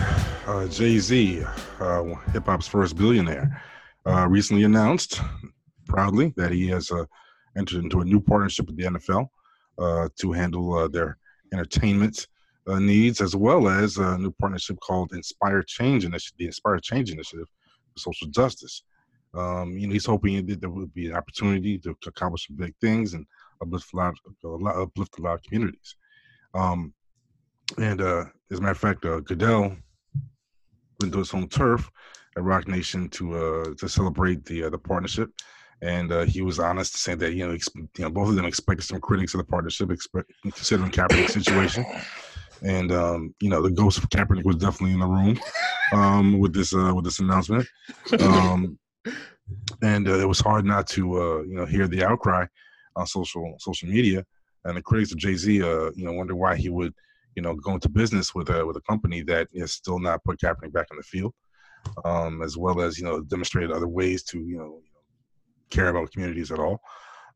uh, 0.46 0.68
Jay 0.68 0.98
Z, 0.98 1.42
uh, 1.80 2.04
hip 2.34 2.44
hop's 2.44 2.66
first 2.66 2.98
billionaire, 2.98 3.62
uh, 4.04 4.28
recently 4.28 4.64
announced 4.64 5.22
proudly 5.86 6.34
that 6.36 6.52
he 6.52 6.68
has 6.68 6.90
uh, 6.90 7.06
entered 7.56 7.82
into 7.82 8.02
a 8.02 8.04
new 8.04 8.20
partnership 8.20 8.66
with 8.66 8.76
the 8.76 8.82
NFL 8.82 9.28
uh, 9.78 10.10
to 10.20 10.32
handle 10.32 10.74
uh, 10.74 10.88
their 10.88 11.16
entertainment 11.50 12.26
needs, 12.66 13.22
as 13.22 13.34
well 13.34 13.68
as 13.68 13.96
a 13.96 14.18
new 14.18 14.32
partnership 14.32 14.76
called 14.86 15.14
Inspire 15.14 15.62
Change 15.62 16.04
Initiative, 16.04 16.36
the 16.36 16.44
Inspire 16.44 16.78
Change 16.78 17.10
Initiative 17.10 17.46
for 17.94 18.00
Social 18.00 18.28
Justice. 18.28 18.82
Um, 19.32 19.78
you 19.78 19.86
know, 19.86 19.94
he's 19.94 20.04
hoping 20.04 20.44
that 20.44 20.60
there 20.60 20.68
would 20.68 20.92
be 20.92 21.08
an 21.08 21.16
opportunity 21.16 21.78
to 21.78 21.96
accomplish 22.06 22.48
some 22.48 22.56
big 22.56 22.74
things 22.82 23.14
and 23.14 23.24
uplift 23.62 23.94
a 23.94 23.96
lot, 23.96 24.14
a 24.44 24.46
lot, 24.46 24.76
uplift 24.76 25.18
a 25.18 25.22
lot 25.22 25.36
of 25.36 25.42
communities. 25.42 25.96
Um, 26.52 26.92
and 27.78 28.00
uh, 28.00 28.24
as 28.50 28.58
a 28.58 28.62
matter 28.62 28.72
of 28.72 28.78
fact, 28.78 29.04
uh, 29.04 29.20
Goodell 29.20 29.76
went 31.00 31.12
to 31.12 31.18
his 31.18 31.30
home 31.30 31.48
turf 31.48 31.90
at 32.36 32.42
Roc 32.42 32.68
Nation 32.68 33.08
to 33.10 33.34
uh, 33.34 33.74
to 33.78 33.88
celebrate 33.88 34.44
the 34.44 34.64
uh, 34.64 34.70
the 34.70 34.78
partnership, 34.78 35.30
and 35.82 36.12
uh, 36.12 36.24
he 36.24 36.42
was 36.42 36.58
honest 36.58 36.92
to 36.92 36.98
say 36.98 37.14
that 37.14 37.34
you 37.34 37.46
know, 37.46 37.54
ex- 37.54 37.68
you 37.74 37.88
know 37.98 38.10
both 38.10 38.28
of 38.28 38.36
them 38.36 38.44
expected 38.44 38.84
some 38.84 39.00
critics 39.00 39.34
of 39.34 39.38
the 39.38 39.44
partnership, 39.44 39.90
expect, 39.90 40.32
considering 40.42 40.90
Kaepernick's 40.90 41.32
situation, 41.32 41.84
and 42.62 42.92
um, 42.92 43.34
you 43.40 43.50
know 43.50 43.62
the 43.62 43.70
ghost 43.70 43.98
of 43.98 44.08
Kaepernick 44.10 44.44
was 44.44 44.56
definitely 44.56 44.94
in 44.94 45.00
the 45.00 45.06
room 45.06 45.40
um, 45.92 46.38
with 46.38 46.52
this 46.52 46.74
uh, 46.74 46.92
with 46.94 47.04
this 47.04 47.20
announcement, 47.20 47.66
um, 48.20 48.78
and 49.82 50.08
uh, 50.08 50.18
it 50.18 50.28
was 50.28 50.40
hard 50.40 50.64
not 50.64 50.86
to 50.88 51.20
uh, 51.20 51.42
you 51.42 51.54
know 51.54 51.66
hear 51.66 51.88
the 51.88 52.04
outcry 52.04 52.46
on 52.96 53.06
social 53.06 53.54
social 53.58 53.88
media, 53.88 54.24
and 54.64 54.76
the 54.76 54.82
critics 54.82 55.12
of 55.12 55.18
Jay 55.18 55.34
Z 55.34 55.62
uh, 55.62 55.90
you 55.94 56.04
know 56.04 56.12
wonder 56.12 56.34
why 56.34 56.56
he 56.56 56.68
would 56.68 56.94
you 57.36 57.42
know, 57.42 57.54
go 57.54 57.74
into 57.74 57.88
business 57.88 58.34
with 58.34 58.50
a 58.50 58.64
with 58.64 58.76
a 58.76 58.82
company 58.82 59.22
that 59.22 59.48
has 59.56 59.72
still 59.72 59.98
not 59.98 60.24
put 60.24 60.40
Kaepernick 60.40 60.72
back 60.72 60.88
in 60.90 60.96
the 60.96 61.02
field, 61.02 61.34
um, 62.04 62.42
as 62.42 62.56
well 62.56 62.80
as 62.80 62.98
you 62.98 63.04
know 63.04 63.20
demonstrated 63.20 63.70
other 63.70 63.88
ways 63.88 64.22
to 64.24 64.38
you 64.40 64.58
know 64.58 64.80
care 65.70 65.88
about 65.88 66.10
communities 66.12 66.50
at 66.50 66.58
all. 66.58 66.80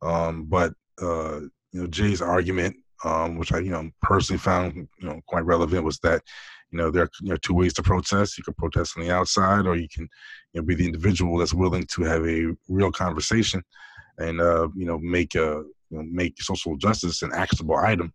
Um, 0.02 0.44
but 0.46 0.72
uh, 1.00 1.40
you 1.72 1.80
know, 1.80 1.86
Jay's 1.86 2.22
argument, 2.22 2.76
um, 3.04 3.38
which 3.38 3.52
I 3.52 3.58
you 3.58 3.70
know 3.70 3.90
personally 4.02 4.38
found 4.38 4.74
you 4.76 5.08
know 5.08 5.20
quite 5.26 5.44
relevant, 5.44 5.84
was 5.84 5.98
that 6.00 6.22
you 6.70 6.78
know 6.78 6.90
there 6.90 7.04
are 7.04 7.10
you 7.20 7.30
know, 7.30 7.36
two 7.36 7.54
ways 7.54 7.72
to 7.74 7.82
protest. 7.82 8.36
You 8.36 8.44
can 8.44 8.54
protest 8.54 8.96
on 8.96 9.04
the 9.04 9.12
outside, 9.12 9.66
or 9.66 9.76
you 9.76 9.88
can 9.88 10.08
you 10.52 10.60
know 10.60 10.66
be 10.66 10.74
the 10.74 10.86
individual 10.86 11.38
that's 11.38 11.54
willing 11.54 11.86
to 11.94 12.02
have 12.02 12.26
a 12.26 12.54
real 12.68 12.90
conversation 12.92 13.62
and 14.18 14.40
uh, 14.40 14.68
you 14.74 14.86
know 14.86 14.98
make 14.98 15.34
a 15.34 15.64
you 15.90 15.98
know 15.98 16.04
make 16.10 16.40
social 16.40 16.76
justice 16.76 17.22
an 17.22 17.32
actionable 17.32 17.76
item 17.76 18.12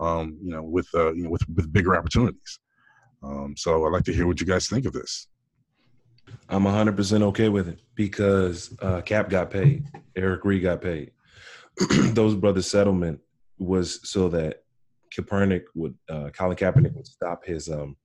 um, 0.00 0.38
you 0.42 0.50
know, 0.52 0.62
with 0.62 0.88
uh, 0.94 1.12
you 1.12 1.24
know, 1.24 1.30
with 1.30 1.48
with 1.48 1.72
bigger 1.72 1.96
opportunities. 1.96 2.58
Um, 3.22 3.54
so 3.56 3.84
I'd 3.84 3.92
like 3.92 4.04
to 4.04 4.14
hear 4.14 4.26
what 4.26 4.40
you 4.40 4.46
guys 4.46 4.68
think 4.68 4.86
of 4.86 4.92
this. 4.92 5.26
I'm 6.48 6.64
100% 6.64 7.22
okay 7.22 7.48
with 7.48 7.68
it 7.68 7.80
because 7.94 8.76
uh, 8.80 9.00
Cap 9.00 9.28
got 9.28 9.50
paid. 9.50 9.86
Eric 10.16 10.44
Reid 10.44 10.62
got 10.62 10.80
paid. 10.80 11.10
Those 12.12 12.34
brothers' 12.34 12.70
settlement 12.70 13.20
was 13.58 14.00
so 14.08 14.28
that 14.28 14.62
Kaepernick 15.16 15.64
would, 15.74 15.94
uh, 16.08 16.30
Colin 16.30 16.56
Kaepernick 16.56 16.94
would 16.94 17.06
stop 17.06 17.44
his 17.44 17.68
um, 17.68 17.96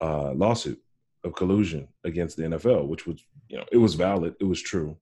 uh, 0.00 0.32
lawsuit 0.32 0.80
of 1.24 1.34
collusion 1.34 1.88
against 2.04 2.36
the 2.36 2.44
NFL, 2.44 2.88
which 2.88 3.06
was, 3.06 3.22
you 3.48 3.56
know, 3.56 3.64
it 3.72 3.78
was 3.78 3.94
valid, 3.94 4.34
it 4.40 4.44
was 4.44 4.60
true, 4.60 4.96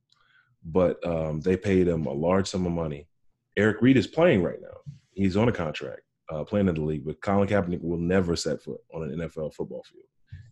but 0.65 1.05
um, 1.07 1.41
they 1.41 1.57
paid 1.57 1.89
him 1.89 2.07
a 2.07 2.13
large 2.13 2.49
sum 2.49 2.67
of 2.67 2.73
money. 2.73 3.09
Eric 3.57 3.83
Reid 3.83 3.97
is 3.97 4.07
playing 4.07 4.43
right 4.43 4.61
now. 4.61 4.79
He's 5.13 5.37
on 5.37 5.49
a 5.49 5.53
contract, 5.53 6.03
uh, 6.31 6.45
playing 6.45 6.69
in 6.69 6.75
the 6.75 6.83
league, 6.83 7.05
but 7.05 7.21
Colin 7.21 7.49
Kaepernick 7.49 7.83
will 7.83 7.99
never 7.99 8.37
set 8.37 8.63
foot 8.63 8.81
on 8.95 9.03
an 9.03 9.19
NFL 9.19 9.55
football 9.55 9.85
field. 9.91 10.05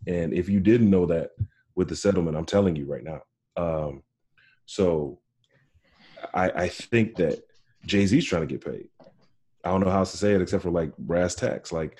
And 0.07 0.33
if 0.33 0.49
you 0.49 0.61
didn't 0.61 0.91
know 0.91 1.07
that 1.07 1.31
with 1.75 1.89
the 1.89 1.97
settlement, 1.97 2.37
I'm 2.37 2.45
telling 2.45 2.77
you 2.77 2.87
right 2.87 3.05
now. 3.05 3.23
Um, 3.57 4.03
so 4.67 5.21
I, 6.35 6.51
I 6.51 6.69
think 6.69 7.17
that 7.17 7.43
Jay 7.87 8.07
Z's 8.07 8.25
trying 8.25 8.47
to 8.47 8.47
get 8.47 8.65
paid. 8.65 8.89
I 9.65 9.71
don't 9.71 9.81
know 9.81 9.91
how 9.91 10.01
else 10.01 10.13
to 10.13 10.19
say 10.19 10.35
it 10.35 10.43
except 10.43 10.63
for 10.63 10.71
like 10.71 10.97
brass 10.97 11.35
tacks. 11.35 11.73
Like 11.73 11.99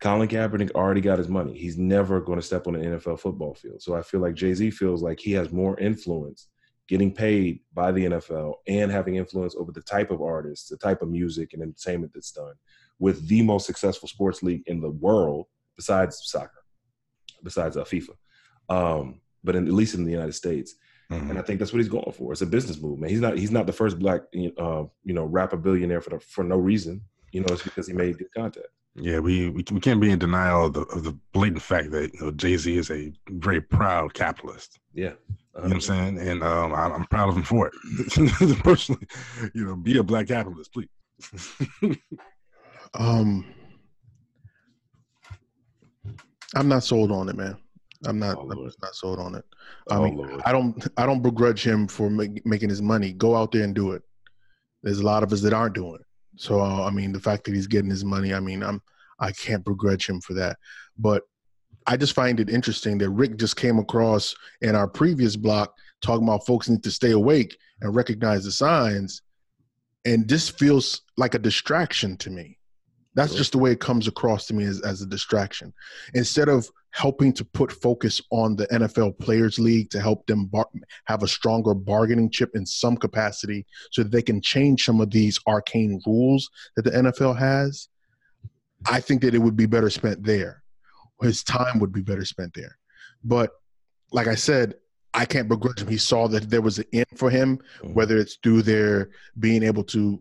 Colin 0.00 0.28
Kaepernick 0.28 0.72
already 0.72 1.00
got 1.00 1.18
his 1.18 1.28
money. 1.28 1.56
He's 1.56 1.78
never 1.78 2.20
going 2.20 2.38
to 2.38 2.46
step 2.46 2.66
on 2.66 2.76
an 2.76 2.98
NFL 2.98 3.20
football 3.20 3.54
field. 3.54 3.82
So 3.82 3.94
I 3.94 4.02
feel 4.02 4.20
like 4.20 4.34
Jay 4.34 4.54
Z 4.54 4.70
feels 4.70 5.02
like 5.02 5.20
he 5.20 5.32
has 5.32 5.52
more 5.52 5.78
influence 5.78 6.48
getting 6.88 7.12
paid 7.12 7.60
by 7.72 7.92
the 7.92 8.04
NFL 8.04 8.54
and 8.66 8.90
having 8.90 9.16
influence 9.16 9.54
over 9.56 9.72
the 9.72 9.82
type 9.82 10.10
of 10.10 10.20
artists, 10.20 10.68
the 10.68 10.76
type 10.76 11.02
of 11.02 11.08
music 11.08 11.52
and 11.52 11.62
entertainment 11.62 12.12
that's 12.12 12.32
done 12.32 12.54
with 12.98 13.26
the 13.28 13.42
most 13.42 13.66
successful 13.66 14.08
sports 14.08 14.42
league 14.42 14.62
in 14.66 14.80
the 14.80 14.90
world 14.90 15.46
besides 15.76 16.20
soccer, 16.24 16.62
besides 17.42 17.76
uh, 17.76 17.84
FIFA. 17.84 18.10
Um, 18.68 19.20
but 19.44 19.56
in, 19.56 19.66
at 19.66 19.72
least 19.72 19.94
in 19.94 20.04
the 20.04 20.12
United 20.12 20.34
States. 20.34 20.74
Mhm. 21.10 21.30
And 21.30 21.38
I 21.38 21.42
think 21.42 21.58
that's 21.58 21.72
what 21.72 21.78
he's 21.80 21.88
going 21.88 22.12
for. 22.12 22.32
It's 22.32 22.42
a 22.42 22.46
business 22.46 22.80
move, 22.80 22.98
man. 22.98 23.10
He's 23.10 23.20
not 23.20 23.36
he's 23.36 23.50
not 23.50 23.66
the 23.66 23.72
first 23.72 23.98
black 23.98 24.22
uh, 24.58 24.84
you 25.04 25.14
know 25.14 25.24
rapper 25.24 25.56
billionaire 25.56 26.00
for 26.00 26.10
the, 26.10 26.20
for 26.20 26.44
no 26.44 26.56
reason. 26.56 27.02
You 27.32 27.40
know, 27.40 27.46
it's 27.50 27.62
because 27.62 27.86
he 27.86 27.92
made 27.92 28.18
good 28.18 28.32
contact. 28.34 28.68
Yeah, 28.94 29.20
we, 29.20 29.48
we 29.48 29.64
we 29.72 29.80
can't 29.80 30.00
be 30.00 30.10
in 30.10 30.18
denial 30.18 30.66
of 30.66 30.74
the 30.74 30.82
of 30.82 31.04
the 31.04 31.18
blatant 31.32 31.62
fact 31.62 31.90
that 31.92 32.12
you 32.14 32.20
know 32.20 32.30
Jay 32.30 32.56
Z 32.56 32.76
is 32.76 32.90
a 32.90 33.12
very 33.28 33.60
proud 33.60 34.14
capitalist. 34.14 34.78
Yeah. 34.94 35.12
You 35.54 35.62
know 35.62 35.62
what 35.64 35.72
I'm 35.72 35.80
saying? 35.80 36.18
And 36.18 36.42
um, 36.42 36.74
I, 36.74 36.84
I'm 36.84 37.04
proud 37.06 37.28
of 37.28 37.36
him 37.36 37.42
for 37.42 37.68
it. 37.68 38.58
Personally, 38.64 39.06
you 39.54 39.66
know, 39.66 39.76
be 39.76 39.98
a 39.98 40.02
black 40.02 40.28
capitalist, 40.28 40.72
please. 40.72 40.88
Um, 42.94 43.44
I'm 46.54 46.68
not 46.68 46.84
sold 46.84 47.10
on 47.10 47.28
it, 47.28 47.36
man. 47.36 47.56
I'm 48.04 48.18
not. 48.18 48.36
Oh, 48.38 48.50
I'm 48.50 48.72
not 48.82 48.94
sold 48.94 49.18
on 49.18 49.34
it. 49.34 49.44
I 49.90 49.96
Oh, 49.96 50.02
mean, 50.04 50.16
Lord. 50.16 50.42
I 50.44 50.52
don't. 50.52 50.86
I 50.96 51.06
don't 51.06 51.22
begrudge 51.22 51.64
him 51.64 51.86
for 51.86 52.10
make, 52.10 52.44
making 52.44 52.68
his 52.68 52.82
money. 52.82 53.12
Go 53.12 53.36
out 53.36 53.52
there 53.52 53.62
and 53.64 53.74
do 53.74 53.92
it. 53.92 54.02
There's 54.82 54.98
a 54.98 55.04
lot 55.06 55.22
of 55.22 55.32
us 55.32 55.40
that 55.42 55.52
aren't 55.52 55.74
doing 55.74 55.94
it. 55.96 56.06
So 56.36 56.60
uh, 56.60 56.84
I 56.86 56.90
mean, 56.90 57.12
the 57.12 57.20
fact 57.20 57.44
that 57.44 57.54
he's 57.54 57.66
getting 57.68 57.90
his 57.90 58.04
money, 58.04 58.34
I 58.34 58.40
mean, 58.40 58.62
I'm. 58.62 58.80
I 59.20 59.30
can't 59.30 59.64
begrudge 59.64 60.08
him 60.08 60.20
for 60.20 60.34
that. 60.34 60.56
But 60.98 61.22
I 61.86 61.96
just 61.96 62.12
find 62.14 62.40
it 62.40 62.50
interesting 62.50 62.98
that 62.98 63.10
Rick 63.10 63.36
just 63.36 63.56
came 63.56 63.78
across 63.78 64.34
in 64.62 64.74
our 64.74 64.88
previous 64.88 65.36
block 65.36 65.74
talking 66.00 66.24
about 66.26 66.44
folks 66.44 66.68
need 66.68 66.82
to 66.82 66.90
stay 66.90 67.12
awake 67.12 67.56
and 67.80 67.94
recognize 67.94 68.44
the 68.44 68.50
signs, 68.50 69.22
and 70.04 70.28
this 70.28 70.48
feels 70.48 71.02
like 71.16 71.34
a 71.34 71.38
distraction 71.38 72.16
to 72.18 72.30
me. 72.30 72.58
That's 73.14 73.34
just 73.34 73.52
the 73.52 73.58
way 73.58 73.72
it 73.72 73.80
comes 73.80 74.08
across 74.08 74.46
to 74.46 74.54
me 74.54 74.64
as, 74.64 74.80
as 74.80 75.02
a 75.02 75.06
distraction. 75.06 75.72
Instead 76.14 76.48
of 76.48 76.66
helping 76.92 77.32
to 77.34 77.44
put 77.44 77.70
focus 77.72 78.20
on 78.30 78.56
the 78.56 78.66
NFL 78.68 79.18
Players 79.18 79.58
League 79.58 79.90
to 79.90 80.00
help 80.00 80.26
them 80.26 80.46
bar- 80.46 80.68
have 81.06 81.22
a 81.22 81.28
stronger 81.28 81.74
bargaining 81.74 82.30
chip 82.30 82.50
in 82.54 82.64
some 82.64 82.96
capacity 82.96 83.66
so 83.90 84.02
that 84.02 84.12
they 84.12 84.22
can 84.22 84.40
change 84.40 84.84
some 84.84 85.00
of 85.00 85.10
these 85.10 85.38
arcane 85.46 86.00
rules 86.06 86.50
that 86.76 86.82
the 86.82 86.90
NFL 86.90 87.38
has, 87.38 87.88
I 88.86 89.00
think 89.00 89.22
that 89.22 89.34
it 89.34 89.38
would 89.38 89.56
be 89.56 89.66
better 89.66 89.90
spent 89.90 90.22
there. 90.22 90.62
His 91.20 91.42
time 91.44 91.78
would 91.80 91.92
be 91.92 92.02
better 92.02 92.24
spent 92.24 92.52
there. 92.54 92.76
But 93.24 93.50
like 94.10 94.26
I 94.26 94.34
said, 94.34 94.74
I 95.14 95.24
can't 95.26 95.48
begrudge 95.48 95.82
him. 95.82 95.88
He 95.88 95.98
saw 95.98 96.26
that 96.28 96.48
there 96.50 96.62
was 96.62 96.78
an 96.78 96.86
end 96.92 97.06
for 97.16 97.28
him, 97.30 97.58
Mhm. 97.82 97.92
whether 97.94 98.16
it's 98.16 98.38
through 98.42 98.62
their 98.62 99.10
being 99.38 99.62
able 99.62 99.84
to 99.84 100.20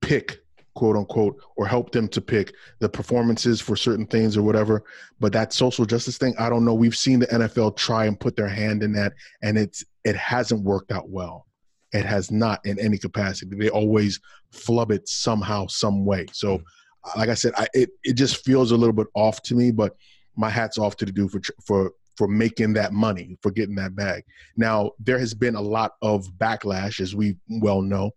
pick 0.00 0.42
quote 0.80 0.96
unquote 0.96 1.36
or 1.56 1.66
help 1.66 1.92
them 1.92 2.08
to 2.08 2.22
pick 2.22 2.54
the 2.78 2.88
performances 2.88 3.60
for 3.60 3.76
certain 3.76 4.06
things 4.06 4.34
or 4.34 4.42
whatever. 4.42 4.82
But 5.20 5.30
that 5.34 5.52
social 5.52 5.84
justice 5.84 6.16
thing 6.16 6.34
i 6.38 6.48
don't 6.48 6.64
know. 6.64 6.72
We've 6.72 6.96
seen 6.96 7.18
the 7.18 7.26
nfl 7.26 7.76
try 7.76 8.06
and 8.06 8.18
put 8.18 8.34
their 8.34 8.48
hand 8.48 8.82
in 8.82 8.90
that 8.94 9.12
and 9.42 9.58
it's 9.58 9.84
it 10.04 10.16
hasn't 10.16 10.62
worked 10.62 10.90
out 10.90 11.10
well. 11.10 11.46
It 11.92 12.06
has 12.06 12.30
not 12.30 12.64
in 12.64 12.78
any 12.78 12.96
capacity. 12.96 13.56
They 13.56 13.68
always 13.68 14.20
flub 14.52 14.90
it 14.90 15.06
somehow 15.06 15.66
some 15.66 16.06
way. 16.06 16.24
So 16.32 16.56
hmm. 16.56 17.20
like 17.20 17.28
i 17.28 17.34
said 17.34 17.52
I, 17.58 17.66
it, 17.74 17.90
it 18.02 18.14
just 18.14 18.42
feels 18.42 18.70
a 18.70 18.76
little 18.76 18.94
bit 18.94 19.08
off 19.14 19.42
to 19.42 19.54
me 19.54 19.72
but 19.72 19.94
my 20.34 20.48
hat's 20.48 20.78
off 20.78 20.96
to 20.96 21.04
the 21.04 21.12
dude 21.12 21.30
for 21.30 21.42
for 21.62 21.92
for 22.16 22.26
making 22.26 22.72
that 22.72 22.94
money 22.94 23.36
for 23.42 23.50
getting 23.50 23.74
that 23.74 23.94
bag. 23.94 24.24
Now 24.56 24.92
there 24.98 25.18
has 25.18 25.34
been 25.34 25.56
a 25.56 25.60
lot 25.60 25.92
of 26.00 26.26
backlash 26.38 27.00
as 27.00 27.14
we 27.14 27.36
well 27.48 27.82
know 27.82 28.12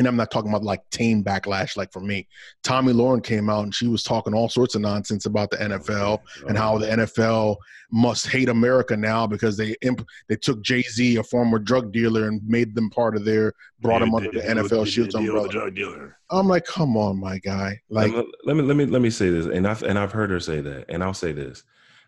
and 0.00 0.08
I'm 0.08 0.16
not 0.16 0.30
talking 0.30 0.48
about 0.48 0.64
like 0.64 0.80
tame 0.88 1.22
backlash 1.22 1.76
like 1.76 1.92
for 1.92 2.00
me. 2.00 2.26
Tomi 2.62 2.94
Lahren 2.94 3.22
came 3.22 3.50
out 3.50 3.64
and 3.64 3.74
she 3.74 3.86
was 3.86 4.02
talking 4.02 4.32
all 4.32 4.48
sorts 4.48 4.74
of 4.74 4.80
nonsense 4.80 5.26
about 5.26 5.50
the 5.50 5.58
NFL 5.58 6.18
oh, 6.22 6.46
and 6.48 6.56
how 6.56 6.78
the 6.78 6.86
NFL 6.86 7.56
must 7.92 8.26
hate 8.26 8.48
America 8.48 8.96
now 8.96 9.26
because 9.26 9.58
they 9.58 9.76
imp- 9.82 10.06
they 10.26 10.36
took 10.36 10.62
Jay 10.62 10.80
Z, 10.80 11.16
a 11.16 11.22
former 11.22 11.58
drug 11.58 11.92
dealer, 11.92 12.28
and 12.28 12.40
made 12.48 12.74
them 12.74 12.88
part 12.88 13.14
of 13.14 13.26
their 13.26 13.52
brought 13.80 14.00
him 14.00 14.14
under 14.14 14.30
the 14.30 14.40
NFL 14.40 14.86
Shields 14.86 15.14
umbrella. 15.14 15.50
drug 15.50 15.74
dealer. 15.74 16.16
I'm 16.30 16.48
like, 16.48 16.64
come 16.64 16.96
on, 16.96 17.20
my 17.20 17.38
guy. 17.38 17.78
Like, 17.90 18.10
let, 18.10 18.24
me, 18.24 18.32
let 18.46 18.56
me 18.56 18.62
let 18.62 18.76
me 18.76 18.86
let 18.86 19.02
me 19.02 19.10
say 19.10 19.28
this, 19.28 19.44
and 19.44 19.68
I've 19.68 19.82
and 19.82 19.98
I've 19.98 20.12
heard 20.12 20.30
her 20.30 20.40
say 20.40 20.62
that, 20.62 20.86
and 20.88 21.04
I'll 21.04 21.12
say 21.12 21.32
this: 21.32 21.62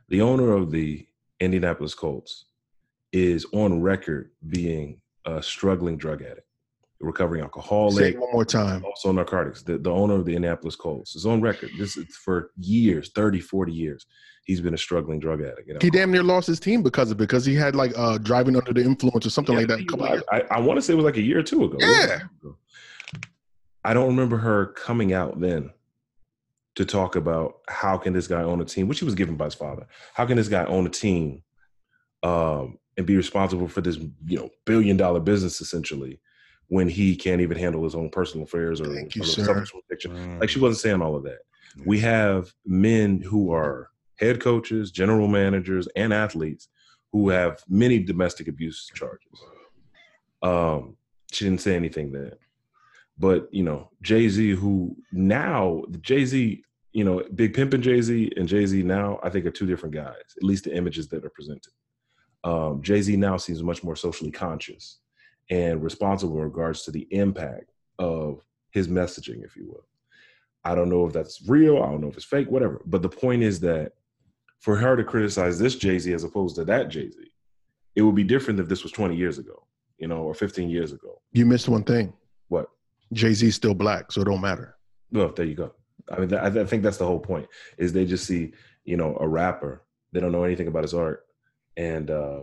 the 0.09 0.23
owner 0.23 0.53
of 0.53 0.71
the 0.71 1.07
Indianapolis 1.41 1.95
Colts 1.95 2.47
is 3.13 3.45
on 3.53 3.83
record 3.83 4.31
being 4.49 4.99
a 5.27 5.43
struggling 5.43 5.99
drug 5.99 6.23
addict, 6.23 6.47
recovering 7.03 7.41
say 7.41 7.45
alcoholic, 7.45 8.15
it 8.15 8.21
one 8.21 8.33
more 8.33 8.45
time. 8.45 8.85
also 8.85 9.13
narcotics. 9.13 9.63
The, 9.63 9.79
the 9.79 9.91
owner 9.91 10.15
of 10.15 10.25
the 10.25 10.35
Indianapolis 10.35 10.77
Colts 10.77 11.15
is 11.17 11.27
on 11.27 11.41
record. 11.41 11.71
This 11.79 11.97
is 11.97 12.17
for 12.17 12.51
years, 12.59 13.11
30, 13.15 13.41
40 13.41 13.73
years. 13.73 14.07
He's 14.45 14.61
been 14.61 14.75
a 14.75 14.79
struggling 14.79 15.21
drug 15.21 15.41
addict. 15.41 15.69
you 15.69 15.75
know. 15.75 15.79
He 15.81 15.91
damn 15.91 16.11
near 16.11 16.23
lost 16.23 16.47
his 16.49 16.59
team 16.59 16.83
because 16.83 17.11
of 17.11 17.17
it, 17.19 17.21
because 17.21 17.45
he 17.45 17.55
had 17.55 17.77
like 17.77 17.93
uh 17.97 18.19
driving 18.19 18.57
under 18.57 18.73
the 18.73 18.83
influence 18.83 19.25
or 19.27 19.31
something 19.31 19.55
Yeah, 19.55 19.61
like 19.61 19.87
that. 19.87 20.17
Of. 20.17 20.23
I, 20.33 20.57
I 20.57 20.61
want 20.61 20.79
to 20.79 20.83
say 20.83 20.93
it 20.95 20.97
was 20.97 21.05
like 21.05 21.17
a 21.17 21.23
year 21.23 21.39
or 21.39 21.43
two 21.45 21.65
ago. 21.65 21.77
Yeah. 21.81 22.21
I 23.85 23.95
don't 23.95 24.09
remember 24.09 24.37
her 24.39 24.67
coming 24.67 25.13
out 25.13 25.41
then 25.41 25.71
to 26.77 26.85
talk 26.85 27.17
about 27.17 27.57
how 27.69 27.99
can 27.99 28.13
this 28.13 28.27
guy 28.29 28.43
own 28.43 28.61
a 28.61 28.65
team, 28.65 28.89
which 28.89 29.01
he 29.01 29.05
was 29.05 29.15
given 29.15 29.37
by 29.37 29.45
his 29.47 29.55
father. 29.55 29.87
How 30.15 30.25
can 30.25 30.37
this 30.37 30.49
guy 30.49 30.65
own 30.65 30.87
a 30.87 30.91
team 30.91 31.43
um, 32.23 32.79
and 32.97 33.07
be 33.07 33.17
responsible 33.17 33.69
for 33.69 33.81
this, 33.81 33.97
you 33.97 34.39
know, 34.39 34.49
billion 34.65 34.97
dollar 34.97 35.21
business 35.21 35.61
essentially 35.61 36.21
when 36.73 36.89
he 36.89 37.15
can't 37.15 37.43
even 37.43 37.59
handle 37.59 37.85
his 37.85 37.95
own 37.95 38.09
personal 38.09 38.45
affairs 38.45 38.81
or, 38.81 38.87
Thank 38.87 39.15
you, 39.15 39.21
or 39.21 39.27
sir. 39.27 39.45
selfish 39.45 39.73
addiction? 39.91 40.39
Like 40.39 40.49
she 40.49 40.59
wasn't 40.59 40.81
saying 40.81 41.03
all 41.03 41.15
of 41.15 41.23
that. 41.25 41.41
We 41.85 42.01
have 42.01 42.51
men 42.65 43.21
who 43.21 43.53
are 43.53 43.91
head 44.17 44.41
coaches, 44.41 44.91
general 44.91 45.29
managers, 45.29 45.87
and 45.97 46.15
athletes 46.15 46.69
who 47.13 47.29
have 47.29 47.63
many 47.69 47.99
domestic 47.99 48.49
abuse 48.49 48.91
charges. 48.95 49.39
Um, 50.43 50.97
she 51.31 51.45
didn't 51.45 51.61
say 51.61 51.77
anything 51.77 52.11
then. 52.11 52.33
But 53.19 53.53
you 53.53 53.65
know, 53.65 53.91
Jay 54.01 54.31
Z, 54.31 54.53
who 54.53 54.97
now 55.13 55.83
Jay 56.01 56.25
Z, 56.25 56.65
you 56.95 57.05
know, 57.05 57.23
Big 57.35 57.53
Pimp 57.53 57.75
and 57.75 57.83
Jay 57.83 58.01
Z 58.01 58.33
and 58.39 58.49
Jay 58.49 58.65
Z 58.65 58.83
now, 58.83 59.21
I 59.23 59.29
think 59.29 59.45
are 59.45 59.51
two 59.51 59.67
different 59.67 59.95
guys. 59.95 60.25
At 60.39 60.43
least 60.43 60.65
the 60.65 60.75
images 60.75 61.07
that 61.09 61.23
are 61.23 61.31
presented. 61.31 61.75
Um, 62.45 62.81
Jay 62.81 63.03
Z 63.03 63.15
now 63.17 63.37
seems 63.37 63.63
much 63.63 63.85
more 63.85 63.95
socially 63.95 64.31
conscious 64.31 65.01
and 65.51 65.83
responsible 65.83 66.37
in 66.37 66.45
regards 66.45 66.83
to 66.85 66.91
the 66.91 67.07
impact 67.11 67.73
of 67.99 68.43
his 68.71 68.89
messaging, 68.89 69.45
if 69.45 69.57
you 69.57 69.67
will. 69.67 69.87
I 70.65 70.75
don't 70.75 70.89
know 70.89 71.07
if 71.07 71.13
that's 71.13 71.49
real. 71.49 71.83
I 71.83 71.87
don't 71.87 72.01
know 72.01 72.09
if 72.09 72.17
it's 72.17 72.25
fake, 72.25 72.51
whatever. 72.51 72.83
But 72.87 73.03
the 73.03 73.09
point 73.09 73.43
is 73.43 73.61
that 73.61 73.93
for 74.61 74.77
her 74.77 74.97
to 74.97 75.05
criticize 75.05 75.59
this 75.59 75.77
Jay 75.77 75.99
Z 75.99 76.13
as 76.13 76.25
opposed 76.25 76.57
to 76.57 76.65
that 76.65 76.89
Jay 76.89 77.11
Z, 77.11 77.19
it 77.97 78.03
would 78.03 78.15
be 78.15 78.25
different 78.25 78.61
if 78.61 78.69
this 78.69 78.83
was 78.83 78.93
20 78.93 79.17
years 79.17 79.39
ago, 79.39 79.67
you 79.99 80.07
know, 80.07 80.23
or 80.23 80.35
15 80.35 80.71
years 80.71 80.93
ago. 80.93 81.21
You 81.33 81.47
missed 81.47 81.69
one 81.69 81.83
thing. 81.83 82.13
What? 82.49 82.69
Jay 83.13 83.33
Z's 83.33 83.57
still 83.57 83.75
black, 83.75 84.13
so 84.13 84.23
it 84.23 84.25
don't 84.25 84.41
matter. 84.41 84.77
Well, 85.11 85.33
there 85.33 85.47
you 85.47 85.55
go. 85.55 85.73
I 86.11 86.21
mean, 86.21 86.35
I 86.35 86.47
I 86.47 86.65
think 86.65 86.83
that's 86.83 86.97
the 86.97 87.07
whole 87.07 87.21
point. 87.21 87.49
Is 87.77 87.93
they 87.93 88.07
just 88.07 88.27
see, 88.27 88.53
you 88.85 88.97
know, 88.97 89.17
a 89.21 89.29
rapper. 89.29 89.83
They 90.13 90.21
don't 90.21 90.33
know 90.33 90.45
anything 90.45 90.69
about 90.69 90.85
his 90.85 90.95
art, 90.95 91.27
and 91.77 92.11
uh, 92.11 92.41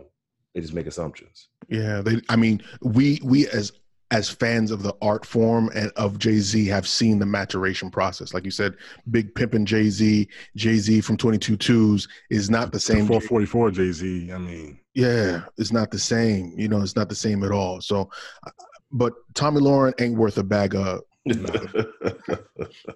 they 0.56 0.62
just 0.62 0.74
make 0.74 0.88
assumptions. 0.88 1.50
Yeah, 1.70 2.02
they. 2.02 2.22
I 2.30 2.36
mean, 2.36 2.62
we 2.82 3.20
we 3.24 3.48
as 3.50 3.72
as 4.12 4.28
fans 4.28 4.72
of 4.72 4.82
the 4.82 4.96
art 5.04 5.24
form 5.24 5.70
and 5.76 5.92
of 5.96 6.18
Jay 6.18 6.38
Z 6.40 6.66
have 6.66 6.88
seen 6.88 7.20
the 7.20 7.26
maturation 7.28 7.92
process. 7.92 8.34
Like 8.34 8.44
you 8.44 8.50
said, 8.50 8.74
Big 9.12 9.36
Pimpin' 9.36 9.66
Jay 9.66 9.90
Z, 9.90 10.28
Jay 10.56 10.78
Z 10.78 11.02
from 11.02 11.16
Twenty 11.18 11.38
Two 11.38 11.56
Twos 11.56 12.08
is 12.32 12.50
not 12.50 12.72
the 12.72 12.80
same. 12.80 13.06
Four 13.06 13.22
forty 13.22 13.46
four 13.46 13.70
Jay 13.70 13.92
Z. 13.92 14.32
I 14.32 14.38
mean, 14.40 14.80
Yeah, 14.96 15.42
it's 15.60 15.72
not 15.72 15.92
the 15.92 16.00
same. 16.00 16.54
You 16.58 16.68
know, 16.70 16.82
it's 16.82 16.96
not 16.96 17.08
the 17.10 17.16
same 17.16 17.44
at 17.44 17.52
all. 17.52 17.82
So, 17.82 18.10
uh, 18.48 18.52
but 18.92 19.14
Tomi 19.36 19.62
Lahren 19.62 19.94
ain't 20.02 20.16
worth 20.18 20.38
a 20.40 20.44
bag 20.44 20.74
of. 20.76 21.02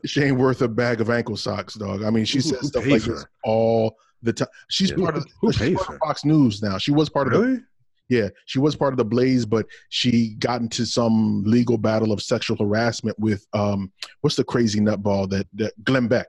She 0.06 0.22
ain't 0.24 0.38
worth 0.38 0.62
a 0.62 0.68
bag 0.68 1.02
of 1.02 1.10
ankle 1.10 1.38
socks, 1.38 1.76
dog. 1.76 2.04
I 2.04 2.10
mean, 2.10 2.26
she 2.26 2.40
Who- 2.40 2.42
says 2.50 2.68
stuff 2.68 2.86
like 2.86 3.04
this 3.04 3.26
all 3.44 3.96
the 4.24 4.34
time. 4.34 4.48
She's 4.70 4.90
Yeah. 4.92 4.98
part 4.98 5.18
of 5.18 5.26
Who 5.42 5.52
pays 5.52 5.78
her? 5.86 5.98
Fox 6.00 6.26
News 6.26 6.62
now. 6.64 6.78
She 6.78 6.92
was 6.92 7.10
part 7.10 7.32
of 7.32 7.42
the? 7.42 7.64
Yeah, 8.10 8.30
she 8.46 8.60
was 8.60 8.76
part 8.76 8.94
of 8.94 8.98
the 8.98 9.06
Blaze, 9.06 9.46
but 9.46 9.66
she 9.90 10.36
got 10.40 10.62
into 10.62 10.86
some 10.86 11.44
legal 11.46 11.78
battle 11.78 12.12
of 12.12 12.22
sexual 12.22 12.58
harassment 12.58 13.18
with 13.20 13.46
um, 13.54 13.92
what's 14.22 14.36
the 14.36 14.44
crazy 14.44 14.80
nutball 14.80 15.30
that, 15.30 15.48
that 15.54 15.74
Glenn 15.84 16.08
Beck. 16.08 16.28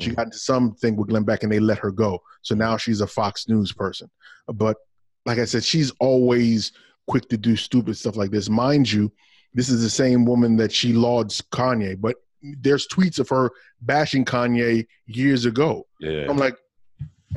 She 0.00 0.10
Mhm. 0.10 0.16
got 0.16 0.26
into 0.26 0.38
something 0.38 0.96
with 0.96 1.08
Glenn 1.08 1.24
Beck, 1.24 1.42
and 1.42 1.50
they 1.52 1.60
let 1.60 1.78
her 1.78 1.90
go. 1.92 2.20
So 2.42 2.54
now 2.54 2.76
she's 2.76 3.00
a 3.00 3.06
Fox 3.06 3.48
News 3.48 3.72
person. 3.72 4.10
But 4.52 4.76
like 5.24 5.38
I 5.38 5.44
said, 5.44 5.64
she's 5.64 5.90
always 6.00 6.72
quick 7.06 7.28
to 7.30 7.36
do 7.38 7.56
stupid 7.56 7.96
stuff 7.96 8.16
like 8.16 8.30
this. 8.30 8.48
Mind 8.50 8.90
you, 8.90 9.10
this 9.54 9.68
is 9.70 9.82
the 9.82 9.90
same 9.90 10.24
woman 10.26 10.56
that 10.56 10.72
she 10.72 10.92
lauds 10.92 11.40
Kanye, 11.52 11.98
but 12.00 12.16
there's 12.60 12.86
tweets 12.88 13.18
of 13.18 13.28
her 13.30 13.50
bashing 13.80 14.24
Kanye 14.24 14.86
years 15.06 15.46
ago. 15.46 15.86
yeah, 16.00 16.26
I'm 16.28 16.36
like, 16.36 16.56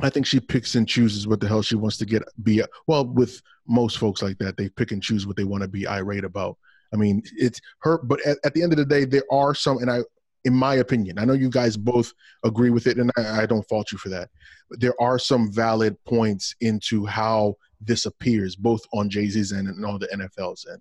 I 0.00 0.10
think 0.10 0.26
she 0.26 0.40
picks 0.40 0.74
and 0.74 0.86
chooses 0.86 1.26
what 1.26 1.40
the 1.40 1.48
hell 1.48 1.62
she 1.62 1.76
wants 1.76 1.96
to 1.98 2.06
get 2.06 2.22
be. 2.42 2.62
Well, 2.86 3.06
with 3.06 3.40
most 3.66 3.98
folks 3.98 4.22
like 4.22 4.38
that, 4.38 4.56
they 4.56 4.68
pick 4.68 4.92
and 4.92 5.02
choose 5.02 5.26
what 5.26 5.36
they 5.36 5.44
want 5.44 5.62
to 5.62 5.68
be 5.68 5.86
irate 5.86 6.24
about. 6.24 6.56
I 6.92 6.96
mean, 6.96 7.22
it's 7.36 7.60
her, 7.80 7.98
but 7.98 8.24
at, 8.26 8.38
at 8.44 8.54
the 8.54 8.62
end 8.62 8.72
of 8.72 8.78
the 8.78 8.84
day, 8.84 9.04
there 9.04 9.24
are 9.30 9.54
some, 9.54 9.78
and 9.78 9.90
I, 9.90 10.00
in 10.44 10.54
my 10.54 10.76
opinion, 10.76 11.18
I 11.18 11.24
know 11.24 11.34
you 11.34 11.50
guys 11.50 11.76
both 11.76 12.12
agree 12.44 12.70
with 12.70 12.86
it, 12.86 12.98
and 12.98 13.10
I, 13.16 13.42
I 13.42 13.46
don't 13.46 13.68
fault 13.68 13.92
you 13.92 13.98
for 13.98 14.08
that. 14.08 14.30
But 14.70 14.80
there 14.80 14.94
are 15.00 15.18
some 15.18 15.52
valid 15.52 15.96
points 16.04 16.54
into 16.60 17.04
how 17.04 17.56
this 17.80 18.06
appears, 18.06 18.56
both 18.56 18.80
on 18.92 19.10
Jay 19.10 19.28
Z's 19.28 19.52
end 19.52 19.68
and 19.68 19.84
on 19.84 19.98
the 19.98 20.06
NFL's 20.08 20.66
end. 20.70 20.80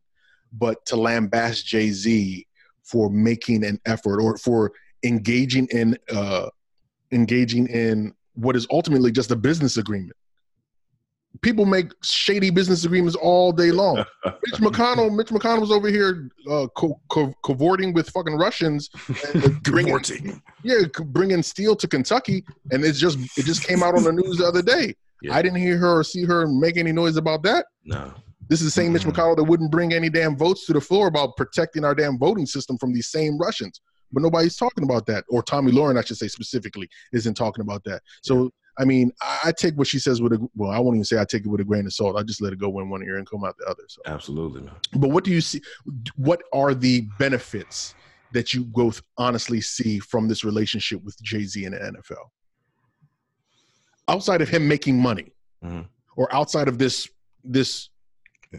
But 0.53 0.85
to 0.85 0.95
lambaste 0.95 1.65
Jay 1.65 1.89
Z 1.89 2.47
for 2.83 3.09
making 3.09 3.65
an 3.65 3.79
effort 3.85 4.21
or 4.21 4.37
for 4.37 4.71
engaging 5.03 5.67
in 5.71 5.97
uh, 6.09 6.49
engaging 7.11 7.67
in 7.67 8.13
what 8.37 8.55
is 8.55 8.67
ultimately 8.71 9.11
just 9.11 9.31
a 9.31 9.35
business 9.35 9.77
agreement. 9.77 10.13
People 11.41 11.65
make 11.65 11.91
shady 12.03 12.49
business 12.49 12.83
agreements 12.85 13.15
all 13.15 13.51
day 13.51 13.69
long. 13.71 13.97
Mitch 14.25 14.59
McConnell, 14.59 15.13
Mitch 15.15 15.27
McConnell 15.27 15.61
was 15.61 15.71
over 15.71 15.87
here 15.87 16.29
uh, 16.49 16.67
co- 16.75 16.99
co- 17.09 17.33
cavorting 17.43 17.93
with 17.93 18.09
fucking 18.09 18.35
Russians, 18.37 18.89
and 19.35 19.61
bringing, 19.63 19.99
yeah, 20.63 20.77
bringing 21.05 21.43
steel 21.43 21.75
to 21.75 21.87
Kentucky, 21.87 22.43
and 22.71 22.83
it's 22.83 22.99
just 22.99 23.19
it 23.37 23.45
just 23.45 23.63
came 23.63 23.83
out 23.83 23.95
on 23.95 24.03
the 24.03 24.11
news 24.13 24.37
the 24.37 24.45
other 24.47 24.61
day. 24.63 24.95
Yeah. 25.21 25.35
I 25.35 25.41
didn't 25.41 25.59
hear 25.59 25.77
her 25.77 25.99
or 25.99 26.03
see 26.03 26.23
her 26.25 26.47
make 26.47 26.77
any 26.77 26.91
noise 26.91 27.17
about 27.17 27.43
that. 27.43 27.65
no, 27.85 28.13
This 28.49 28.61
is 28.61 28.65
the 28.67 28.71
same 28.71 28.93
Mitch 28.93 29.03
Mhm. 29.03 29.13
McConnell 29.13 29.35
that 29.35 29.43
wouldn't 29.43 29.71
bring 29.71 29.93
any 29.93 30.09
damn 30.09 30.35
votes 30.37 30.65
to 30.67 30.73
the 30.73 30.81
floor 30.81 31.07
about 31.07 31.35
protecting 31.37 31.83
our 31.83 31.93
damn 31.93 32.17
voting 32.17 32.45
system 32.45 32.77
from 32.79 32.93
these 32.93 33.09
same 33.09 33.37
Russians. 33.37 33.81
But 34.11 34.23
nobody's 34.23 34.55
talking 34.55 34.83
about 34.83 35.05
that. 35.07 35.25
Or 35.29 35.43
Tomi 35.43 35.71
Lahren, 35.71 35.97
I 35.97 36.03
should 36.03 36.17
say 36.17 36.27
specifically, 36.27 36.89
isn't 37.13 37.33
talking 37.35 37.61
about 37.61 37.83
that. 37.85 38.01
So, 38.23 38.51
I 38.79 38.85
mean, 38.85 39.11
I, 39.21 39.39
I 39.45 39.51
take 39.51 39.75
what 39.75 39.87
she 39.87 39.99
says 39.99 40.21
with 40.21 40.33
a, 40.33 40.49
well, 40.55 40.71
I 40.71 40.79
won't 40.79 40.95
even 40.95 41.03
say 41.05 41.19
I 41.19 41.25
take 41.25 41.43
it 41.45 41.47
with 41.49 41.59
a 41.61 41.65
grain 41.65 41.85
of 41.85 41.93
salt. 41.93 42.15
I 42.15 42.23
just 42.23 42.41
let 42.41 42.53
it 42.53 42.59
go 42.59 42.79
in 42.79 42.89
one 42.89 43.03
ear 43.03 43.17
and 43.17 43.29
come 43.29 43.43
out 43.43 43.55
the 43.57 43.65
other. 43.65 43.83
So, 43.87 44.01
absolutely, 44.05 44.61
man. 44.61 44.75
but 44.93 45.09
what 45.09 45.23
do 45.23 45.31
you 45.31 45.41
see? 45.41 45.61
What 46.15 46.41
are 46.53 46.73
the 46.73 47.01
benefits 47.19 47.95
that 48.33 48.53
you 48.53 48.63
both 48.63 49.01
honestly 49.17 49.61
see 49.61 49.99
from 49.99 50.27
this 50.27 50.43
relationship 50.43 51.03
with 51.03 51.21
Jay 51.23 51.43
Z 51.43 51.65
and 51.65 51.73
the 51.73 51.79
NFL? 51.79 52.25
Outside 54.07 54.41
of 54.41 54.47
him 54.49 54.67
making 54.67 54.99
money, 55.01 55.33
Mhm. 55.63 55.85
or 56.15 56.33
outside 56.33 56.67
of 56.67 56.77
this, 56.77 57.09
this 57.43 57.89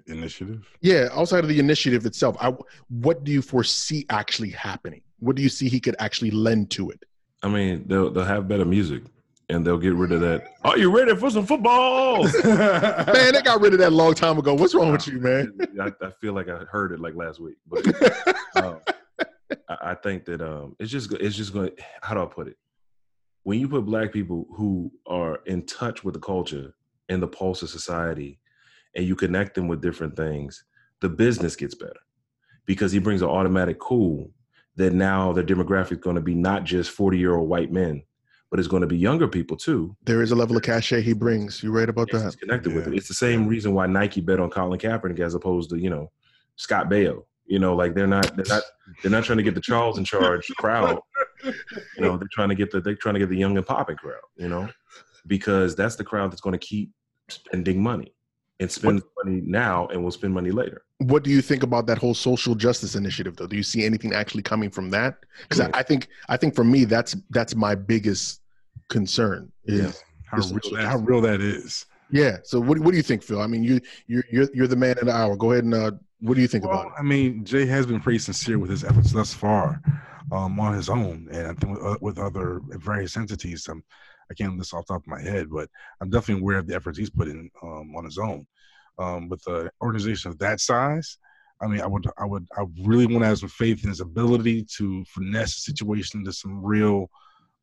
Initiative. 0.07 0.66
yeah, 0.82 1.09
outside 1.12 1.42
of 1.44 1.49
the 1.49 1.59
initiative 1.59 2.05
itself, 2.05 2.36
I, 2.40 2.53
what 2.88 3.24
do 3.24 3.32
you 3.32 3.40
foresee 3.40 4.05
actually 4.11 4.51
happening? 4.51 5.01
What 5.18 5.36
do 5.36 5.42
you 5.42 5.48
see 5.48 5.68
he 5.68 5.80
could 5.80 5.96
actually 5.98 6.30
lend 6.30 6.70
to 6.72 6.90
it? 6.90 7.04
I 7.42 7.48
mean, 7.48 7.84
they'll 7.86 8.10
they'll 8.10 8.24
have 8.24 8.48
better 8.48 8.64
music. 8.64 9.02
and 9.50 9.66
they'll 9.66 9.78
get 9.78 9.94
rid 9.94 10.12
of 10.12 10.20
that. 10.20 10.44
Are 10.64 10.76
you 10.78 10.94
ready 10.94 11.14
for 11.16 11.30
some 11.30 11.46
football? 11.46 12.22
Man, 12.44 13.32
they 13.32 13.42
got 13.42 13.60
rid 13.60 13.72
of 13.72 13.78
that 13.78 13.88
a 13.88 13.94
long 13.94 14.14
time 14.14 14.38
ago. 14.38 14.54
What's 14.54 14.74
wrong 14.74 14.92
with 14.92 15.06
you, 15.06 15.18
man? 15.20 15.56
I, 15.80 15.90
I 16.02 16.10
feel 16.20 16.34
like 16.34 16.48
I 16.48 16.58
heard 16.70 16.92
it 16.92 17.00
like 17.00 17.14
last 17.14 17.40
week, 17.40 17.56
but 17.66 17.86
um, 18.56 18.80
I, 19.68 19.76
I 19.82 19.94
think 19.94 20.26
that 20.26 20.42
um, 20.42 20.76
it's 20.78 20.90
just 20.90 21.12
it's 21.14 21.36
just 21.36 21.52
going. 21.52 21.70
How 22.02 22.14
do 22.14 22.22
I 22.22 22.26
put 22.26 22.48
it? 22.48 22.56
When 23.44 23.58
you 23.58 23.68
put 23.68 23.86
black 23.86 24.12
people 24.12 24.46
who 24.54 24.92
are 25.06 25.36
in 25.46 25.64
touch 25.64 26.04
with 26.04 26.12
the 26.14 26.20
culture 26.20 26.74
and 27.08 27.22
the 27.22 27.28
pulse 27.28 27.62
of 27.62 27.70
society, 27.70 28.38
and 28.94 29.06
you 29.06 29.16
connect 29.16 29.54
them 29.54 29.68
with 29.68 29.80
different 29.80 30.16
things, 30.16 30.64
the 31.00 31.08
business 31.08 31.56
gets 31.56 31.74
better 31.74 32.00
because 32.66 32.92
he 32.92 32.98
brings 32.98 33.22
an 33.22 33.28
automatic 33.28 33.78
cool 33.78 34.30
that 34.79 34.93
now 34.95 35.33
the 35.33 35.43
demographic 35.45 35.93
is 35.93 35.99
going 35.99 36.16
to 36.16 36.22
be 36.22 36.35
not 36.35 36.64
just 36.64 36.91
forty 36.91 37.18
year 37.18 37.35
old 37.37 37.49
white 37.49 37.70
men, 37.72 38.03
but 38.51 38.59
it's 38.59 38.68
going 38.68 38.81
to 38.81 38.87
be 38.87 38.97
younger 38.97 39.29
people 39.29 39.57
too. 39.57 39.97
There 40.05 40.22
is 40.22 40.31
a 40.31 40.37
level 40.37 40.57
of 40.57 40.62
cachet 40.62 41.03
he 41.03 41.12
brings. 41.12 41.62
You 41.62 41.72
right 41.72 41.89
about 41.89 42.09
Yes, 42.12 42.22
that? 42.22 42.26
It's 42.29 42.37
connected 42.37 42.74
with 42.74 42.89
it. 42.89 42.95
It's 42.95 43.09
the 43.09 43.14
same 43.14 43.47
reason 43.47 43.74
why 43.74 43.87
Nike 43.87 44.20
bet 44.20 44.41
on 44.41 44.51
Colin 44.51 44.79
Kaepernick 44.79 45.20
as 45.20 45.35
opposed 45.35 45.70
to 45.70 45.79
you 45.79 45.91
know 45.91 46.11
Scott 46.57 46.89
Baio. 46.89 47.24
You 47.47 47.59
know, 47.59 47.74
like 47.74 47.95
they're 47.95 48.07
not 48.07 48.35
they're 48.37 48.47
not 48.49 48.62
they're 49.03 49.11
not 49.11 49.24
trying 49.24 49.39
to 49.39 49.43
get 49.45 49.55
the 49.55 49.61
Charles 49.61 49.99
in 49.99 50.05
charge 50.05 50.47
crowd. 50.59 50.99
You 51.45 51.53
know, 51.99 52.16
they're 52.16 52.29
trying 52.33 52.51
to 52.51 52.55
get 52.55 52.70
the 52.70 52.81
they're 52.81 52.95
trying 52.95 53.14
to 53.14 53.20
get 53.20 53.29
the 53.31 53.37
young 53.37 53.57
and 53.57 53.66
popping 53.66 53.97
crowd. 53.97 54.20
You 54.37 54.49
know, 54.49 54.68
because 55.26 55.74
that's 55.74 55.97
the 55.97 56.05
crowd 56.05 56.31
that's 56.31 56.41
going 56.41 56.59
to 56.59 56.66
keep 56.66 56.93
spending 57.29 57.83
money 57.83 58.14
and 58.61 58.70
spend 58.70 59.02
money 59.24 59.40
now 59.44 59.86
and 59.88 60.02
we'll 60.02 60.11
spend 60.11 60.34
money 60.34 60.50
later. 60.50 60.82
What 60.98 61.22
do 61.22 61.30
you 61.30 61.40
think 61.40 61.62
about 61.62 61.86
that 61.86 61.98
whole 61.98 62.14
social 62.14 62.54
justice 62.54 62.96
initiative, 62.96 63.36
though? 63.36 63.46
Do 63.46 63.56
you 63.56 63.62
see 63.62 63.84
anything 63.84 64.12
actually 64.12 64.42
coming 64.42 64.68
from 64.70 64.90
that? 64.90 65.18
Because 65.42 65.61
I, 65.61 65.70
I 65.74 65.82
think, 65.82 66.09
I 66.28 66.36
think 66.36 66.54
for 66.56 66.64
me, 66.64 66.84
that's 66.84 67.14
that's 67.30 67.54
my 67.54 67.74
biggest 67.76 68.40
concern. 68.88 69.52
Is 69.66 69.80
Yeah. 69.80 69.92
how 70.26 70.38
real 70.38 70.74
that, 70.74 70.86
how 70.88 70.96
real 70.98 71.20
that 71.20 71.40
is. 71.40 71.86
yeah. 72.11 72.38
So 72.42 72.59
what 72.61 72.78
what 72.80 72.90
do 72.90 72.96
you 72.96 73.02
think, 73.02 73.22
Phil? 73.22 73.40
I 73.40 73.46
mean, 73.46 73.62
you 73.62 73.80
you're 74.06 74.24
you're, 74.30 74.48
you're 74.54 74.66
the 74.66 74.76
man 74.76 74.98
in 74.98 75.06
the 75.06 75.14
hour. 75.14 75.36
Go 75.36 75.52
ahead 75.52 75.64
and 75.64 75.74
uh, 75.74 75.92
what 76.20 76.34
do 76.34 76.40
you 76.40 76.48
think 76.48 76.64
Well, 76.64 76.80
about 76.80 76.86
it? 76.88 76.92
I 76.98 77.02
mean, 77.02 77.44
Jay 77.44 77.64
has 77.66 77.86
been 77.86 78.00
pretty 78.00 78.18
sincere 78.18 78.59
with 78.59 78.70
his 78.70 78.82
efforts 78.82 79.12
thus 79.12 79.32
far 79.32 79.80
um, 80.32 80.59
on 80.59 80.74
his 80.74 80.88
own, 80.88 81.28
and 81.30 81.46
I 81.46 81.52
think 81.54 81.76
with, 81.78 81.84
uh, 81.86 81.96
with 82.00 82.18
other 82.18 82.61
various 82.70 83.16
entities. 83.16 83.68
Um, 83.68 83.84
I 84.31 84.35
can't 84.35 84.57
list 84.57 84.74
off 84.74 84.87
the 84.87 84.95
top 84.95 85.03
of 85.03 85.07
my 85.07 85.20
head, 85.20 85.49
but 85.51 85.68
I'm 86.01 86.11
definitely 86.11 86.43
aware 86.43 86.59
of 86.59 86.66
the 86.66 86.74
efforts 86.74 86.99
he's 86.99 87.11
put 87.11 87.29
in 87.29 87.51
um, 87.62 87.95
on 87.97 88.05
his 88.05 88.18
own. 88.18 88.47
Um, 88.99 89.29
with 89.29 89.47
an 89.47 89.70
organization 89.81 90.31
of 90.31 90.39
that 90.39 90.61
size, 90.61 91.18
I 91.61 91.68
mean, 91.68 91.81
I 91.81 91.87
would, 91.87 92.07
I 92.18 92.24
would, 92.24 92.47
I 92.57 92.64
really 92.85 93.07
want 93.07 93.22
to 93.22 93.29
have 93.29 93.39
some 93.39 93.49
faith 93.49 93.83
in 93.85 93.91
his 93.91 94.01
ability 94.01 94.66
to 94.76 95.05
finesse 95.05 95.55
the 95.55 95.72
situation 95.72 96.24
to 96.24 96.33
some 96.33 96.64
real, 96.64 97.09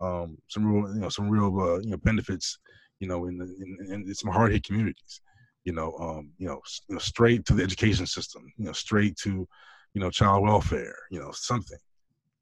um, 0.01 0.37
some 0.47 0.65
real, 0.65 0.93
you 0.93 1.01
know, 1.01 1.09
some 1.09 1.29
real, 1.29 1.59
uh, 1.59 1.79
you 1.79 1.91
know, 1.91 1.97
benefits, 1.97 2.57
you 2.99 3.07
know, 3.07 3.25
in, 3.25 3.37
the, 3.37 3.45
in, 3.45 4.07
in 4.07 4.15
some 4.15 4.31
hard 4.31 4.51
hit 4.51 4.63
communities 4.63 5.21
you 5.65 5.73
know, 5.73 5.93
um, 5.99 6.29
you 6.37 6.47
know, 6.47 6.61
you 6.87 6.95
know, 6.95 6.99
straight 6.99 7.43
to 7.45 7.53
the 7.53 7.63
education 7.63 8.05
system, 8.05 8.51
you 8.57 8.65
know, 8.65 8.71
straight 8.71 9.17
to, 9.17 9.47
you 9.93 10.01
know, 10.01 10.11
child 10.11 10.43
welfare, 10.43 10.95
you 11.11 11.19
know, 11.19 11.31
something, 11.31 11.77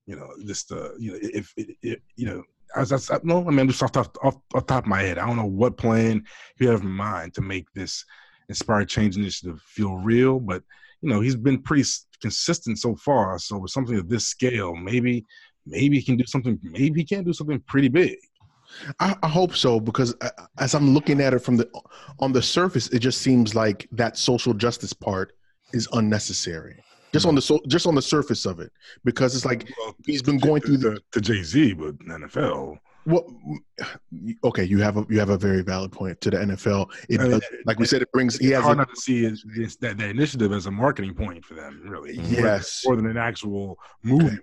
you 0.05 0.15
know, 0.15 0.29
just, 0.45 0.71
uh, 0.71 0.89
you 0.99 1.11
know, 1.11 1.17
if, 1.21 1.53
if, 1.55 1.69
if 1.81 1.99
you 2.15 2.25
know, 2.25 2.43
as 2.75 2.91
I, 2.91 3.15
I 3.15 3.19
no, 3.23 3.47
I 3.47 3.51
mean, 3.51 3.67
just 3.67 3.83
off, 3.83 3.91
the- 3.91 3.99
off, 4.23 4.37
off 4.53 4.65
top 4.65 4.83
of 4.83 4.87
my 4.87 5.01
head, 5.01 5.17
I 5.17 5.25
don't 5.25 5.37
know 5.37 5.45
what 5.45 5.77
plan 5.77 6.23
you 6.59 6.69
have 6.69 6.81
in 6.81 6.89
mind 6.89 7.33
to 7.35 7.41
make 7.41 7.65
this 7.73 8.05
Inspired 8.49 8.89
Change 8.89 9.17
Initiative 9.17 9.61
feel 9.61 9.95
real, 9.95 10.39
but 10.39 10.63
you 11.01 11.09
know, 11.09 11.19
he's 11.19 11.35
been 11.35 11.61
pretty 11.61 11.83
consistent 12.21 12.79
so 12.79 12.95
far. 12.95 13.37
So 13.37 13.57
with 13.57 13.71
something 13.71 13.97
of 13.97 14.09
this 14.09 14.25
scale, 14.25 14.75
maybe, 14.75 15.25
maybe 15.65 15.97
he 15.97 16.03
can 16.03 16.17
do 16.17 16.25
something. 16.25 16.57
Maybe 16.63 17.01
he 17.01 17.05
can 17.05 17.23
do 17.23 17.33
something 17.33 17.59
pretty 17.67 17.89
big. 17.89 18.17
I, 18.99 19.15
I 19.21 19.27
hope 19.27 19.55
so 19.55 19.79
because 19.79 20.15
uh, 20.21 20.29
as 20.59 20.73
I'm 20.73 20.93
looking 20.93 21.21
at 21.21 21.33
it 21.33 21.39
from 21.39 21.57
the 21.57 21.69
on 22.19 22.31
the 22.31 22.41
surface, 22.41 22.87
it 22.87 22.99
just 22.99 23.21
seems 23.21 23.53
like 23.53 23.87
that 23.91 24.17
social 24.17 24.53
justice 24.53 24.93
part 24.93 25.33
is 25.73 25.87
unnecessary. 25.93 26.83
Just 27.13 27.25
on 27.25 27.35
the 27.35 27.41
so, 27.41 27.61
just 27.67 27.85
on 27.85 27.95
the 27.95 28.01
surface 28.01 28.45
of 28.45 28.59
it, 28.59 28.71
because 29.03 29.35
it's 29.35 29.45
like 29.45 29.71
Well, 29.77 29.95
he's 30.05 30.23
been 30.23 30.39
going 30.39 30.61
through 30.61 30.77
the 30.77 30.95
to, 30.95 31.01
to 31.11 31.21
Jay 31.21 31.43
Z, 31.43 31.73
but 31.73 31.97
NFL. 31.99 32.79
what. 33.03 33.25
Okay, 34.43 34.63
you 34.63 34.79
have 34.79 34.97
a 34.97 35.05
you 35.09 35.19
have 35.19 35.29
a 35.29 35.37
very 35.37 35.61
valid 35.61 35.91
point 35.91 36.19
to 36.21 36.31
the 36.31 36.37
NFL. 36.37 36.91
It 37.09 37.19
I 37.19 37.23
mean, 37.23 37.31
does, 37.33 37.43
like 37.65 37.77
we 37.77 37.85
said, 37.85 38.01
it 38.01 38.11
brings 38.11 38.37
he 38.37 38.47
it's 38.47 38.55
has 38.55 38.63
hard 38.63 38.77
a, 38.77 38.79
not 38.79 38.89
to 38.89 38.99
see 38.99 39.25
is, 39.25 39.45
is 39.55 39.75
that, 39.77 39.97
that 39.97 40.09
initiative 40.09 40.51
as 40.51 40.65
a 40.65 40.71
marketing 40.71 41.13
point 41.13 41.45
for 41.45 41.53
them, 41.53 41.81
really. 41.85 42.15
Yes. 42.29 42.81
More 42.85 42.95
than 42.95 43.05
an 43.05 43.17
actual 43.17 43.77
movement. 44.01 44.41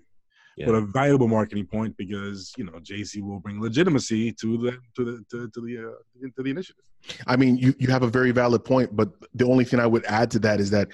Yeah. 0.56 0.66
But 0.66 0.74
a 0.74 0.80
valuable 0.82 1.26
marketing 1.26 1.66
point 1.66 1.96
because 1.96 2.52
you 2.56 2.64
know 2.64 2.78
Jay 2.80 3.02
Z 3.02 3.20
will 3.22 3.40
bring 3.40 3.60
legitimacy 3.60 4.32
to 4.32 4.58
the 4.58 4.78
to 4.94 5.04
the 5.04 5.24
to, 5.30 5.50
to 5.50 5.60
the 5.60 5.88
uh, 5.88 6.28
to 6.36 6.42
the 6.42 6.50
initiative. 6.50 6.84
I 7.26 7.36
mean, 7.36 7.56
you, 7.56 7.74
you 7.78 7.88
have 7.88 8.02
a 8.02 8.08
very 8.08 8.30
valid 8.30 8.64
point, 8.64 8.94
but 8.94 9.10
the 9.34 9.46
only 9.46 9.64
thing 9.64 9.80
I 9.80 9.86
would 9.86 10.04
add 10.04 10.30
to 10.32 10.38
that 10.40 10.60
is 10.60 10.70
that 10.70 10.88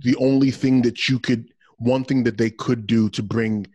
the 0.00 0.16
only 0.16 0.50
thing 0.50 0.82
that 0.82 1.08
you 1.08 1.18
could, 1.18 1.48
one 1.78 2.04
thing 2.04 2.24
that 2.24 2.38
they 2.38 2.50
could 2.50 2.86
do 2.86 3.08
to 3.10 3.22
bring 3.22 3.66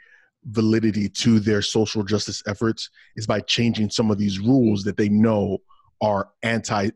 validity 0.45 1.09
to 1.09 1.39
their 1.39 1.61
social 1.61 2.03
justice 2.03 2.41
efforts 2.47 2.89
is 3.15 3.27
by 3.27 3.39
changing 3.41 3.89
some 3.89 4.11
of 4.11 4.17
these 4.17 4.39
rules 4.39 4.83
that 4.83 4.97
they 4.97 5.09
know 5.09 5.57
are 6.01 6.29
anti, 6.43 6.89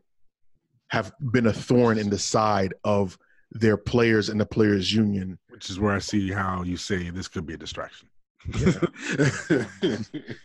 have 0.88 1.12
been 1.32 1.46
a 1.46 1.52
thorn 1.52 1.98
in 1.98 2.10
the 2.10 2.18
side 2.18 2.74
of 2.84 3.18
their 3.50 3.76
players 3.76 4.28
and 4.28 4.40
the 4.40 4.46
players 4.46 4.92
union. 4.92 5.38
Which 5.48 5.70
is 5.70 5.78
where 5.78 5.94
I 5.94 5.98
see 5.98 6.30
how 6.30 6.62
you 6.62 6.76
say 6.76 7.10
this 7.10 7.28
could 7.28 7.46
be 7.46 7.54
a 7.54 7.58
distraction. 7.58 8.08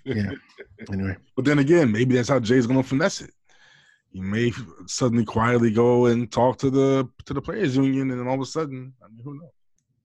Yeah. 0.06 0.32
Anyway, 0.94 1.18
But 1.36 1.44
then 1.44 1.60
again, 1.60 1.92
maybe 1.92 2.16
that's 2.16 2.30
how 2.30 2.40
Jay's 2.40 2.68
going 2.68 2.82
to 2.82 2.88
finesse 2.88 3.20
it. 3.22 3.32
He 4.12 4.22
may 4.22 4.52
suddenly 4.88 5.26
quietly 5.26 5.72
go 5.72 6.08
and 6.08 6.32
talk 6.32 6.58
to 6.60 6.70
the 6.70 7.10
to 7.26 7.34
the 7.34 7.42
players 7.42 7.76
union, 7.76 8.12
and 8.12 8.20
then 8.20 8.28
all 8.28 8.36
of 8.36 8.42
a 8.42 8.46
sudden, 8.46 8.94
I 9.04 9.08
mean, 9.10 9.22
who 9.24 9.34
knows? 9.36 9.52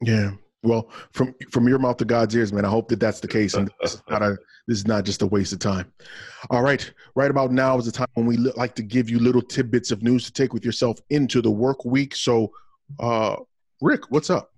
yeah. 0.02 0.30
Well, 0.64 0.90
from 1.12 1.34
from 1.50 1.66
your 1.66 1.80
mouth 1.80 1.96
to 1.96 2.04
God's 2.04 2.36
ears, 2.36 2.52
man. 2.52 2.64
I 2.64 2.68
hope 2.68 2.88
that 2.88 3.00
that's 3.00 3.18
the 3.18 3.26
case, 3.26 3.54
and 3.54 3.68
this 3.80 3.94
is 3.94 4.02
not 4.08 4.22
a 4.22 4.38
this 4.68 4.78
is 4.78 4.86
not 4.86 5.04
just 5.04 5.22
a 5.22 5.26
waste 5.26 5.52
of 5.52 5.58
time. 5.58 5.92
All 6.50 6.62
right, 6.62 6.88
right 7.16 7.30
about 7.30 7.50
now 7.50 7.76
is 7.78 7.86
the 7.86 7.92
time 7.92 8.06
when 8.14 8.26
we 8.26 8.36
li- 8.36 8.52
like 8.56 8.74
to 8.76 8.82
give 8.82 9.10
you 9.10 9.18
little 9.18 9.42
tidbits 9.42 9.90
of 9.90 10.02
news 10.02 10.24
to 10.26 10.32
take 10.32 10.52
with 10.52 10.64
yourself 10.64 10.98
into 11.10 11.42
the 11.42 11.50
work 11.50 11.84
week. 11.84 12.14
So, 12.14 12.52
uh, 13.00 13.36
Rick, 13.80 14.10
what's 14.10 14.30
up? 14.30 14.52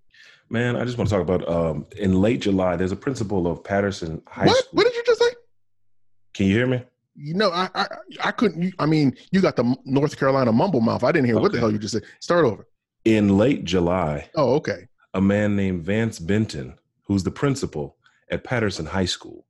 Man, 0.51 0.76
I 0.76 0.84
just 0.84 0.99
want 0.99 1.09
to 1.09 1.16
talk 1.16 1.22
about 1.22 1.49
um, 1.49 1.86
in 1.97 2.20
late 2.20 2.42
July. 2.42 2.76
There's 2.76 2.92
a 2.92 2.97
principal 2.97 3.47
of 3.47 3.64
Patterson 3.64 4.20
High 4.26 4.47
what? 4.47 4.57
School. 4.59 4.70
What 4.72 4.84
did 4.84 4.95
you 4.95 5.03
just 5.07 5.20
say? 5.20 5.30
Can 6.34 6.47
you 6.47 6.55
hear 6.55 6.66
me? 6.66 6.82
You 7.16 7.34
know, 7.34 7.50
I 7.50 7.68
I, 7.74 7.86
I 8.24 8.30
couldn't. 8.32 8.74
I 8.78 8.86
mean, 8.86 9.16
you 9.30 9.40
got 9.40 9.56
the 9.56 9.76
North 9.84 10.18
Carolina 10.18 10.52
mumble 10.52 10.80
mouth. 10.80 11.04
I 11.04 11.12
didn't 11.12 11.26
hear 11.26 11.38
what 11.38 11.52
the 11.52 11.58
hell 11.60 11.70
you 11.70 11.78
just 11.78 11.92
said. 11.92 12.02
Start 12.20 12.44
over. 12.44 12.66
In 13.04 13.36
late 13.38 13.64
July, 13.64 14.28
Oh, 14.34 14.54
okay. 14.54 14.88
a 15.12 15.20
man 15.20 15.54
named 15.56 15.84
Vance 15.84 16.18
Benton, 16.18 16.74
who's 17.06 17.22
the 17.22 17.30
principal 17.30 17.96
at 18.30 18.42
Patterson 18.44 18.86
High 18.86 19.04
School 19.04 19.46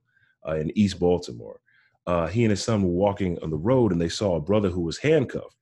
uh, 0.47 0.57
in 0.57 0.77
East 0.77 0.99
Baltimore, 0.99 1.61
uh, 2.07 2.27
he 2.27 2.43
and 2.45 2.51
his 2.51 2.63
son 2.63 2.83
were 2.83 2.91
walking 2.91 3.39
on 3.43 3.51
the 3.51 3.57
road 3.57 3.93
and 3.93 4.01
they 4.01 4.09
saw 4.09 4.35
a 4.37 4.41
brother 4.41 4.69
who 4.71 4.81
was 4.81 4.99
handcuffed, 4.99 5.57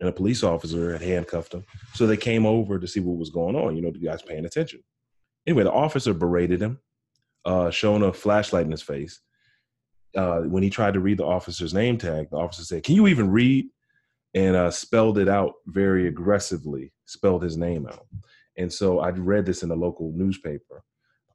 and 0.00 0.08
a 0.08 0.12
police 0.12 0.42
officer 0.44 0.92
had 0.92 1.02
handcuffed 1.02 1.52
him. 1.52 1.64
So 1.94 2.06
they 2.06 2.16
came 2.16 2.46
over 2.46 2.78
to 2.78 2.86
see 2.86 3.00
what 3.00 3.18
was 3.18 3.30
going 3.30 3.56
on. 3.56 3.74
You 3.76 3.82
know, 3.82 3.90
the 3.90 3.98
guy's 3.98 4.22
paying 4.22 4.44
attention. 4.46 4.82
Anyway, 5.46 5.64
the 5.64 5.72
officer 5.72 6.14
berated 6.14 6.62
him, 6.62 6.78
uh, 7.44 7.70
showing 7.70 8.02
a 8.02 8.12
flashlight 8.12 8.64
in 8.64 8.70
his 8.70 8.80
face. 8.82 9.20
Uh, 10.16 10.42
when 10.42 10.62
he 10.62 10.70
tried 10.70 10.94
to 10.94 11.00
read 11.00 11.18
the 11.18 11.26
officer's 11.26 11.74
name 11.74 11.98
tag, 11.98 12.30
the 12.30 12.36
officer 12.36 12.62
said, 12.62 12.82
"Can 12.84 12.94
you 12.94 13.06
even 13.06 13.30
read?" 13.30 13.66
and 14.34 14.56
uh, 14.56 14.70
spelled 14.70 15.18
it 15.18 15.28
out 15.28 15.54
very 15.66 16.08
aggressively. 16.08 16.92
Spelled 17.06 17.42
his 17.42 17.56
name 17.56 17.86
out. 17.86 18.06
And 18.56 18.72
so 18.72 19.00
I 19.00 19.10
read 19.10 19.46
this 19.46 19.62
in 19.62 19.70
a 19.70 19.76
local 19.76 20.12
newspaper. 20.14 20.82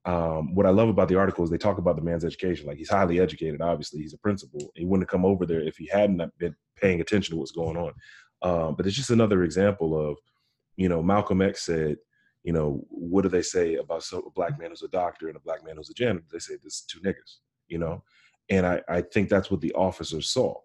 Um, 0.06 0.56
what 0.56 0.66
I 0.66 0.70
love 0.70 0.90
about 0.90 1.10
the 1.10 1.18
article 1.18 1.44
is 1.44 1.50
they 1.50 1.58
talk 1.58 1.78
about 1.78 1.96
the 1.96 2.02
man's 2.02 2.26
education. 2.26 2.68
Like 2.68 2.78
he's 2.78 2.90
highly 2.90 3.20
educated. 3.20 3.62
Obviously, 3.62 4.02
he's 4.02 4.14
a 4.14 4.18
principal. 4.18 4.72
He 4.76 4.86
wouldn't 4.86 5.04
have 5.04 5.12
come 5.12 5.26
over 5.26 5.46
there 5.46 5.62
if 5.62 5.78
he 5.78 5.88
hadn't 5.88 6.22
been 6.38 6.56
paying 6.76 7.02
attention 7.02 7.34
to 7.34 7.40
what's 7.40 7.52
going 7.52 7.78
on. 7.78 7.94
Um, 8.42 8.76
but 8.76 8.88
it's 8.88 8.96
just 8.96 9.10
another 9.10 9.44
example 9.44 10.00
of, 10.00 10.18
you 10.78 10.88
know, 10.88 11.04
Malcolm 11.04 11.42
X 11.42 11.66
said, 11.66 11.98
you 12.44 12.54
know, 12.54 12.86
what 12.90 13.24
do 13.24 13.30
they 13.30 13.42
say 13.42 13.76
about 13.76 14.10
a 14.14 14.22
black 14.34 14.58
man 14.58 14.70
who's 14.70 14.82
a 14.82 14.88
doctor 14.88 15.28
and 15.28 15.36
a 15.36 15.42
black 15.42 15.64
man 15.66 15.76
who's 15.76 15.90
a 15.90 15.94
janitor? 15.94 16.26
They 16.32 16.40
say 16.40 16.56
this 16.64 16.82
two 16.82 17.02
niggas, 17.02 17.38
you 17.68 17.78
know, 17.78 18.02
and 18.50 18.66
I, 18.66 18.82
I 18.88 19.02
think 19.02 19.30
that's 19.30 19.52
what 19.52 19.62
the 19.62 19.74
officers 19.74 20.30
saw, 20.30 20.56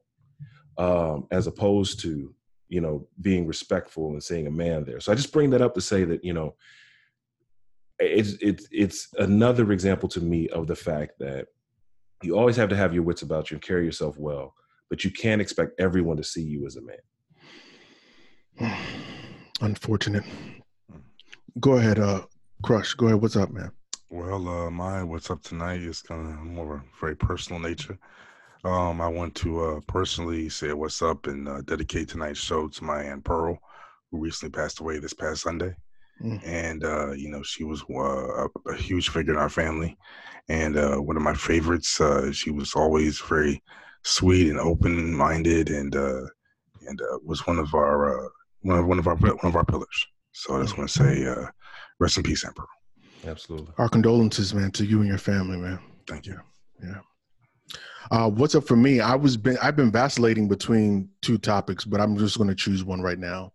um, 0.78 1.26
as 1.30 1.46
opposed 1.46 2.00
to 2.00 2.34
you 2.68 2.80
know 2.80 3.06
being 3.20 3.46
respectful 3.46 4.10
and 4.12 4.22
seeing 4.22 4.46
a 4.46 4.50
man 4.50 4.84
there. 4.84 5.00
So 5.00 5.12
I 5.12 5.14
just 5.14 5.32
bring 5.32 5.50
that 5.50 5.62
up 5.62 5.74
to 5.74 5.80
say 5.80 6.04
that 6.04 6.24
you 6.24 6.32
know 6.32 6.54
it's 7.98 8.32
it's 8.40 8.66
it's 8.70 9.08
another 9.18 9.70
example 9.72 10.08
to 10.10 10.20
me 10.20 10.48
of 10.48 10.66
the 10.66 10.76
fact 10.76 11.12
that 11.20 11.46
you 12.22 12.36
always 12.36 12.56
have 12.56 12.68
to 12.70 12.76
have 12.76 12.94
your 12.94 13.02
wits 13.02 13.22
about 13.22 13.50
you 13.50 13.56
and 13.56 13.62
carry 13.62 13.84
yourself 13.84 14.16
well, 14.18 14.54
but 14.88 15.04
you 15.04 15.10
can't 15.10 15.40
expect 15.40 15.78
everyone 15.78 16.16
to 16.16 16.24
see 16.24 16.42
you 16.42 16.66
as 16.66 16.76
a 16.76 16.82
man. 18.58 18.76
Unfortunate. 19.60 20.24
Go 21.60 21.74
ahead, 21.74 21.98
uh, 21.98 22.22
Crush. 22.62 22.94
Go 22.94 23.06
ahead. 23.06 23.22
What's 23.22 23.36
up, 23.36 23.50
man? 23.52 23.70
Well, 24.14 24.48
uh, 24.48 24.70
my 24.70 25.02
what's 25.02 25.28
up 25.28 25.42
tonight 25.42 25.80
is 25.80 26.00
kind 26.00 26.28
of 26.28 26.38
more 26.38 26.76
of 26.76 26.80
a 26.82 26.84
very 27.00 27.16
personal 27.16 27.60
nature. 27.60 27.98
Um, 28.62 29.00
I 29.00 29.08
want 29.08 29.34
to 29.34 29.64
uh, 29.64 29.80
personally 29.88 30.48
say 30.48 30.72
what's 30.72 31.02
up 31.02 31.26
and 31.26 31.48
uh, 31.48 31.62
dedicate 31.62 32.10
tonight's 32.10 32.38
show 32.38 32.68
to 32.68 32.84
my 32.84 33.02
aunt 33.02 33.24
Pearl, 33.24 33.58
who 34.08 34.18
recently 34.18 34.52
passed 34.52 34.78
away 34.78 35.00
this 35.00 35.14
past 35.14 35.42
Sunday. 35.42 35.74
Mm. 36.22 36.46
And 36.46 36.84
uh, 36.84 37.10
you 37.10 37.28
know, 37.28 37.42
she 37.42 37.64
was 37.64 37.82
uh, 37.90 38.44
a, 38.44 38.48
a 38.68 38.76
huge 38.76 39.08
figure 39.08 39.32
in 39.32 39.38
our 39.38 39.48
family, 39.48 39.98
and 40.48 40.76
uh, 40.76 40.98
one 40.98 41.16
of 41.16 41.22
my 41.24 41.34
favorites. 41.34 42.00
Uh, 42.00 42.30
she 42.30 42.52
was 42.52 42.74
always 42.74 43.18
very 43.18 43.60
sweet 44.04 44.48
and 44.48 44.60
open-minded, 44.60 45.70
and 45.70 45.96
uh, 45.96 46.22
and 46.86 47.00
uh, 47.00 47.18
was 47.24 47.44
one 47.48 47.58
of 47.58 47.74
our 47.74 48.26
uh, 48.26 48.28
one 48.60 48.78
of 48.78 48.86
one 48.86 49.00
of 49.00 49.08
our 49.08 49.16
one 49.16 49.38
of 49.42 49.56
our 49.56 49.64
pillars. 49.64 50.06
So 50.30 50.56
I 50.56 50.62
just 50.62 50.78
want 50.78 50.88
to 50.88 50.98
say, 51.02 51.26
uh, 51.26 51.46
rest 51.98 52.16
in 52.16 52.22
peace, 52.22 52.44
Aunt 52.44 52.54
Pearl. 52.54 52.68
Absolutely. 53.26 53.72
Our 53.78 53.88
condolences, 53.88 54.54
man, 54.54 54.70
to 54.72 54.84
you 54.84 55.00
and 55.00 55.08
your 55.08 55.18
family, 55.18 55.56
man. 55.56 55.78
Thank 56.06 56.26
you. 56.26 56.38
Yeah. 56.82 57.00
Uh, 58.10 58.28
what's 58.28 58.54
up 58.54 58.66
for 58.66 58.76
me? 58.76 59.00
I 59.00 59.14
was 59.14 59.36
been 59.36 59.56
I've 59.62 59.76
been 59.76 59.90
vacillating 59.90 60.48
between 60.48 61.08
two 61.22 61.38
topics, 61.38 61.84
but 61.84 62.00
I'm 62.00 62.16
just 62.18 62.36
going 62.36 62.48
to 62.48 62.54
choose 62.54 62.84
one 62.84 63.00
right 63.00 63.18
now. 63.18 63.52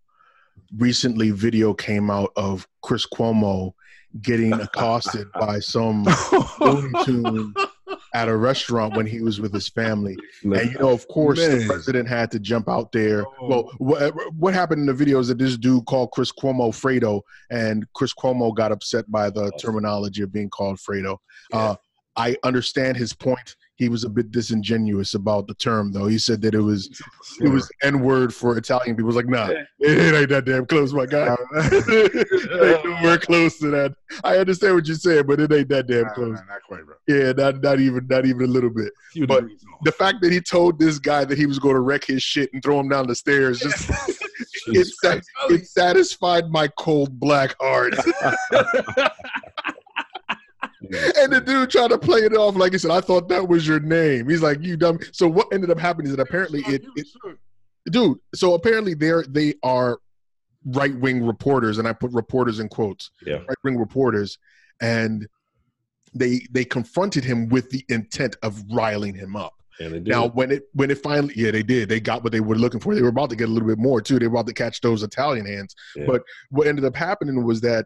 Recently, 0.77 1.31
video 1.31 1.73
came 1.73 2.09
out 2.09 2.31
of 2.35 2.67
Chris 2.81 3.05
Cuomo 3.05 3.73
getting 4.21 4.53
accosted 4.61 5.27
by 5.33 5.59
some 5.59 6.05
Looney 6.59 7.05
Tune 7.05 7.53
at 8.13 8.27
a 8.27 8.35
restaurant 8.35 8.95
when 8.95 9.05
he 9.05 9.21
was 9.21 9.39
with 9.39 9.53
his 9.53 9.67
family. 9.67 10.17
And 10.43 10.71
you 10.71 10.79
know, 10.79 10.89
of 10.89 11.07
course, 11.07 11.39
the 11.39 11.63
president 11.67 12.07
had 12.07 12.31
to 12.31 12.39
jump 12.39 12.69
out 12.69 12.91
there. 12.91 13.25
Oh. 13.25 13.47
Well, 13.47 13.71
what, 13.77 14.33
what 14.33 14.53
happened 14.53 14.81
in 14.81 14.85
the 14.87 14.93
video 14.93 15.19
is 15.19 15.27
that 15.27 15.37
this 15.37 15.57
dude 15.57 15.85
called 15.85 16.11
Chris 16.11 16.31
Cuomo 16.31 16.71
Fredo, 16.71 17.21
and 17.49 17.85
Chris 17.93 18.13
Cuomo 18.13 18.55
got 18.55 18.71
upset 18.71 19.09
by 19.11 19.29
the 19.29 19.51
terminology 19.59 20.23
of 20.23 20.31
being 20.31 20.49
called 20.49 20.77
Fredo. 20.77 21.17
Uh, 21.53 21.75
I 22.19 22.35
understand 22.43 22.97
his 22.97 23.13
point. 23.13 23.55
He 23.77 23.87
was 23.87 24.03
a 24.03 24.09
bit 24.09 24.29
disingenuous 24.29 25.13
about 25.13 25.47
the 25.47 25.53
term, 25.53 25.93
though. 25.93 26.07
He 26.07 26.17
said 26.17 26.41
that 26.41 26.53
it 26.53 26.59
was 26.59 27.01
it 27.39 27.47
was 27.47 27.71
N 27.81 28.01
word 28.01 28.33
for 28.33 28.57
Italian 28.57 28.97
people. 28.97 29.07
It's 29.09 29.15
like, 29.15 29.27
nah, 29.29 29.47
it 29.79 30.13
ain't 30.13 30.27
that 30.29 30.43
damn 30.43 30.65
close, 30.65 30.91
my 30.91 31.05
guy. 31.05 31.33
it 31.53 32.75
ain't 32.75 32.85
nowhere 32.85 33.17
close 33.19 33.57
to 33.59 33.69
that. 33.71 33.95
I 34.25 34.35
understand 34.35 34.75
what 34.75 34.85
you're 34.85 34.97
saying, 34.97 35.27
but 35.27 35.39
it 35.39 35.53
ain't 35.53 35.69
that 35.69 35.87
damn 35.87 36.03
Nah, 36.03 36.13
close. 36.13 36.39
nah, 36.39 36.53
not 36.53 36.63
quite, 36.67 36.85
bro. 36.85 36.95
Yeah, 37.07 37.31
not 37.31 37.61
not 37.63 37.79
even 37.79 38.05
not 38.07 38.25
even 38.25 38.41
a 38.41 38.47
little 38.51 38.69
bit. 38.69 38.91
Few 39.13 39.25
But. 39.25 39.45
The 39.83 39.93
fact 39.93 40.17
that 40.23 40.33
he 40.33 40.41
told 40.41 40.77
this 40.77 40.99
guy 40.99 41.23
that 41.23 41.37
he 41.37 41.45
was 41.45 41.57
going 41.57 41.75
to 41.75 41.79
wreck 41.79 42.03
his 42.03 42.21
shit 42.21 42.49
and 42.51 42.61
throw 42.61 42.81
him 42.81 42.89
down 42.89 43.07
the 43.07 43.15
stairs 43.15 43.59
just 43.61 43.89
it, 44.67 44.87
it 45.49 45.67
satisfied 45.67 46.49
my 46.49 46.67
cold 46.77 47.17
black 47.17 47.55
heart. 47.61 47.93
and 51.17 51.31
the 51.31 51.41
dude 51.41 51.69
tried 51.69 51.89
to 51.89 51.97
play 51.97 52.19
it 52.19 52.33
off 52.33 52.55
like 52.55 52.71
he 52.71 52.77
said, 52.77 52.91
"I 52.91 53.01
thought 53.01 53.29
that 53.29 53.47
was 53.47 53.67
your 53.67 53.79
name." 53.79 54.27
He's 54.27 54.41
like, 54.41 54.61
"You 54.61 54.75
dumb." 54.75 54.99
So 55.11 55.27
what 55.27 55.47
ended 55.53 55.69
up 55.69 55.79
happening 55.79 56.07
is 56.09 56.15
that 56.15 56.21
apparently 56.21 56.61
it, 56.61 56.83
it 56.95 57.07
dude. 57.91 58.17
So 58.33 58.55
apparently 58.55 58.93
they're 58.95 59.23
they 59.27 59.53
are 59.61 59.99
right 60.65 60.95
wing 60.95 61.25
reporters, 61.25 61.77
and 61.77 61.87
I 61.87 61.93
put 61.93 62.11
reporters 62.11 62.59
in 62.59 62.69
quotes. 62.69 63.11
Yeah. 63.25 63.37
Right 63.47 63.57
wing 63.63 63.77
reporters, 63.77 64.37
and 64.81 65.27
they 66.13 66.41
they 66.51 66.65
confronted 66.65 67.23
him 67.23 67.49
with 67.49 67.69
the 67.69 67.85
intent 67.89 68.35
of 68.41 68.63
riling 68.71 69.13
him 69.13 69.35
up. 69.35 69.53
And 69.79 69.93
they 69.93 69.99
did. 69.99 70.07
Now, 70.07 70.27
when 70.27 70.51
it 70.51 70.63
when 70.73 70.91
it 70.91 70.97
finally, 70.97 71.33
yeah, 71.35 71.51
they 71.51 71.63
did. 71.63 71.87
They 71.87 71.99
got 71.99 72.23
what 72.23 72.31
they 72.31 72.41
were 72.41 72.55
looking 72.55 72.79
for. 72.79 72.95
They 72.95 73.01
were 73.01 73.09
about 73.09 73.29
to 73.29 73.35
get 73.35 73.47
a 73.47 73.51
little 73.51 73.67
bit 73.67 73.77
more 73.77 74.01
too. 74.01 74.19
They 74.19 74.27
were 74.27 74.33
about 74.33 74.47
to 74.47 74.53
catch 74.53 74.81
those 74.81 75.03
Italian 75.03 75.45
hands. 75.45 75.75
Yeah. 75.95 76.05
But 76.07 76.23
what 76.49 76.67
ended 76.67 76.85
up 76.85 76.95
happening 76.95 77.43
was 77.43 77.61
that 77.61 77.85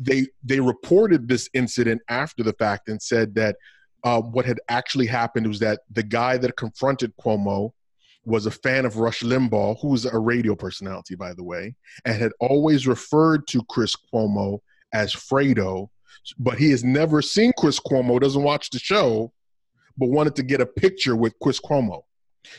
they 0.00 0.26
they 0.42 0.58
reported 0.58 1.28
this 1.28 1.48
incident 1.54 2.00
after 2.08 2.42
the 2.42 2.54
fact 2.54 2.88
and 2.88 3.00
said 3.00 3.34
that 3.34 3.56
uh, 4.02 4.20
what 4.20 4.46
had 4.46 4.58
actually 4.68 5.06
happened 5.06 5.46
was 5.46 5.58
that 5.60 5.80
the 5.90 6.02
guy 6.02 6.38
that 6.38 6.56
confronted 6.56 7.12
Cuomo 7.22 7.72
was 8.24 8.46
a 8.46 8.50
fan 8.50 8.86
of 8.86 8.96
Rush 8.96 9.22
Limbaugh, 9.22 9.80
who 9.80 9.88
was 9.88 10.06
a 10.06 10.18
radio 10.18 10.54
personality, 10.54 11.14
by 11.14 11.34
the 11.34 11.44
way, 11.44 11.74
and 12.04 12.20
had 12.20 12.32
always 12.40 12.86
referred 12.86 13.46
to 13.48 13.62
Chris 13.68 13.94
Cuomo 14.12 14.60
as 14.92 15.14
Fredo, 15.14 15.88
but 16.38 16.58
he 16.58 16.70
has 16.70 16.82
never 16.82 17.22
seen 17.22 17.52
Chris 17.58 17.78
Cuomo, 17.78 18.20
doesn't 18.20 18.42
watch 18.42 18.70
the 18.70 18.78
show, 18.78 19.32
but 19.96 20.08
wanted 20.08 20.34
to 20.36 20.42
get 20.42 20.60
a 20.60 20.66
picture 20.66 21.16
with 21.16 21.34
Chris 21.42 21.60
Cuomo. 21.60 22.02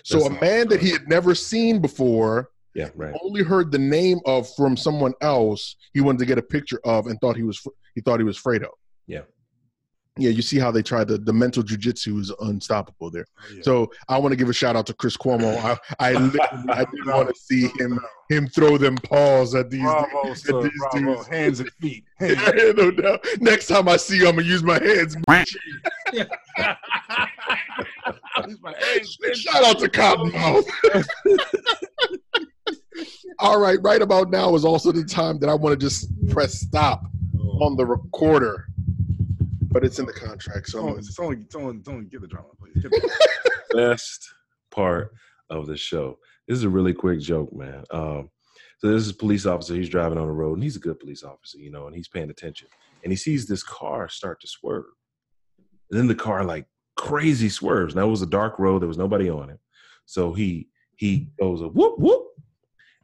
So 0.04 0.20
That's 0.20 0.36
a 0.36 0.40
man 0.42 0.68
that 0.70 0.82
he 0.82 0.92
had 0.92 1.08
never 1.08 1.34
seen 1.34 1.80
before 1.80 2.50
yeah, 2.74 2.90
right. 2.96 3.14
only 3.24 3.44
heard 3.44 3.72
the 3.72 3.80
name 3.80 4.20
of 4.26 4.50
from 4.56 4.78
someone 4.78 5.14
else 5.22 5.76
he 5.94 6.02
wanted 6.02 6.20
to 6.20 6.26
get 6.26 6.38
a 6.38 6.42
picture 6.44 6.80
of 6.86 7.08
and 7.08 7.20
thought 7.20 7.36
he 7.36 7.44
was 7.44 7.62
he 7.96 8.02
thought 8.02 8.20
he 8.20 8.24
was 8.26 8.38
Fredo. 8.40 8.70
Yeah. 9.08 9.22
Yeah, 10.18 10.30
you 10.32 10.42
see 10.42 10.60
how 10.60 10.72
they 10.72 10.84
tried 10.84 11.08
the 11.08 11.18
the 11.18 11.32
mental 11.32 11.64
jujitsu 11.64 12.20
is 12.20 12.34
unstoppable 12.42 13.10
there. 13.10 13.26
Oh, 13.40 13.54
yeah. 13.56 13.62
So 13.64 13.92
I 14.10 14.18
want 14.18 14.34
to 14.34 14.36
give 14.36 14.50
a 14.50 14.54
shout 14.54 14.76
out 14.76 14.86
to 14.88 14.94
Chris 14.94 15.16
Cuomo. 15.16 15.58
I 15.58 15.78
I 16.00 16.12
literally 16.12 16.70
I 16.70 16.84
didn't 16.84 17.08
want 17.08 17.30
to 17.30 17.36
see 17.40 17.70
him 17.80 17.98
him 18.30 18.48
throw 18.48 18.78
them 18.78 18.96
paws 18.98 19.56
at 19.56 19.70
these. 19.70 19.82
Bravo, 19.84 20.32
at 20.32 20.38
sir. 20.38 20.64
these 20.64 20.72
Bravo. 20.92 21.16
dudes. 21.16 21.28
Hands 21.28 21.60
and 21.62 21.72
feet. 21.80 22.04
Hands 22.20 22.38
Yeah, 22.56 22.72
no 22.74 22.92
doubt. 22.92 23.26
Next 23.40 23.68
time 23.68 23.88
I 23.88 23.96
see 23.96 24.18
you, 24.18 24.28
I'm 24.28 24.36
gonna 24.36 24.48
use 24.48 24.64
my 24.64 24.80
hands. 24.84 25.16
Shout 29.34 29.64
out 29.64 29.80
to 29.80 29.88
Cottonmouth. 29.88 30.68
All 33.40 33.60
right, 33.60 33.80
right 33.82 34.02
about 34.02 34.30
now 34.30 34.56
is 34.56 34.66
also 34.66 34.92
the 34.92 35.04
time 35.04 35.40
that 35.40 35.50
I 35.50 35.54
want 35.54 35.80
to 35.80 35.86
just 35.86 36.08
press 36.30 36.54
stop 36.60 37.04
on 37.62 37.76
the 37.76 37.86
recorder, 37.86 38.68
but 39.72 39.84
it's 39.84 40.00
in 40.00 40.06
the 40.06 40.14
contract, 40.14 40.68
so 40.70 40.80
I'm 40.80 40.82
Someone, 40.82 40.94
gonna- 40.94 41.04
someone, 41.04 41.46
someone, 41.50 41.84
someone 41.84 42.08
get 42.08 42.22
the 42.22 42.28
drama, 42.28 42.50
please. 42.60 42.84
The- 42.84 43.12
best 43.74 44.34
part 44.70 45.12
of 45.50 45.66
the 45.68 45.78
show. 45.78 46.18
This 46.48 46.58
is 46.58 46.64
a 46.64 46.70
really 46.70 46.94
quick 46.94 47.20
joke, 47.20 47.54
man. 47.54 47.84
Um, 47.92 48.30
so 48.80 48.88
this 48.92 49.04
is 49.04 49.10
a 49.12 49.16
police 49.16 49.46
officer. 49.46 49.76
He's 49.76 49.90
driving 49.90 50.18
on 50.18 50.26
the 50.28 50.34
road, 50.34 50.56
and 50.56 50.64
he's 50.64 50.76
a 50.76 50.80
good 50.80 51.00
police 51.00 51.24
officer, 51.24 51.58
you 51.60 51.72
know, 51.72 51.88
and 51.88 51.96
he's 51.96 52.08
paying 52.08 52.30
attention. 52.30 52.68
And 53.04 53.12
he 53.12 53.16
sees 53.18 53.48
this 53.48 53.64
car 53.64 54.10
start 54.10 54.42
to 54.42 54.48
swerve. 54.48 54.86
And 55.90 56.00
then 56.00 56.08
the 56.08 56.16
car 56.16 56.44
like 56.44 56.66
crazy 56.96 57.50
swerves. 57.50 57.96
Now 57.96 58.08
it 58.08 58.12
was 58.12 58.22
a 58.22 58.28
dark 58.28 58.60
road. 58.60 58.82
There 58.82 58.88
was 58.88 58.98
nobody 58.98 59.30
on 59.30 59.50
it. 59.50 59.60
So 60.06 60.34
he 60.34 60.68
he 60.96 61.30
goes 61.40 61.62
a 61.62 61.68
whoop 61.68 61.98
whoop. 62.00 62.28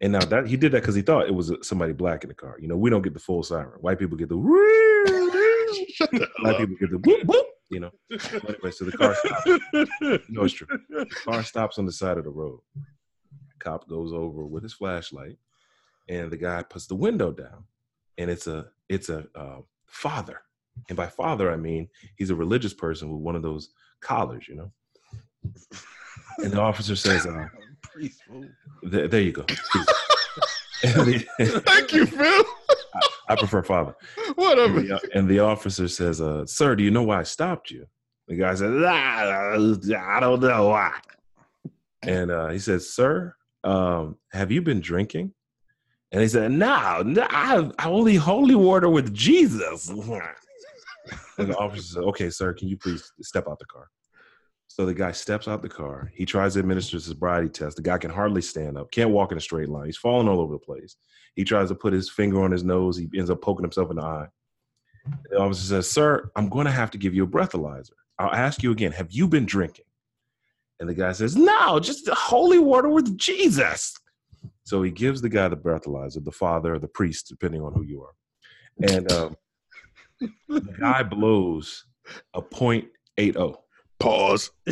And 0.02 0.14
now 0.14 0.20
that 0.20 0.48
he 0.48 0.58
did 0.58 0.72
that 0.74 0.82
because 0.82 0.96
he 0.96 1.02
thought 1.02 1.28
it 1.28 1.34
was 1.34 1.52
somebody 1.62 1.94
black 1.94 2.24
in 2.24 2.28
the 2.28 2.36
car. 2.36 2.58
You 2.60 2.68
know, 2.68 2.78
we 2.78 2.90
don't 2.90 3.02
get 3.02 3.14
the 3.14 3.20
full 3.20 3.42
siren. 3.44 3.80
White 3.80 3.98
people 3.98 4.18
get 4.18 4.30
the 4.30 4.38
woo. 4.38 5.06
Shut 5.94 6.12
the 6.12 6.20
hell 6.20 6.28
Black 6.40 6.58
people 6.58 6.76
get 6.80 6.92
the 6.92 6.98
whoop 7.00 7.26
whoop. 7.26 7.46
You 7.70 7.80
know. 7.82 7.92
Anyway, 8.12 8.72
so 8.72 8.86
the 8.86 8.92
car 8.92 9.16
stops. 9.16 9.46
No, 10.30 10.44
it's 10.44 10.54
true. 10.54 10.68
The 10.90 11.06
Car 11.26 11.44
stops 11.44 11.78
on 11.78 11.86
the 11.86 11.92
side 11.92 12.18
of 12.18 12.24
the 12.24 12.30
road. 12.30 12.60
Cop 13.60 13.90
goes 13.90 14.14
over 14.14 14.46
with 14.46 14.64
his 14.64 14.74
flashlight, 14.74 15.38
and 16.08 16.32
the 16.32 16.38
guy 16.38 16.64
puts 16.64 16.88
the 16.88 16.96
window 16.96 17.32
down, 17.32 17.66
and 18.18 18.30
it's 18.30 18.48
a 18.48 18.68
it's 18.88 19.10
a 19.10 19.26
uh, 19.36 19.60
father, 19.88 20.42
and 20.90 20.96
by 20.96 21.08
father 21.08 21.52
I 21.52 21.58
mean 21.58 21.90
he's 22.16 22.30
a 22.30 22.36
religious 22.36 22.74
person 22.74 23.12
with 23.12 23.22
one 23.22 23.36
of 23.36 23.42
those 23.42 23.70
collars, 24.00 24.48
you 24.48 24.56
know. 24.56 24.72
And 26.40 26.52
the 26.52 26.62
officer 26.62 26.96
says, 26.96 27.26
uh, 27.26 27.48
Priest, 27.98 28.22
fool. 28.28 28.46
th- 28.92 29.10
"There 29.10 29.22
you 29.22 29.32
go." 29.32 29.44
Thank 30.84 31.94
you, 31.94 32.06
Phil. 32.06 32.44
I 33.28 33.36
prefer 33.36 33.64
father. 33.64 33.96
Whatever. 34.36 34.78
And 34.82 34.90
the, 34.90 35.10
and 35.16 35.28
the 35.28 35.40
officer 35.40 35.88
says, 35.88 36.22
uh, 36.22 36.46
"Sir, 36.46 36.76
do 36.76 36.84
you 36.84 36.92
know 36.92 37.02
why 37.02 37.22
I 37.22 37.24
stopped 37.24 37.72
you?" 37.72 37.88
The 38.28 38.36
guy 38.36 38.54
says, 38.54 38.84
"Ah, 38.86 39.54
"I 39.56 40.20
don't 40.20 40.42
know 40.42 40.68
why." 40.68 40.94
And 42.04 42.30
uh, 42.30 42.50
he 42.50 42.60
says, 42.60 42.88
"Sir, 42.88 43.34
um, 43.64 44.18
have 44.32 44.52
you 44.52 44.62
been 44.62 44.80
drinking?" 44.80 45.34
And 46.12 46.22
he 46.22 46.28
said, 46.28 46.52
"No, 46.52 47.02
no 47.02 47.26
I, 47.28 47.68
I 47.80 47.90
only 47.90 48.14
holy 48.16 48.54
water 48.54 48.90
with 48.90 49.12
Jesus." 49.12 49.90
and 51.40 51.50
the 51.50 51.58
officer 51.58 51.94
said, 51.96 52.04
"Okay, 52.04 52.30
sir, 52.30 52.54
can 52.54 52.68
you 52.68 52.78
please 52.78 53.12
step 53.24 53.48
out 53.48 53.58
the 53.58 53.66
car?" 53.66 53.88
So 54.78 54.86
the 54.86 54.94
guy 54.94 55.12
steps 55.12 55.48
out 55.48 55.64
the 55.64 55.70
car. 55.70 56.12
He 56.14 56.24
tries 56.24 56.54
to 56.54 56.60
administer 56.60 56.98
his 56.98 57.06
sobriety 57.06 57.50
test. 57.50 57.78
The 57.78 57.82
guy 57.82 57.98
can 57.98 58.12
hardly 58.12 58.44
stand 58.44 58.78
up, 58.78 58.92
can't 58.92 59.10
walk 59.10 59.32
in 59.32 59.38
a 59.40 59.42
straight 59.42 59.70
line. 59.70 59.88
He's 59.88 59.98
falling 59.98 60.28
all 60.28 60.40
over 60.40 60.54
the 60.54 60.60
place. 60.60 60.98
He 61.36 61.44
tries 61.44 61.70
to 61.70 61.76
put 61.76 61.94
his 61.94 62.12
finger 62.12 62.44
on 62.44 62.52
his 62.52 62.64
nose. 62.64 62.96
He 62.96 63.10
ends 63.18 63.32
up 63.32 63.42
poking 63.42 63.64
himself 63.64 63.90
in 63.90 63.96
the 63.96 64.04
eye. 64.04 64.28
The 65.32 65.40
officer 65.40 65.66
says, 65.66 65.90
Sir, 65.90 66.30
I'm 66.36 66.48
going 66.48 66.68
to 66.68 66.72
have 66.72 66.92
to 66.92 67.00
give 67.00 67.16
you 67.16 67.24
a 67.24 67.28
breathalyzer. 67.28 67.94
I'll 68.20 68.32
ask 68.32 68.62
you 68.62 68.72
again, 68.72 68.92
have 68.92 69.08
you 69.10 69.28
been 69.28 69.48
drinking? 69.48 69.86
And 70.80 70.88
the 70.88 70.94
guy 70.94 71.12
says, 71.14 71.36
No, 71.36 71.80
just 71.80 72.06
the 72.06 72.14
holy 72.14 72.60
water 72.60 72.90
with 72.90 73.18
Jesus. 73.18 73.98
So 74.64 74.84
he 74.84 74.92
gives 74.92 75.24
the 75.24 75.30
guy 75.30 75.48
the 75.48 75.58
breathalyzer, 75.58 76.24
the 76.24 76.32
father 76.32 76.76
or 76.76 76.80
the 76.80 76.88
priest, 76.88 77.30
depending 77.30 77.64
on 77.64 77.74
who 77.74 77.82
you 77.82 78.04
are. 78.04 78.94
And 78.94 79.12
um, 79.12 79.36
the 80.48 80.76
guy 80.80 81.02
blows 81.02 81.84
a 82.36 82.44
.80. 82.44 83.58
Pause. 84.00 84.52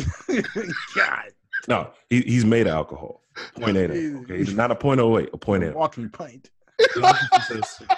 God. 0.94 1.32
No, 1.68 1.90
he, 2.08 2.22
he's 2.22 2.44
made 2.44 2.66
of 2.66 2.74
alcohol. 2.74 3.22
.80. 3.58 4.22
Okay, 4.22 4.38
he's 4.38 4.54
not 4.54 4.70
a 4.70 4.74
.08, 4.74 5.28
a 5.32 5.38
.80. 5.38 5.74
Walking 5.74 6.08
pint. 6.08 6.50
The 6.78 7.02
officer 7.02 7.62
says, 7.62 7.88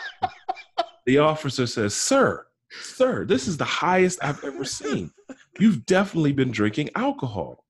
the 1.06 1.18
officer 1.18 1.66
says, 1.66 1.94
Sir, 1.94 2.46
sir, 2.70 3.24
this 3.24 3.46
is 3.46 3.56
the 3.56 3.64
highest 3.64 4.18
I've 4.22 4.42
ever 4.44 4.64
seen. 4.64 5.12
You've 5.58 5.86
definitely 5.86 6.32
been 6.32 6.50
drinking 6.50 6.90
alcohol. 6.94 7.64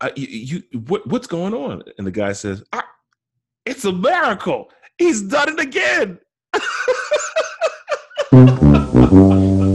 I, 0.00 0.12
you, 0.16 0.62
you 0.72 0.78
what 0.80 1.06
what's 1.06 1.26
going 1.26 1.52
on? 1.52 1.82
And 1.98 2.06
the 2.06 2.10
guy 2.10 2.32
says, 2.32 2.64
"Ah, 2.72 2.88
"It's 3.66 3.84
a 3.84 3.92
miracle. 3.92 4.70
He's 4.96 5.20
done 5.20 5.50
it 5.50 5.60
again." 5.60 6.18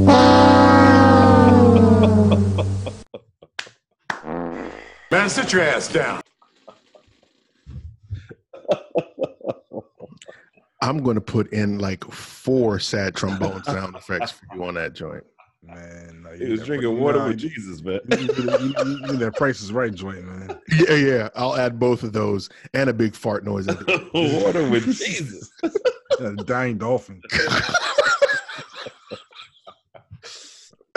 Man, 5.15 5.29
sit 5.29 5.53
your 5.53 5.61
ass 5.61 5.87
down. 5.87 6.21
I'm 10.81 11.01
going 11.03 11.15
to 11.15 11.21
put 11.21 11.53
in 11.53 11.79
like 11.79 12.03
four 12.11 12.79
sad 12.79 13.15
trombone 13.15 13.63
sound 13.63 13.95
effects 13.95 14.31
for 14.31 14.45
you 14.53 14.65
on 14.65 14.73
that 14.73 14.93
joint. 14.93 15.23
Man, 15.63 16.23
no, 16.23 16.33
He 16.33 16.43
you 16.43 16.51
was 16.51 16.65
drinking 16.65 16.99
water 16.99 17.19
know, 17.19 17.27
with 17.29 17.37
Jesus, 17.37 17.81
man. 17.81 18.01
You, 18.11 18.17
you, 18.17 18.27
you, 18.27 18.75
you, 18.83 18.97
you 19.07 19.15
that 19.15 19.37
Price 19.37 19.61
is 19.61 19.71
Right 19.71 19.93
joint, 19.93 20.25
man. 20.25 20.59
Yeah, 20.85 20.95
yeah. 20.95 21.29
I'll 21.33 21.55
add 21.55 21.79
both 21.79 22.03
of 22.03 22.11
those 22.11 22.49
and 22.73 22.89
a 22.89 22.93
big 22.93 23.15
fart 23.15 23.45
noise. 23.45 23.69
At 23.69 23.79
the 23.79 24.09
water 24.43 24.69
with 24.69 24.83
Jesus. 24.83 25.49
A 26.19 26.35
dying 26.43 26.77
dolphin. 26.77 27.21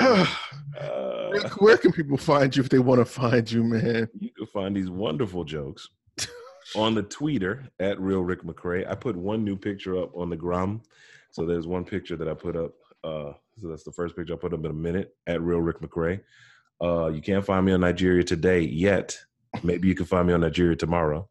Uh, 0.78 1.30
Rick, 1.32 1.60
where 1.60 1.76
can 1.76 1.92
people 1.92 2.16
find 2.16 2.54
you 2.54 2.62
if 2.62 2.68
they 2.68 2.78
want 2.78 3.00
to 3.00 3.04
find 3.04 3.50
you, 3.50 3.64
man? 3.64 4.08
you 4.18 4.30
can 4.30 4.46
find 4.46 4.76
these 4.76 4.90
wonderful 4.90 5.44
jokes 5.44 5.88
on 6.76 6.94
the 6.94 7.02
Twitter 7.02 7.68
at 7.80 8.00
Real 8.00 8.20
Rick 8.20 8.42
McRae. 8.42 8.88
I 8.88 8.94
put 8.94 9.16
one 9.16 9.44
new 9.44 9.56
picture 9.56 10.00
up 10.00 10.16
on 10.16 10.30
the 10.30 10.36
gram. 10.36 10.82
So 11.30 11.44
there's 11.44 11.66
one 11.66 11.84
picture 11.84 12.16
that 12.16 12.28
I 12.28 12.34
put 12.34 12.56
up. 12.56 12.72
Uh, 13.04 13.32
so 13.60 13.68
that's 13.68 13.84
the 13.84 13.92
first 13.92 14.16
picture 14.16 14.34
I 14.34 14.36
put 14.36 14.54
up 14.54 14.60
in 14.64 14.70
a 14.70 14.74
minute 14.74 15.14
at 15.26 15.42
Real 15.42 15.60
Rick 15.60 15.80
McRae. 15.80 16.20
Uh, 16.80 17.08
you 17.08 17.20
can't 17.20 17.44
find 17.44 17.66
me 17.66 17.72
on 17.72 17.80
Nigeria 17.80 18.22
today 18.22 18.60
yet. 18.60 19.18
Maybe 19.62 19.88
you 19.88 19.94
can 19.94 20.06
find 20.06 20.26
me 20.26 20.32
on 20.34 20.40
Nigeria 20.40 20.76
tomorrow. 20.76 21.28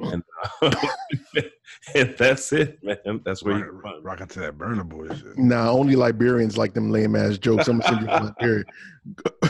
And, 0.00 0.22
and 1.94 2.14
that's 2.18 2.52
it, 2.52 2.82
man. 2.82 3.20
That's 3.24 3.42
where 3.42 3.58
you 3.58 3.64
can 3.64 3.74
Rock, 3.74 3.82
find 3.82 3.96
me. 3.96 4.00
rocking 4.02 4.26
to 4.28 4.40
that 4.40 4.58
Burna 4.58 4.88
Boy 4.88 5.08
shit. 5.08 5.36
Nah, 5.38 5.70
only 5.70 5.94
Liberians 5.94 6.56
like 6.56 6.74
them 6.74 6.90
lame 6.90 7.16
ass 7.16 7.38
jokes. 7.38 7.68
I'm 7.68 7.80
gonna 7.80 7.88
send 7.88 8.00
you 8.02 8.06
to 8.06 8.24
Liberia. 8.24 8.64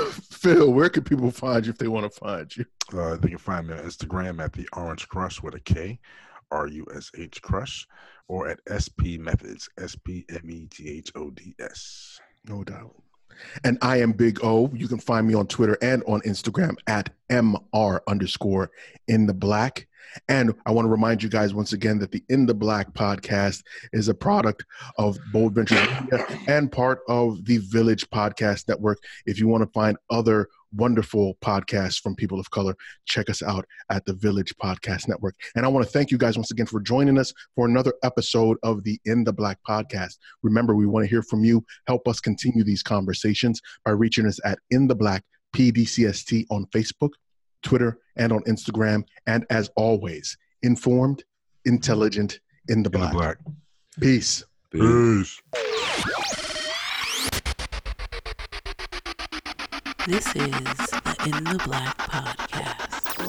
Phil, 0.31 0.73
where 0.73 0.89
can 0.89 1.05
people 1.05 1.31
find 1.31 1.65
you 1.67 1.73
if 1.73 1.79
they 1.79 1.89
want 1.89 2.11
to 2.11 2.19
find 2.19 2.55
you? 2.57 2.65
Uh, 2.93 3.17
they 3.17 3.29
can 3.29 3.39
find 3.39 3.67
me 3.69 3.75
on 3.75 3.81
Instagram 3.81 4.43
at 4.43 4.53
the 4.53 4.69
Orange 4.75 5.09
Crush 5.09 5.43
with 5.43 5.55
a 5.55 5.61
K, 5.61 5.99
R 6.51 6.69
U 6.69 6.87
S 6.95 7.11
H 7.17 7.43
Crush, 7.43 7.87
or 8.29 8.49
at 8.49 8.61
SP 8.69 9.19
Methods, 9.19 9.69
S 9.79 9.95
P 9.97 10.25
M 10.31 10.51
E 10.51 10.67
T 10.71 10.89
H 10.89 11.13
O 11.15 11.31
D 11.31 11.55
S. 11.61 12.21
No 12.47 12.65
doubt. 12.65 12.95
And 13.65 13.79
I 13.83 13.99
am 13.99 14.13
Big 14.13 14.43
O. 14.43 14.71
You 14.75 14.89
can 14.89 14.99
find 14.99 15.27
me 15.27 15.35
on 15.35 15.47
Twitter 15.47 15.77
and 15.83 16.03
on 16.07 16.21
Instagram 16.23 16.77
at 16.87 17.11
MR 17.31 18.01
underscore 18.07 18.71
in 19.09 19.27
the 19.27 19.35
black. 19.35 19.87
And 20.29 20.55
I 20.65 20.71
want 20.71 20.87
to 20.87 20.91
remind 20.91 21.23
you 21.23 21.29
guys 21.29 21.55
once 21.55 21.73
again 21.73 21.99
that 21.99 22.11
the 22.11 22.23
In 22.29 22.47
the 22.47 22.55
Black 22.55 22.93
podcast 22.95 23.63
is 23.93 24.09
a 24.09 24.15
product 24.15 24.65
of 24.99 25.19
Bold 25.33 25.55
Venture 25.55 25.75
Media 25.75 26.27
and 26.49 26.71
part 26.71 27.01
of 27.09 27.45
the 27.45 27.59
Village 27.59 28.09
Podcast 28.11 28.69
Network. 28.69 28.99
If 29.27 29.39
you 29.39 29.49
want 29.49 29.63
to 29.63 29.71
find 29.71 29.97
other 30.11 30.49
wonderful 30.77 31.37
podcasts 31.43 32.01
from 32.01 32.15
people 32.15 32.39
of 32.39 32.51
color, 32.51 32.75
check 33.07 33.29
us 33.31 33.43
out 33.43 33.65
at 33.91 34.05
the 34.05 34.13
Village 34.15 34.55
Podcast 34.63 35.09
Network. 35.09 35.35
And 35.55 35.65
I 35.65 35.69
want 35.69 35.85
to 35.87 35.91
thank 35.93 36.11
you 36.11 36.19
guys 36.19 36.37
once 36.37 36.51
again 36.51 36.67
for 36.67 36.81
joining 36.81 37.19
us 37.19 37.33
for 37.55 37.67
another 37.67 37.93
episode 38.03 38.57
of 38.63 38.85
the 38.85 39.01
In 39.05 39.25
the 39.25 39.33
Black 39.33 39.59
podcast. 39.69 40.19
Remember, 40.43 40.75
we 40.75 40.87
want 40.87 41.05
to 41.05 41.11
hear 41.11 41.23
from 41.23 41.45
you. 41.45 41.65
Help 41.87 42.07
us 42.09 42.21
continue 42.21 42.65
these 42.65 42.83
conversations 42.83 43.61
by 43.85 43.93
reaching 43.93 44.27
us 44.27 44.39
at 44.45 44.59
In 44.71 44.87
the 44.87 44.95
Black 44.95 45.25
PDCST 45.55 46.47
on 46.51 46.67
Facebook, 46.67 47.11
Twitter, 47.63 47.99
and 48.17 48.33
on 48.33 48.43
Instagram. 48.43 49.03
And 49.27 49.47
as 49.51 49.71
always, 49.77 50.37
informed, 50.63 51.25
intelligent, 51.65 52.41
in 52.69 52.83
the 52.83 52.89
In 52.89 52.93
the 52.93 52.99
black. 52.99 53.13
black. 53.13 53.37
Peace. 54.01 54.45
Peace. 54.71 55.41
This 60.07 60.27
is 60.29 60.33
the 60.35 61.17
In 61.27 61.43
the 61.43 61.59
Black 61.67 61.97
podcast. 61.99 63.27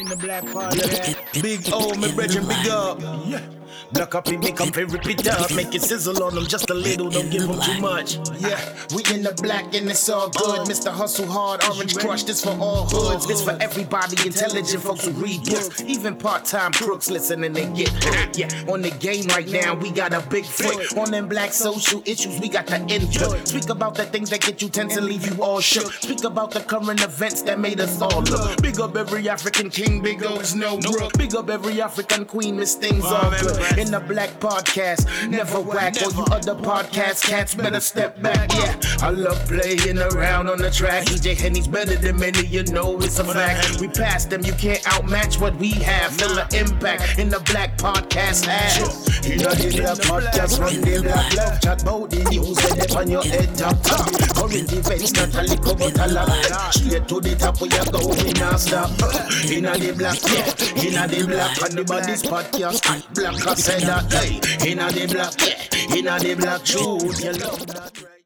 In 0.00 0.08
the 0.08 0.16
black 0.16 0.44
podcast. 0.44 1.42
Big 1.42 1.60
O, 1.72 1.94
my 1.96 2.10
brethren, 2.12 2.48
big 2.48 2.68
up. 2.68 2.98
Yeah. 3.26 3.59
Black 3.92 4.14
up 4.14 4.28
and 4.28 4.40
make 4.40 4.60
'em 4.60 4.72
fi 4.72 4.82
rip 4.82 5.06
it 5.06 5.26
up. 5.28 5.50
Make 5.52 5.74
it 5.74 5.82
sizzle 5.82 6.22
on 6.22 6.34
them 6.34 6.46
just 6.46 6.70
a 6.70 6.74
little, 6.74 7.10
don't 7.10 7.30
give 7.30 7.42
'em 7.42 7.60
too 7.60 7.80
much. 7.80 8.18
Yeah, 8.38 8.60
we 8.94 9.02
in 9.14 9.22
the 9.22 9.32
black 9.42 9.74
and 9.74 9.90
it's 9.90 10.08
all 10.08 10.28
good. 10.28 10.60
Uh. 10.60 10.64
Mr. 10.64 10.90
Hustle 10.90 11.26
Hard, 11.26 11.64
Orange 11.64 11.96
Crush, 11.96 12.24
this 12.24 12.42
for 12.42 12.56
all 12.60 12.86
hoods. 12.86 13.26
This 13.26 13.42
for 13.42 13.52
uh. 13.52 13.58
everybody, 13.60 14.16
intelligent 14.26 14.82
folks 14.82 15.04
who 15.06 15.12
read 15.12 15.44
books. 15.44 15.82
Even 15.82 16.16
part-time 16.16 16.72
crooks 16.72 17.10
listen 17.10 17.44
and 17.44 17.54
they 17.54 17.66
get 17.66 17.88
hooked. 18.04 18.38
Yeah, 18.38 18.48
on 18.72 18.82
the 18.82 18.90
game 18.90 19.26
right 19.28 19.48
now, 19.48 19.74
we 19.74 19.90
got 19.90 20.12
a 20.12 20.20
big 20.28 20.44
foot. 20.44 20.96
On 20.96 21.10
them 21.10 21.28
black 21.28 21.52
social 21.52 22.02
issues, 22.06 22.40
we 22.40 22.48
got 22.48 22.66
the 22.66 22.80
input. 22.86 23.48
Speak 23.48 23.68
about 23.68 23.94
the 23.94 24.04
things 24.04 24.30
that 24.30 24.40
get 24.40 24.62
you 24.62 24.68
tense 24.68 24.96
and 24.96 25.06
leave 25.06 25.26
you 25.26 25.42
all 25.42 25.60
shook. 25.60 25.92
Speak 25.92 26.24
about 26.24 26.50
the 26.50 26.60
current 26.60 27.02
events 27.02 27.42
that 27.42 27.58
made 27.58 27.80
us 27.80 28.00
all 28.00 28.22
look. 28.22 28.60
Big 28.62 28.80
up 28.80 28.96
every 28.96 29.28
African 29.28 29.70
king, 29.70 30.00
big 30.00 30.22
O's 30.24 30.54
no 30.54 30.78
brook. 30.78 31.12
Big 31.18 31.34
up 31.34 31.50
every 31.50 31.80
African 31.80 32.24
queen, 32.24 32.56
Miss 32.56 32.74
Things 32.74 33.04
all 33.04 33.30
good. 33.30 33.59
In 33.76 33.90
the 33.90 34.00
black 34.00 34.30
podcast, 34.40 35.28
never 35.28 35.60
whack. 35.60 35.94
All 36.02 36.12
you 36.12 36.24
other 36.32 36.54
podcast 36.54 37.22
cats 37.22 37.54
better 37.54 37.80
step 37.80 38.20
back. 38.22 38.50
Yeah, 38.54 38.74
I 39.00 39.10
love 39.10 39.38
playing 39.46 39.98
around 39.98 40.48
on 40.48 40.58
the 40.58 40.70
track. 40.70 41.04
DJ 41.04 41.36
Henny's 41.36 41.68
better 41.68 41.96
than 41.96 42.18
many, 42.18 42.46
you 42.46 42.64
know 42.64 42.96
it's 42.98 43.18
a 43.18 43.24
fact. 43.24 43.80
We 43.80 43.88
passed 43.88 44.30
them, 44.30 44.42
you 44.44 44.52
can't 44.54 44.82
outmatch 44.84 45.40
what 45.40 45.54
we 45.56 45.70
have. 45.70 46.12
Feel 46.12 46.34
the 46.34 46.46
impact 46.58 47.18
in 47.18 47.28
the 47.28 47.40
black 47.40 47.76
podcast 47.76 48.46
has. 48.46 49.28
You 49.28 49.36
know 49.36 49.50
the 49.50 49.70
black 49.76 49.98
podcast 50.08 50.58
run 50.58 50.80
the 50.80 51.02
black 51.02 51.34
love 51.36 51.60
chat 51.60 51.82
about 51.82 52.10
the 52.10 52.24
news 52.30 52.58
and 52.64 52.80
up 52.80 52.96
on 52.96 53.10
your 53.10 53.22
head 53.22 53.54
top 53.56 53.76
top. 53.82 54.06
Current 54.34 54.72
events 54.72 55.12
not 55.12 55.34
a 55.34 55.42
little 55.42 55.74
but 55.74 55.98
a 55.98 56.06
lot. 56.12 56.74
Straight 56.74 57.06
to 57.08 57.20
the 57.20 57.36
top 57.36 57.60
where 57.60 57.70
you 57.70 57.84
go, 57.92 58.08
we 58.24 58.32
not 58.40 58.58
stop. 58.58 58.90
In 59.50 59.64
the 59.64 59.92
black, 59.96 60.18
yeah, 60.32 60.48
in 60.80 61.10
the 61.10 61.26
black, 61.28 61.60
and 61.62 61.78
the 61.78 61.84
body's 61.84 62.22
podcast. 62.22 62.80
Black, 63.14 63.49
said 63.58 63.82
that, 63.82 64.12
hey, 64.12 64.70
in 64.70 64.78
the 64.78 65.08
black, 65.12 65.34
yeah, 65.40 65.96
in 65.96 66.04
the 66.04 66.34
black, 66.34 66.64
true. 66.64 66.98
You 67.22 67.32
love 67.32 67.66
that. 67.66 68.19